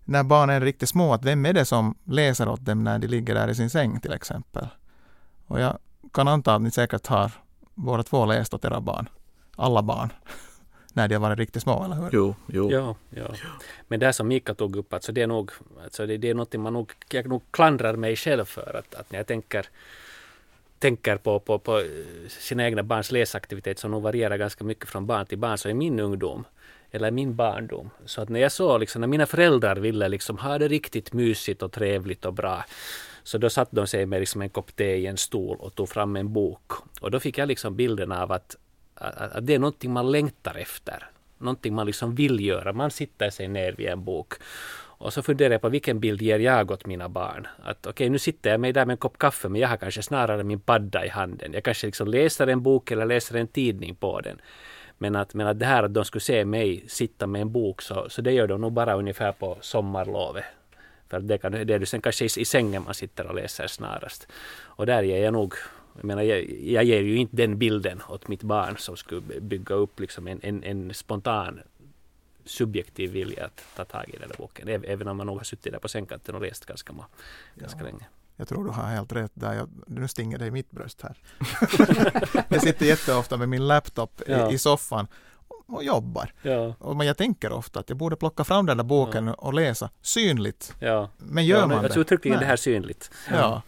när 0.06 0.24
barnen 0.24 0.56
är 0.56 0.62
riktigt 0.62 0.90
små, 0.90 1.14
att 1.14 1.26
vem 1.26 1.46
är 1.46 1.54
det 1.54 1.66
som 1.66 1.96
läser 2.04 2.50
åt 2.50 2.66
dem 2.66 2.84
när 2.84 3.00
de 3.00 3.08
ligger 3.08 3.36
där 3.36 3.48
i 3.48 3.56
sin 3.56 3.70
säng 3.70 4.00
till 4.00 4.14
exempel? 4.14 4.68
Och 5.48 5.60
jag 5.60 5.78
kan 6.14 6.28
anta 6.28 6.56
att 6.56 6.62
ni 6.62 6.72
säkert 6.72 7.08
har 7.08 7.32
båda 7.76 8.04
två 8.04 8.26
läst 8.26 8.54
åt 8.54 8.66
era 8.66 8.82
barn, 8.82 9.10
alla 9.56 9.82
barn, 9.82 10.10
när 10.94 11.08
de 11.08 11.16
har 11.16 11.22
varit 11.22 11.40
riktigt 11.40 11.64
små, 11.64 11.84
eller 11.84 11.96
hur? 11.96 12.10
Jo, 12.12 12.36
jo. 12.48 12.72
Ja, 12.72 12.96
ja. 13.10 13.28
Men 13.88 14.00
det 14.00 14.14
som 14.14 14.28
Mika 14.28 14.54
tog 14.54 14.76
upp, 14.76 14.94
alltså 14.94 15.12
det 15.12 15.22
är 15.22 15.28
nog, 15.28 15.52
alltså 15.84 16.06
det, 16.06 16.18
det 16.18 16.30
är 16.30 16.34
något 16.34 16.54
man 16.54 16.74
nog, 16.74 16.92
jag 17.10 17.28
nog 17.28 17.42
klandrar 17.52 17.96
mig 17.96 18.16
själv 18.16 18.46
för 18.46 18.76
att, 18.76 18.96
att 18.96 19.12
när 19.12 19.20
jag 19.20 19.28
tänker 19.28 19.66
tänker 20.80 21.18
på, 21.18 21.40
på, 21.40 21.60
på 21.60 21.80
eh, 21.80 21.86
sina 22.28 22.66
egna 22.66 22.84
barns 22.84 23.12
läsaktivitet 23.12 23.80
som 23.80 23.92
nog 23.92 24.02
varierar 24.04 24.38
ganska 24.38 24.64
mycket 24.64 24.90
från 24.90 25.06
barn 25.06 25.26
till 25.26 25.38
barn, 25.38 25.58
så 25.58 25.70
i 25.70 25.74
min 25.74 26.00
ungdom 26.00 26.46
eller 26.92 27.12
min 27.12 27.36
barndom. 27.36 27.90
Så 28.06 28.22
att 28.22 28.30
när 28.30 28.40
jag 28.40 28.52
såg, 28.52 28.80
liksom, 28.80 29.02
när 29.02 29.08
mina 29.08 29.26
föräldrar 29.26 29.76
ville 29.76 30.08
liksom 30.08 30.38
ha 30.38 30.58
det 30.58 30.68
riktigt 30.68 31.14
mysigt 31.14 31.62
och 31.64 31.72
trevligt 31.72 32.26
och 32.26 32.34
bra, 32.34 32.66
så 33.24 33.38
då 33.38 33.50
satte 33.50 33.76
de 33.76 33.88
sig 33.88 34.06
med 34.06 34.20
liksom 34.20 34.42
en 34.42 34.50
kopp 34.50 34.76
te 34.76 34.96
i 34.96 35.08
en 35.08 35.18
stol 35.18 35.58
och 35.60 35.76
tog 35.76 35.90
fram 35.90 36.16
en 36.16 36.34
bok. 36.34 36.72
Och 37.02 37.12
då 37.12 37.20
fick 37.20 37.38
jag 37.38 37.48
liksom 37.48 37.76
bilden 37.76 38.12
av 38.12 38.32
att, 38.32 38.56
att, 38.96 39.36
att 39.36 39.46
det 39.46 39.54
är 39.54 39.60
någonting 39.60 39.92
man 39.92 40.12
längtar 40.12 40.56
efter. 40.56 41.10
Någonting 41.38 41.74
man 41.74 41.86
liksom 41.86 42.16
vill 42.16 42.46
göra. 42.46 42.74
Man 42.74 42.92
sitter 42.92 43.30
sig 43.30 43.48
ner 43.48 43.72
vid 43.72 43.88
en 43.88 44.04
bok. 44.04 44.34
Och 45.00 45.14
så 45.14 45.22
funderar 45.22 45.52
jag 45.52 45.62
på 45.62 45.70
vilken 45.70 46.00
bild 46.00 46.22
ger 46.22 46.40
jag 46.40 46.72
åt 46.72 46.86
mina 46.86 47.10
barn. 47.10 47.48
Att 47.64 47.88
okej, 47.88 48.10
nu 48.10 48.20
sitter 48.20 48.50
jag 48.50 48.60
med 48.60 48.74
där 48.74 48.86
med 48.86 48.94
en 48.94 48.98
kopp 48.98 49.18
kaffe, 49.18 49.50
men 49.50 49.62
jag 49.62 49.70
har 49.70 49.78
kanske 49.78 50.02
snarare 50.02 50.44
min 50.44 50.60
padda 50.60 51.06
i 51.06 51.10
handen. 51.10 51.54
Jag 51.54 51.64
kanske 51.64 51.88
liksom 51.88 52.08
läser 52.08 52.48
en 52.48 52.62
bok 52.62 52.92
eller 52.92 53.06
läser 53.06 53.36
en 53.36 53.48
tidning 53.48 53.96
på 53.96 54.22
den. 54.22 54.42
Men 54.98 55.16
att, 55.16 55.34
men 55.34 55.48
att 55.48 55.60
det 55.60 55.66
här 55.66 55.84
att 55.84 55.94
de 55.94 56.06
skulle 56.06 56.22
se 56.22 56.46
mig 56.46 56.84
sitta 56.88 57.28
med 57.28 57.42
en 57.42 57.52
bok, 57.52 57.82
så, 57.82 58.10
så 58.10 58.22
det 58.22 58.32
gör 58.32 58.48
de 58.48 58.62
nog 58.62 58.74
bara 58.74 58.94
ungefär 58.94 59.32
på 59.32 59.58
sommarlovet. 59.62 60.44
För 61.10 61.20
det, 61.20 61.38
kan, 61.38 61.52
det 61.52 61.74
är 61.74 61.86
sen 61.86 62.02
kanske 62.02 62.26
i, 62.26 62.30
i 62.38 62.46
sängen 62.46 62.84
man 62.84 62.94
sitter 62.94 63.28
och 63.28 63.36
läser 63.36 63.68
snarast. 63.68 64.28
Och 64.62 64.86
där 64.86 65.04
ger 65.04 65.24
jag 65.24 65.34
nog, 65.34 65.54
jag 65.96 66.04
menar, 66.06 66.22
jag, 66.22 66.46
jag 66.62 66.84
ger 66.84 67.02
ju 67.02 67.18
inte 67.18 67.36
den 67.36 67.58
bilden 67.58 68.02
åt 68.10 68.28
mitt 68.28 68.44
barn 68.44 68.78
som 68.78 68.98
skulle 68.98 69.22
bygga 69.42 69.76
upp 69.76 70.00
liksom 70.00 70.28
en, 70.28 70.40
en, 70.44 70.64
en 70.64 70.94
spontan 70.94 71.60
subjektiv 72.50 73.12
vilja 73.12 73.46
att 73.46 73.62
ta 73.76 73.86
tag 73.86 74.10
i 74.10 74.18
den 74.18 74.30
där 74.30 74.38
boken. 74.38 74.68
Äv- 74.70 74.86
Även 74.88 75.08
om 75.08 75.18
man 75.18 75.28
nog 75.28 75.38
har 75.38 75.44
suttit 75.44 75.74
där 75.74 75.80
på 75.80 75.88
sängkanten 75.88 76.36
och 76.36 76.42
läst 76.42 76.66
ganska, 76.66 76.94
Ja. 77.56 77.68
länge. 77.84 78.08
Jag 78.36 78.48
tror 78.48 78.64
du 78.66 78.70
har 78.72 78.84
helt 78.84 79.12
rätt 79.14 79.32
där. 79.34 79.54
Jag, 79.54 79.70
nu 79.88 80.08
stinger 80.08 80.38
det 80.38 80.46
i 80.46 80.52
mitt 80.52 80.72
bröst 80.72 81.02
här. 81.02 81.18
jag 82.50 82.62
sitter 82.62 82.86
jätteofta 82.86 83.38
med 83.38 83.50
min 83.50 83.68
laptop 83.68 84.22
Ja. 84.28 84.52
i, 84.52 84.54
i 84.54 84.58
soffan 84.58 85.08
och 85.68 85.84
jobbar. 85.84 86.34
Ja, 86.42 86.74
Och 86.80 86.96
men 86.96 87.08
jag 87.08 87.18
tänker 87.18 87.52
ofta 87.52 87.80
att 87.80 87.90
jag 87.90 87.98
borde 87.98 88.16
plocka 88.16 88.44
fram 88.44 88.66
den 88.66 88.78
där 88.78 88.84
boken 88.84 89.28
och 89.28 89.54
läsa 89.54 89.90
synligt. 90.02 90.76
ja. 90.80 91.10
Men 91.18 91.46
gör 91.46 91.60
ja, 91.60 91.68
man 91.68 91.76
Jag 91.76 91.84
det? 91.86 91.90
tror 91.90 92.02
uttryckligen 92.02 92.40
det 92.40 92.46
här 92.46 92.56
synligt. 92.56 93.12
Ja. 93.32 93.62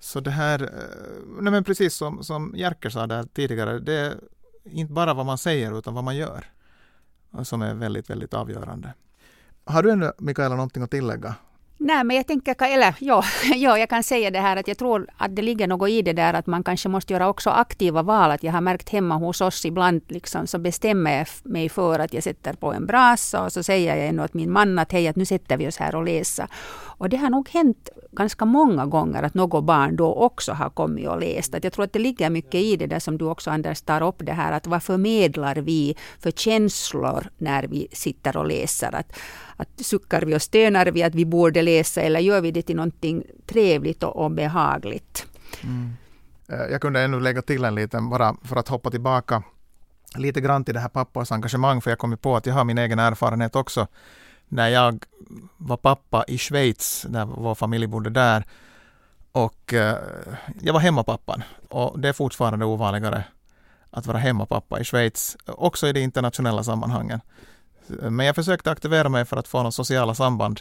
Så 0.00 0.20
det 0.20 0.30
här, 0.30 0.62
eh, 0.62 1.40
nej 1.40 1.50
men 1.52 1.64
precis 1.64 1.94
som, 1.94 2.24
som 2.24 2.52
Jerker 2.56 2.90
sa 2.90 3.06
där 3.06 3.24
tidigare, 3.34 3.78
det 3.78 3.92
är 3.94 4.14
inte 4.64 4.92
bara 4.92 5.14
vad 5.14 5.26
man 5.26 5.38
säger 5.38 5.78
utan 5.78 5.94
vad 5.94 6.04
man 6.04 6.16
gör. 6.16 6.44
Som 7.44 7.62
är 7.62 7.74
väldigt, 7.74 8.10
väldigt 8.10 8.34
avgörande. 8.34 8.94
Har 9.64 9.82
du 9.82 9.90
ännu, 9.90 10.12
Mikaela, 10.18 10.54
någonting 10.54 10.82
att 10.82 10.90
tillägga? 10.90 11.34
Nej, 11.78 12.04
men 12.04 12.16
jag 12.16 12.26
tänker, 12.26 12.64
eller 12.64 12.94
ja, 12.98 13.24
ja, 13.54 13.78
jag 13.78 13.88
kan 13.88 14.02
säga 14.02 14.30
det 14.30 14.40
här 14.40 14.56
att 14.56 14.68
jag 14.68 14.78
tror 14.78 15.06
att 15.16 15.36
det 15.36 15.42
ligger 15.42 15.66
något 15.66 15.88
i 15.88 16.02
det 16.02 16.12
där 16.12 16.34
att 16.34 16.46
man 16.46 16.64
kanske 16.64 16.88
måste 16.88 17.12
göra 17.12 17.28
också 17.28 17.50
aktiva 17.50 18.02
val. 18.02 18.30
Att 18.30 18.42
jag 18.42 18.52
har 18.52 18.60
märkt 18.60 18.88
hemma 18.88 19.14
hos 19.14 19.40
oss 19.40 19.64
ibland 19.64 20.02
liksom, 20.08 20.46
så 20.46 20.58
bestämmer 20.58 21.18
jag 21.18 21.26
mig 21.42 21.68
för 21.68 21.98
att 21.98 22.14
jag 22.14 22.22
sätter 22.22 22.52
på 22.52 22.72
en 22.72 22.86
brasa 22.86 23.44
och 23.44 23.52
så 23.52 23.62
säger 23.62 23.96
jag 23.96 24.06
ännu 24.06 24.22
åt 24.22 24.34
min 24.34 24.52
man 24.52 24.78
att 24.78 24.92
hej, 24.92 25.08
att 25.08 25.16
nu 25.16 25.24
sätter 25.24 25.56
vi 25.56 25.68
oss 25.68 25.76
här 25.76 25.94
och 25.94 26.04
läser. 26.04 26.46
Och 26.98 27.08
det 27.08 27.16
har 27.16 27.30
nog 27.30 27.48
hänt 27.48 27.88
ganska 28.16 28.44
många 28.44 28.86
gånger 28.86 29.22
att 29.22 29.34
något 29.34 29.64
barn 29.64 29.96
då 29.96 30.14
också 30.14 30.52
har 30.52 30.70
kommit 30.70 31.08
och 31.08 31.20
läst. 31.20 31.54
Att 31.54 31.64
jag 31.64 31.72
tror 31.72 31.84
att 31.84 31.92
det 31.92 31.98
ligger 31.98 32.30
mycket 32.30 32.54
i 32.54 32.76
det 32.76 32.86
där 32.86 32.98
som 32.98 33.18
du 33.18 33.24
också 33.24 33.50
Anders 33.50 33.82
tar 33.82 34.02
upp 34.02 34.16
det 34.18 34.32
här 34.32 34.52
att 34.52 34.66
vad 34.66 34.82
förmedlar 34.82 35.56
vi 35.56 35.96
för 36.18 36.30
känslor 36.30 37.26
när 37.38 37.62
vi 37.62 37.88
sitter 37.92 38.36
och 38.36 38.46
läser. 38.46 38.94
Att, 38.94 39.16
att 39.56 39.68
suckar 39.76 40.22
vi 40.22 40.36
och 40.36 40.42
stönar 40.42 40.86
vi 40.86 41.02
att 41.02 41.14
vi 41.14 41.24
borde 41.24 41.62
läsa 41.62 42.00
eller 42.00 42.20
gör 42.20 42.40
vi 42.40 42.50
det 42.50 42.62
till 42.62 42.76
någonting 42.76 43.22
trevligt 43.46 44.02
och, 44.02 44.24
och 44.24 44.30
behagligt? 44.30 45.26
Mm. 45.62 45.92
Eh, 46.48 46.72
jag 46.72 46.80
kunde 46.80 47.00
ännu 47.00 47.20
lägga 47.20 47.42
till 47.42 47.64
en 47.64 47.74
liten 47.74 48.10
bara 48.10 48.36
för 48.44 48.56
att 48.56 48.68
hoppa 48.68 48.90
tillbaka 48.90 49.42
lite 50.14 50.40
grann 50.40 50.64
till 50.64 50.74
det 50.74 50.80
här 50.80 50.88
pappas 50.88 51.32
engagemang 51.32 51.80
för 51.80 51.90
jag 51.90 51.98
kom 51.98 52.10
ju 52.10 52.16
på 52.16 52.36
att 52.36 52.46
jag 52.46 52.54
har 52.54 52.64
min 52.64 52.78
egen 52.78 52.98
erfarenhet 52.98 53.56
också. 53.56 53.86
När 54.48 54.68
jag 54.68 55.04
var 55.56 55.76
pappa 55.76 56.24
i 56.28 56.38
Schweiz, 56.38 57.06
när 57.08 57.24
vår 57.24 57.54
familj 57.54 57.86
bodde 57.86 58.10
där 58.10 58.44
och 59.32 59.74
eh, 59.74 59.98
jag 60.60 60.72
var 60.72 60.80
hemmapappan 60.80 61.42
och 61.68 62.00
det 62.00 62.08
är 62.08 62.12
fortfarande 62.12 62.64
ovanligare 62.64 63.24
att 63.90 64.06
vara 64.06 64.18
hemmapappa 64.18 64.80
i 64.80 64.84
Schweiz, 64.84 65.36
också 65.46 65.88
i 65.88 65.92
de 65.92 66.00
internationella 66.00 66.62
sammanhangen. 66.62 67.20
Men 67.86 68.26
jag 68.26 68.34
försökte 68.34 68.70
aktivera 68.70 69.08
mig 69.08 69.24
för 69.24 69.36
att 69.36 69.48
få 69.48 69.58
några 69.58 69.70
sociala 69.70 70.14
samband. 70.14 70.60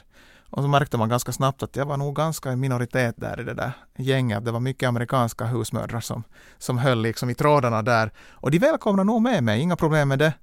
Och 0.50 0.64
så 0.64 0.68
märkte 0.68 0.98
man 0.98 1.10
ganska 1.10 1.32
snabbt 1.32 1.64
att 1.64 1.76
jag 1.76 1.86
var 1.86 1.98
nog 1.98 2.16
ganska 2.16 2.52
i 2.52 2.56
minoritet 2.56 3.16
där 3.18 3.40
i 3.40 3.44
det 3.44 3.54
där 3.54 3.72
gänget. 3.98 4.46
Det 4.46 4.52
var 4.52 4.60
mycket 4.60 4.88
amerikanska 4.90 5.46
husmödrar 5.46 6.00
som, 6.00 6.24
som 6.58 6.78
höll 6.78 7.02
liksom 7.02 7.30
i 7.30 7.36
trådarna 7.36 7.82
där. 7.82 8.12
Och 8.30 8.52
de 8.52 8.60
välkomnade 8.60 9.08
nog 9.08 9.22
med 9.22 9.44
mig, 9.44 9.62
inga 9.62 9.76
problem 9.76 10.08
med 10.08 10.20
det. 10.20 10.34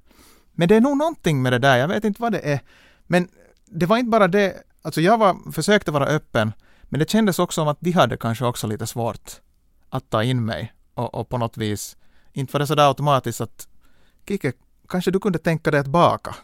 Men 0.52 0.68
det 0.68 0.76
är 0.76 0.80
nog 0.80 0.96
någonting 0.96 1.42
med 1.42 1.52
det 1.52 1.58
där, 1.58 1.76
jag 1.76 1.88
vet 1.88 2.04
inte 2.04 2.22
vad 2.22 2.32
det 2.32 2.52
är. 2.52 2.60
Men 3.12 3.28
det 3.66 3.86
var 3.86 3.96
inte 3.96 4.10
bara 4.10 4.28
det, 4.28 4.62
alltså 4.82 5.00
jag 5.00 5.18
var, 5.18 5.52
försökte 5.52 5.90
vara 5.90 6.06
öppen, 6.06 6.52
men 6.82 7.00
det 7.00 7.10
kändes 7.10 7.38
också 7.38 7.60
som 7.60 7.68
att 7.68 7.76
de 7.80 7.90
hade 7.90 8.16
kanske 8.16 8.44
också 8.44 8.66
lite 8.66 8.86
svårt 8.86 9.30
att 9.90 10.10
ta 10.10 10.22
in 10.22 10.44
mig 10.44 10.72
och, 10.94 11.14
och 11.14 11.28
på 11.28 11.38
något 11.38 11.56
vis, 11.56 11.96
inte 12.32 12.52
var 12.52 12.60
det 12.60 12.66
sådär 12.66 12.88
automatiskt 12.88 13.40
att 13.40 13.68
Kike, 14.28 14.52
kanske 14.88 15.10
du 15.10 15.20
kunde 15.20 15.38
tänka 15.38 15.70
dig 15.70 15.80
att 15.80 15.86
baka? 15.86 16.34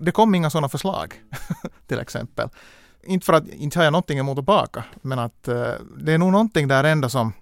det 0.00 0.12
kom 0.12 0.34
inga 0.34 0.50
sådana 0.50 0.68
förslag, 0.68 1.14
till 1.86 1.98
exempel. 1.98 2.48
Inte 3.04 3.26
för 3.26 3.32
att 3.32 3.48
inte 3.48 3.78
har 3.78 3.84
jag 3.84 3.92
någonting 3.92 4.18
emot 4.18 4.38
att 4.38 4.44
baka, 4.44 4.84
men 5.02 5.18
att 5.18 5.48
uh, 5.48 5.72
det 5.98 6.12
är 6.12 6.18
nog 6.18 6.32
någonting 6.32 6.68
där 6.68 6.84
ändå 6.84 7.08
som, 7.08 7.32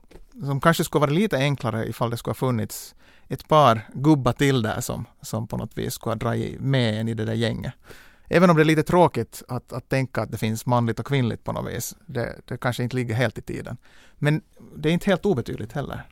som 0.45 0.61
kanske 0.61 0.85
skulle 0.85 1.01
vara 1.01 1.11
lite 1.11 1.37
enklare 1.37 1.89
ifall 1.89 2.11
det 2.11 2.17
skulle 2.17 2.33
ha 2.33 2.49
funnits 2.49 2.95
ett 3.29 3.49
par 3.49 3.89
gubbar 3.95 4.33
till 4.33 4.63
där 4.63 4.81
som, 4.81 5.05
som 5.23 5.47
på 5.49 5.57
något 5.57 5.79
vis 5.79 5.95
skulle 5.95 6.11
ha 6.11 6.19
dragit 6.19 6.61
med 6.61 7.01
en 7.01 7.09
i 7.09 7.15
det 7.15 7.25
där 7.25 7.35
gänget. 7.35 7.75
Även 8.29 8.51
om 8.51 8.57
det 8.57 8.63
är 8.63 8.65
lite 8.65 8.83
tråkigt 8.83 9.43
att, 9.49 9.73
att 9.73 9.89
tänka 9.89 10.23
att 10.23 10.31
det 10.31 10.39
finns 10.39 10.67
manligt 10.67 11.01
och 11.01 11.07
kvinnligt 11.07 11.45
på 11.45 11.53
något 11.53 11.73
vis. 11.73 11.97
Det, 12.07 12.41
det 12.45 12.57
kanske 12.57 12.83
inte 12.83 12.97
ligger 12.97 13.15
helt 13.15 13.39
i 13.39 13.43
tiden. 13.43 13.77
Men 14.19 14.43
det 14.77 14.89
är 14.89 14.93
inte 14.93 15.11
helt 15.11 15.27
obetydligt 15.27 15.73
heller. 15.73 16.05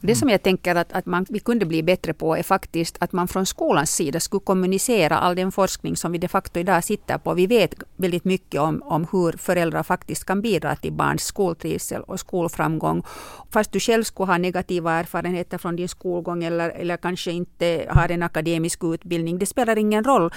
Det 0.00 0.14
som 0.14 0.28
jag 0.28 0.42
tänker 0.42 0.74
att, 0.74 0.92
att 0.92 1.06
man, 1.06 1.26
vi 1.28 1.38
kunde 1.38 1.66
bli 1.66 1.82
bättre 1.82 2.14
på 2.14 2.36
är 2.36 2.42
faktiskt 2.42 2.96
att 3.00 3.12
man 3.12 3.28
från 3.28 3.46
skolans 3.46 3.90
sida 3.90 4.20
skulle 4.20 4.40
kommunicera 4.40 5.18
all 5.18 5.36
den 5.36 5.52
forskning 5.52 5.96
som 5.96 6.12
vi 6.12 6.18
de 6.18 6.28
facto 6.28 6.60
idag 6.60 6.84
sitter 6.84 7.18
på. 7.18 7.34
Vi 7.34 7.46
vet 7.46 7.74
väldigt 7.96 8.24
mycket 8.24 8.60
om, 8.60 8.82
om 8.82 9.06
hur 9.12 9.32
föräldrar 9.32 9.82
faktiskt 9.82 10.24
kan 10.24 10.42
bidra 10.42 10.76
till 10.76 10.92
barns 10.92 11.24
skoltrivsel 11.24 12.02
och 12.02 12.20
skolframgång. 12.20 13.02
Fast 13.50 13.72
du 13.72 13.80
själv 13.80 14.04
skulle 14.04 14.26
ha 14.26 14.38
negativa 14.38 14.92
erfarenheter 14.92 15.58
från 15.58 15.76
din 15.76 15.88
skolgång 15.88 16.44
eller, 16.44 16.70
eller 16.70 16.96
kanske 16.96 17.30
inte 17.30 17.86
har 17.88 18.08
en 18.10 18.22
akademisk 18.22 18.84
utbildning. 18.84 19.38
Det 19.38 19.46
spelar 19.46 19.78
ingen 19.78 20.04
roll. 20.04 20.30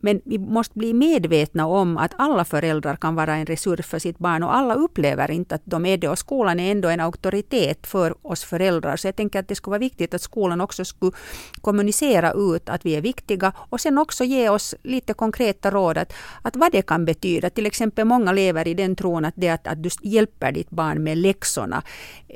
Men 0.00 0.20
vi 0.24 0.38
måste 0.38 0.78
bli 0.78 0.92
medvetna 0.92 1.66
om 1.66 1.96
att 1.98 2.12
alla 2.18 2.44
föräldrar 2.44 2.96
kan 2.96 3.14
vara 3.14 3.34
en 3.34 3.46
resurs 3.46 3.86
för 3.86 3.98
sitt 3.98 4.18
barn 4.18 4.42
och 4.42 4.54
alla 4.54 4.74
upplever 4.74 5.30
inte 5.30 5.54
att 5.54 5.62
de 5.64 5.86
är 5.86 5.96
det. 5.96 6.08
Och 6.08 6.18
skolan 6.18 6.60
är 6.60 6.70
ändå 6.70 6.88
en 6.88 7.00
auktoritet 7.00 7.86
för 7.86 8.14
oss 8.26 8.44
föräldrar. 8.44 8.96
Så 8.96 9.08
jag 9.08 9.16
tänker 9.16 9.38
att 9.40 9.48
det 9.48 9.54
skulle 9.54 9.72
vara 9.72 9.78
viktigt 9.78 10.14
att 10.14 10.22
skolan 10.22 10.60
också 10.60 10.84
skulle 10.84 11.12
kommunicera 11.60 12.32
ut 12.32 12.68
att 12.68 12.86
vi 12.86 12.96
är 12.96 13.00
viktiga 13.00 13.52
och 13.56 13.80
sen 13.80 13.98
också 13.98 14.24
ge 14.24 14.48
oss 14.48 14.74
lite 14.82 15.14
konkreta 15.14 15.70
råd 15.70 15.98
att, 15.98 16.12
att 16.42 16.56
vad 16.56 16.72
det 16.72 16.82
kan 16.82 17.04
betyda. 17.04 17.50
Till 17.50 17.66
exempel 17.66 18.04
många 18.04 18.32
lever 18.32 18.68
i 18.68 18.74
den 18.74 18.96
tron 18.96 19.24
att 19.24 19.34
det 19.36 19.48
att, 19.48 19.66
att 19.66 19.82
du 19.82 19.90
hjälper 20.02 20.52
ditt 20.52 20.70
barn 20.70 21.02
med 21.02 21.18
läxorna 21.18 21.82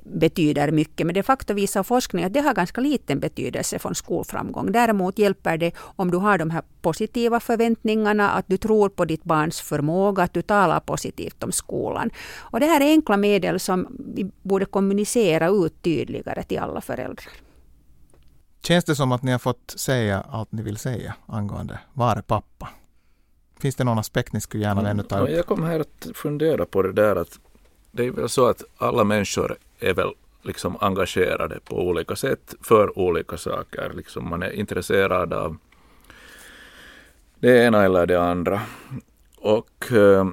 betyder 0.04 0.70
mycket. 0.70 1.06
Men 1.06 1.14
de 1.14 1.22
facto 1.22 1.54
visar 1.54 1.82
forskning 1.82 2.24
att 2.24 2.32
det 2.32 2.40
har 2.40 2.54
ganska 2.54 2.80
liten 2.80 3.20
betydelse 3.20 3.78
för 3.78 3.94
skolframgång. 3.94 4.72
Däremot 4.72 5.18
hjälper 5.18 5.56
det 5.58 5.72
om 5.96 6.10
du 6.10 6.18
har 6.18 6.38
de 6.38 6.50
här 6.50 6.62
positiva 6.82 7.40
förväntningarna, 7.50 8.30
att 8.30 8.44
du 8.48 8.56
tror 8.56 8.88
på 8.88 9.04
ditt 9.04 9.24
barns 9.24 9.60
förmåga, 9.60 10.22
att 10.22 10.34
du 10.34 10.42
talar 10.42 10.80
positivt 10.80 11.42
om 11.42 11.52
skolan. 11.52 12.10
Och 12.38 12.60
det 12.60 12.66
här 12.66 12.80
är 12.80 12.84
enkla 12.84 13.16
medel 13.16 13.60
som 13.60 13.86
vi 14.14 14.30
borde 14.42 14.64
kommunicera 14.64 15.48
ut 15.48 15.82
tydligare 15.82 16.42
till 16.42 16.58
alla 16.58 16.80
föräldrar. 16.80 17.28
Känns 18.62 18.84
det 18.84 18.94
som 18.94 19.12
att 19.12 19.22
ni 19.22 19.32
har 19.32 19.38
fått 19.38 19.74
säga 19.76 20.24
allt 20.30 20.52
ni 20.52 20.62
vill 20.62 20.76
säga 20.76 21.14
angående 21.26 21.78
Var 21.92 22.16
är 22.16 22.22
pappa? 22.22 22.68
Finns 23.60 23.76
det 23.76 23.84
någon 23.84 23.98
aspekt 23.98 24.32
ni 24.32 24.40
skulle 24.40 24.62
gärna 24.62 24.90
ännu 24.90 25.02
ta 25.02 25.18
upp? 25.18 25.30
Jag 25.30 25.46
kommer 25.46 25.68
här 25.68 25.80
att 25.80 26.06
fundera 26.14 26.66
på 26.66 26.82
det 26.82 26.92
där 26.92 27.16
att 27.16 27.40
det 27.92 28.06
är 28.06 28.10
väl 28.10 28.28
så 28.28 28.46
att 28.46 28.62
alla 28.78 29.04
människor 29.04 29.56
är 29.78 29.94
väl 29.94 30.12
liksom 30.42 30.76
engagerade 30.80 31.60
på 31.64 31.76
olika 31.76 32.16
sätt 32.16 32.54
för 32.62 32.98
olika 32.98 33.36
saker. 33.36 33.92
Liksom 33.94 34.28
man 34.28 34.42
är 34.42 34.50
intresserad 34.50 35.32
av 35.32 35.56
det 37.40 37.64
ena 37.64 37.84
eller 37.84 38.06
det 38.06 38.22
andra. 38.22 38.60
Och 39.36 39.92
eh, 39.92 40.26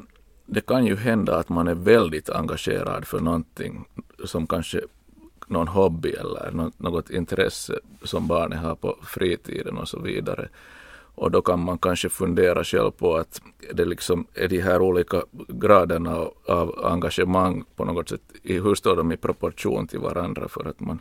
det 0.45 0.65
kan 0.65 0.85
ju 0.85 0.95
hända 0.95 1.37
att 1.37 1.49
man 1.49 1.67
är 1.67 1.75
väldigt 1.75 2.29
engagerad 2.29 3.05
för 3.05 3.19
någonting 3.19 3.85
som 4.25 4.47
kanske 4.47 4.81
någon 5.47 5.67
hobby 5.67 6.09
eller 6.09 6.71
något, 6.77 7.09
intresse 7.09 7.79
som 8.03 8.27
barnet 8.27 8.59
har 8.59 8.75
på 8.75 8.97
fritiden 9.03 9.77
och 9.77 9.87
så 9.87 9.99
vidare. 9.99 10.49
Och 11.15 11.31
då 11.31 11.41
kan 11.41 11.59
man 11.59 11.77
kanske 11.77 12.09
fundera 12.09 12.63
själv 12.63 12.91
på 12.91 13.17
att 13.17 13.41
det 13.73 13.85
liksom 13.85 14.27
är 14.33 14.47
de 14.47 14.61
här 14.61 14.81
olika 14.81 15.23
graderna 15.47 16.15
av 16.45 16.85
engagemang 16.85 17.63
på 17.75 17.85
något 17.85 18.09
sätt, 18.09 18.21
hur 18.43 18.75
står 18.75 18.95
de 18.95 19.11
i 19.11 19.17
proportion 19.17 19.87
till 19.87 19.99
varandra 19.99 20.47
för 20.47 20.67
att 20.69 20.79
man, 20.79 20.99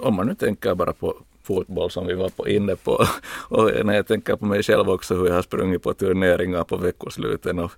om 0.00 0.14
man 0.14 0.26
nu 0.26 0.34
tänker 0.34 0.74
bara 0.74 0.92
på 0.92 1.14
fotboll 1.44 1.90
som 1.90 2.06
vi 2.06 2.14
var 2.14 2.28
på, 2.28 2.48
inne 2.48 2.76
på. 2.76 3.04
Och 3.48 3.70
när 3.84 3.94
jag 3.94 4.06
tänker 4.06 4.36
på 4.36 4.46
mig 4.46 4.62
själv 4.62 4.90
också 4.90 5.14
hur 5.14 5.26
jag 5.26 5.34
har 5.34 5.42
sprungit 5.42 5.82
på 5.82 5.94
turneringar 5.94 6.64
på 6.64 6.76
veckosluten 6.76 7.58
och 7.58 7.72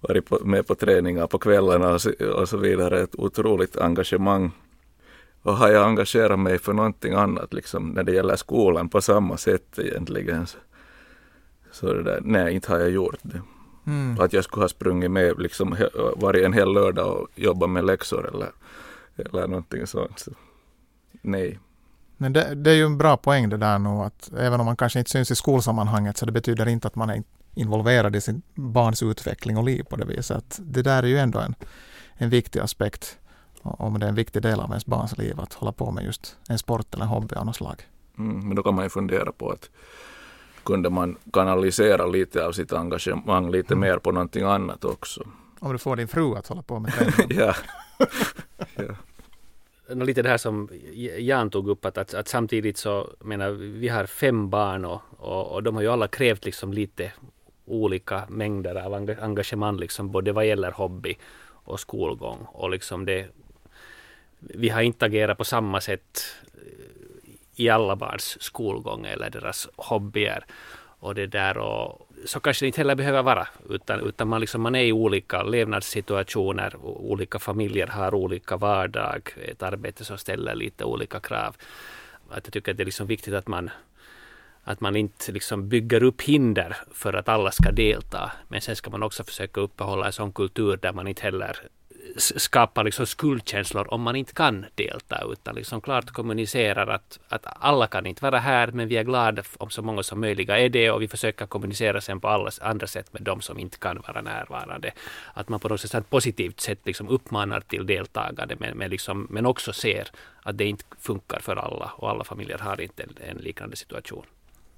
varit 0.00 0.26
på, 0.26 0.38
med 0.44 0.66
på 0.66 0.74
träningar 0.74 1.26
på 1.26 1.38
kvällarna 1.38 1.92
och 1.92 2.02
så, 2.02 2.12
och 2.34 2.48
så 2.48 2.56
vidare. 2.56 3.00
Ett 3.00 3.14
otroligt 3.18 3.76
engagemang. 3.76 4.50
Och 5.42 5.56
har 5.56 5.68
jag 5.68 5.86
engagerat 5.86 6.38
mig 6.38 6.58
för 6.58 6.72
någonting 6.72 7.14
annat 7.14 7.52
liksom 7.52 7.90
när 7.90 8.02
det 8.02 8.12
gäller 8.12 8.36
skolan 8.36 8.88
på 8.88 9.00
samma 9.00 9.36
sätt 9.36 9.78
egentligen. 9.78 10.46
Så, 10.46 10.58
så 11.72 11.92
det 11.92 12.02
där, 12.02 12.20
nej, 12.24 12.54
inte 12.54 12.72
har 12.72 12.78
jag 12.78 12.90
gjort 12.90 13.18
det. 13.22 13.42
Mm. 13.86 14.20
Att 14.20 14.32
jag 14.32 14.44
skulle 14.44 14.64
ha 14.64 14.68
sprungit 14.68 15.10
med 15.10 15.38
liksom 15.38 15.76
varje 16.16 16.46
en 16.46 16.52
hel 16.52 16.72
lördag 16.72 17.16
och 17.16 17.28
jobbat 17.34 17.70
med 17.70 17.84
läxor 17.84 18.30
eller, 18.34 18.50
eller 19.16 19.46
någonting 19.46 19.86
sånt. 19.86 20.18
Så, 20.18 20.30
nej. 21.22 21.58
Men 22.16 22.32
det, 22.32 22.54
det, 22.54 22.70
är 22.70 22.74
ju 22.74 22.84
en 22.84 22.98
bra 22.98 23.16
poäng 23.16 23.48
det 23.48 23.56
där 23.56 23.78
nog 23.78 24.02
att 24.02 24.30
även 24.38 24.60
om 24.60 24.66
man 24.66 24.76
kanske 24.76 24.98
inte 24.98 25.10
syns 25.10 25.30
i 25.30 25.36
skolsammanhanget 25.36 26.16
så 26.16 26.26
det 26.26 26.32
betyder 26.32 26.68
inte 26.68 26.88
att 26.88 26.94
man 26.94 27.10
är 27.10 27.22
involverad 27.54 28.16
i 28.16 28.20
sin 28.20 28.42
barns 28.54 29.02
utveckling 29.02 29.56
och 29.56 29.64
liv 29.64 29.82
på 29.82 29.96
det 29.96 30.04
viset. 30.04 30.36
Att 30.36 30.60
det 30.62 30.82
där 30.82 31.02
är 31.02 31.06
ju 31.06 31.18
ändå 31.18 31.38
en, 31.38 31.54
en 32.14 32.30
viktig 32.30 32.60
aspekt 32.60 33.18
om 33.62 33.98
det 33.98 34.06
är 34.06 34.08
en 34.08 34.14
viktig 34.14 34.42
del 34.42 34.60
av 34.60 34.70
ens 34.70 34.86
barns 34.86 35.18
liv 35.18 35.40
att 35.40 35.52
hålla 35.52 35.72
på 35.72 35.90
med 35.90 36.04
just 36.04 36.36
en 36.48 36.58
sport 36.58 36.94
eller 36.94 37.04
en 37.04 37.10
hobby 37.10 37.34
av 37.34 37.46
något 37.46 37.56
slag. 37.56 37.82
Mm, 38.18 38.48
men 38.48 38.56
då 38.56 38.62
kan 38.62 38.74
man 38.74 38.84
ju 38.84 38.88
fundera 38.88 39.32
på 39.32 39.50
att 39.50 39.70
kunde 40.64 40.90
man 40.90 41.16
kanalisera 41.32 42.06
lite 42.06 42.46
av 42.46 42.52
sitt 42.52 42.72
engagemang 42.72 43.50
lite 43.50 43.74
mm. 43.74 43.88
mer 43.88 43.98
på 43.98 44.12
någonting 44.12 44.42
annat 44.42 44.84
också. 44.84 45.24
Om 45.60 45.72
du 45.72 45.78
får 45.78 45.96
din 45.96 46.08
fru 46.08 46.36
att 46.36 46.46
hålla 46.46 46.62
på 46.62 46.80
med 46.80 46.92
det. 47.28 47.34
ja. 47.34 47.54
ja 48.76 48.94
lite 49.88 50.22
det 50.22 50.28
här 50.28 50.36
som 50.36 50.68
Jan 51.18 51.50
tog 51.50 51.68
upp 51.68 51.84
att, 51.84 51.98
att, 51.98 52.14
att, 52.14 52.28
samtidigt 52.28 52.76
så 52.76 53.10
menar 53.20 53.50
vi 53.50 53.88
har 53.88 54.06
fem 54.06 54.50
barn 54.50 54.84
och, 54.84 55.00
och, 55.18 55.52
och, 55.52 55.62
de 55.62 55.74
har 55.74 55.82
ju 55.82 55.88
alla 55.88 56.08
krävt 56.08 56.44
liksom 56.44 56.72
lite 56.72 57.12
olika 57.64 58.22
mängder 58.28 58.74
av 58.74 58.94
engagemang 59.20 59.76
liksom 59.76 60.10
både 60.10 60.32
vad 60.32 60.46
gäller 60.46 60.70
hobby 60.70 61.18
och 61.48 61.80
skolgång 61.80 62.46
och 62.52 62.70
liksom 62.70 63.04
det 63.04 63.26
vi 64.38 64.68
har 64.68 64.82
inte 64.82 65.06
agerat 65.06 65.38
på 65.38 65.44
samma 65.44 65.80
sätt 65.80 66.24
eh, 66.54 67.30
i 67.56 67.68
alla 67.68 67.96
barns 67.96 68.42
skolgång 68.42 69.06
eller 69.06 69.30
deras 69.30 69.68
hobbyer. 69.76 70.44
och 70.98 71.14
det 71.14 71.26
där 71.26 71.58
och 71.58 72.05
så 72.24 72.40
kanske 72.40 72.64
det 72.64 72.66
inte 72.66 72.80
heller 72.80 72.94
behöver 72.94 73.22
vara, 73.22 73.48
utan, 73.70 74.00
utan 74.00 74.28
man, 74.28 74.40
liksom, 74.40 74.62
man 74.62 74.74
är 74.74 74.84
i 74.84 74.92
olika 74.92 75.42
levnadssituationer, 75.42 76.76
olika 76.82 77.38
familjer 77.38 77.86
har 77.86 78.14
olika 78.14 78.56
vardag, 78.56 79.30
ett 79.44 79.62
arbete 79.62 80.04
som 80.04 80.18
ställer 80.18 80.54
lite 80.54 80.84
olika 80.84 81.20
krav. 81.20 81.56
Att 82.30 82.46
jag 82.46 82.52
tycker 82.52 82.72
att 82.72 82.76
det 82.76 82.82
är 82.82 82.84
liksom 82.84 83.06
viktigt 83.06 83.34
att 83.34 83.48
man 83.48 83.70
att 84.68 84.80
man 84.80 84.96
inte 84.96 85.32
liksom 85.32 85.68
bygger 85.68 86.02
upp 86.02 86.22
hinder 86.22 86.76
för 86.92 87.12
att 87.12 87.28
alla 87.28 87.50
ska 87.50 87.70
delta. 87.70 88.32
Men 88.48 88.60
sen 88.60 88.76
ska 88.76 88.90
man 88.90 89.02
också 89.02 89.24
försöka 89.24 89.60
uppehålla 89.60 90.06
en 90.06 90.12
sån 90.12 90.32
kultur 90.32 90.76
där 90.76 90.92
man 90.92 91.08
inte 91.08 91.22
heller 91.22 91.56
skapar 92.16 92.84
liksom 92.84 93.06
skuldkänslor 93.06 93.94
om 93.94 94.02
man 94.02 94.16
inte 94.16 94.32
kan 94.32 94.66
delta 94.74 95.22
utan 95.32 95.54
liksom 95.54 95.80
klart 95.80 96.10
kommunicerar 96.10 96.86
att, 96.86 97.18
att 97.28 97.46
alla 97.46 97.86
kan 97.86 98.06
inte 98.06 98.22
vara 98.22 98.38
här 98.38 98.70
men 98.72 98.88
vi 98.88 98.96
är 98.96 99.04
glada 99.04 99.42
om 99.58 99.70
så 99.70 99.82
många 99.82 100.02
som 100.02 100.20
möjligt 100.20 100.48
är 100.48 100.68
det 100.68 100.90
och 100.90 101.02
vi 101.02 101.08
försöker 101.08 101.46
kommunicera 101.46 102.00
sen 102.00 102.20
på 102.20 102.28
alla 102.28 102.50
andra 102.60 102.86
sätt 102.86 103.12
med 103.12 103.22
de 103.22 103.40
som 103.40 103.58
inte 103.58 103.78
kan 103.78 104.02
vara 104.06 104.20
närvarande. 104.22 104.92
Att 105.34 105.48
man 105.48 105.60
på 105.60 105.68
något 105.68 105.80
sätt 105.80 106.10
positivt 106.10 106.60
sätt 106.60 106.78
liksom 106.84 107.08
uppmanar 107.08 107.60
till 107.60 107.86
deltagande 107.86 108.56
men, 108.58 108.78
men, 108.78 108.90
liksom, 108.90 109.26
men 109.30 109.46
också 109.46 109.72
ser 109.72 110.08
att 110.42 110.58
det 110.58 110.64
inte 110.64 110.84
funkar 111.00 111.40
för 111.40 111.56
alla 111.56 111.92
och 111.96 112.10
alla 112.10 112.24
familjer 112.24 112.58
har 112.58 112.80
inte 112.80 113.02
en, 113.02 113.16
en 113.30 113.36
liknande 113.36 113.76
situation. 113.76 114.26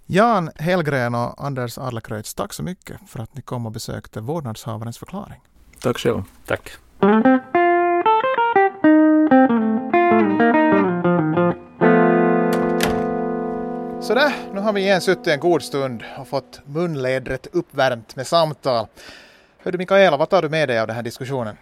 Jan 0.07 0.51
Hellgren 0.57 1.15
och 1.15 1.45
Anders 1.45 1.79
Adlercreutz, 1.79 2.35
tack 2.35 2.53
så 2.53 2.63
mycket 2.63 3.01
för 3.09 3.21
att 3.21 3.35
ni 3.35 3.43
kom 3.43 3.67
och 3.67 3.73
besökte 3.73 4.21
vårdnadshavarens 4.21 4.99
förklaring. 4.99 5.41
Tack 5.81 5.99
själv. 5.99 6.23
Tack. 6.47 6.71
Sådär, 6.99 7.13
nu 14.53 14.61
har 14.61 14.73
vi 14.73 14.81
igen 14.81 15.01
suttit 15.01 15.27
en 15.27 15.41
god 15.41 15.63
stund 15.63 16.05
och 16.19 16.29
fått 16.29 16.61
munledret 16.65 17.47
uppvärmt 17.53 18.17
med 18.17 18.27
samtal. 18.27 18.87
Hördu 19.59 19.79
Mikaela, 19.79 20.17
vad 20.17 20.29
tar 20.29 20.43
du 20.43 20.49
med 20.49 20.69
dig 20.69 20.81
av 20.81 20.87
den 20.87 20.97
här 20.97 21.03
diskussionen? 21.03 21.57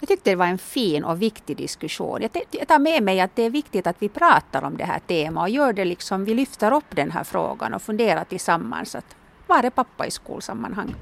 Jag 0.00 0.08
tyckte 0.08 0.30
det 0.30 0.36
var 0.36 0.46
en 0.46 0.58
fin 0.58 1.04
och 1.04 1.22
viktig 1.22 1.56
diskussion. 1.56 2.22
Jag, 2.22 2.30
jag 2.50 2.68
tar 2.68 2.78
med 2.78 3.02
mig 3.02 3.20
att 3.20 3.36
det 3.36 3.42
är 3.42 3.50
viktigt 3.50 3.86
att 3.86 3.96
vi 3.98 4.08
pratar 4.08 4.62
om 4.62 4.76
det 4.76 4.84
här 4.84 4.98
temat 4.98 5.42
och 5.42 5.48
gör 5.48 5.72
det 5.72 5.84
liksom, 5.84 6.24
vi 6.24 6.34
lyfter 6.34 6.74
upp 6.74 6.96
den 6.96 7.10
här 7.10 7.24
frågan 7.24 7.74
och 7.74 7.82
funderar 7.82 8.24
tillsammans 8.24 8.94
att 8.94 9.16
var 9.46 9.62
är 9.62 9.70
pappa 9.70 10.06
i 10.06 10.10
skolsammanhang? 10.10 10.94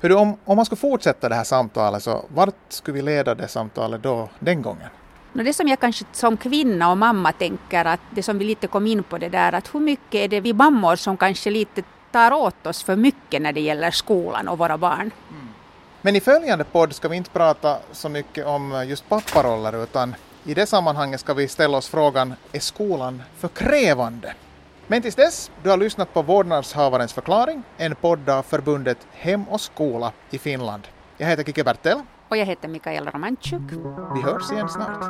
Du, 0.00 0.14
om, 0.14 0.36
om 0.44 0.56
man 0.56 0.64
ska 0.64 0.76
fortsätta 0.76 1.28
det 1.28 1.34
här 1.34 1.44
samtalet, 1.44 2.02
så 2.02 2.24
vart 2.34 2.54
skulle 2.68 2.94
vi 2.94 3.02
leda 3.02 3.34
det 3.34 3.48
samtalet 3.48 4.02
då 4.02 4.28
den 4.38 4.62
gången? 4.62 4.88
Det 5.32 5.52
som 5.52 5.68
jag 5.68 5.80
kanske 5.80 6.04
som 6.12 6.36
kvinna 6.36 6.90
och 6.90 6.98
mamma 6.98 7.32
tänker 7.32 7.84
att 7.84 8.00
det 8.10 8.22
som 8.22 8.38
vi 8.38 8.44
lite 8.44 8.66
kom 8.66 8.86
in 8.86 9.02
på 9.02 9.18
det 9.18 9.28
där 9.28 9.52
att 9.52 9.74
hur 9.74 9.80
mycket 9.80 10.14
är 10.14 10.28
det 10.28 10.40
vi 10.40 10.52
mammor 10.52 10.96
som 10.96 11.16
kanske 11.16 11.50
lite 11.50 11.82
tar 12.12 12.32
åt 12.32 12.66
oss 12.66 12.82
för 12.82 12.96
mycket 12.96 13.42
när 13.42 13.52
det 13.52 13.60
gäller 13.60 13.90
skolan 13.90 14.48
och 14.48 14.58
våra 14.58 14.78
barn. 14.78 15.10
Mm. 15.30 15.48
Men 16.02 16.16
i 16.16 16.20
följande 16.20 16.64
podd 16.64 16.94
ska 16.94 17.08
vi 17.08 17.16
inte 17.16 17.30
prata 17.30 17.78
så 17.92 18.08
mycket 18.08 18.46
om 18.46 18.84
just 18.88 19.08
papparoller 19.08 19.82
utan 19.82 20.14
i 20.44 20.54
det 20.54 20.66
sammanhanget 20.66 21.20
ska 21.20 21.34
vi 21.34 21.48
ställa 21.48 21.78
oss 21.78 21.88
frågan 21.88 22.34
är 22.52 22.60
skolan 22.60 23.22
för 23.38 23.48
krävande? 23.48 24.34
Men 24.90 25.02
tills 25.02 25.14
dess, 25.14 25.50
du 25.62 25.70
har 25.70 25.76
lyssnat 25.76 26.14
på 26.14 26.22
Vårdnadshavarens 26.22 27.12
förklaring, 27.12 27.62
en 27.76 27.94
podd 27.94 28.28
av 28.28 28.42
förbundet 28.42 28.98
Hem 29.12 29.44
och 29.48 29.60
skola 29.60 30.12
i 30.30 30.38
Finland. 30.38 30.88
Jag 31.16 31.26
heter 31.26 31.44
Kike 31.44 31.64
Bertel. 31.64 31.98
Och 32.28 32.36
jag 32.36 32.46
heter 32.46 32.68
Mikaela 32.68 33.10
Romanchuk. 33.10 33.72
Vi 34.14 34.22
hörs 34.22 34.52
igen 34.52 34.68
snart. 34.68 35.04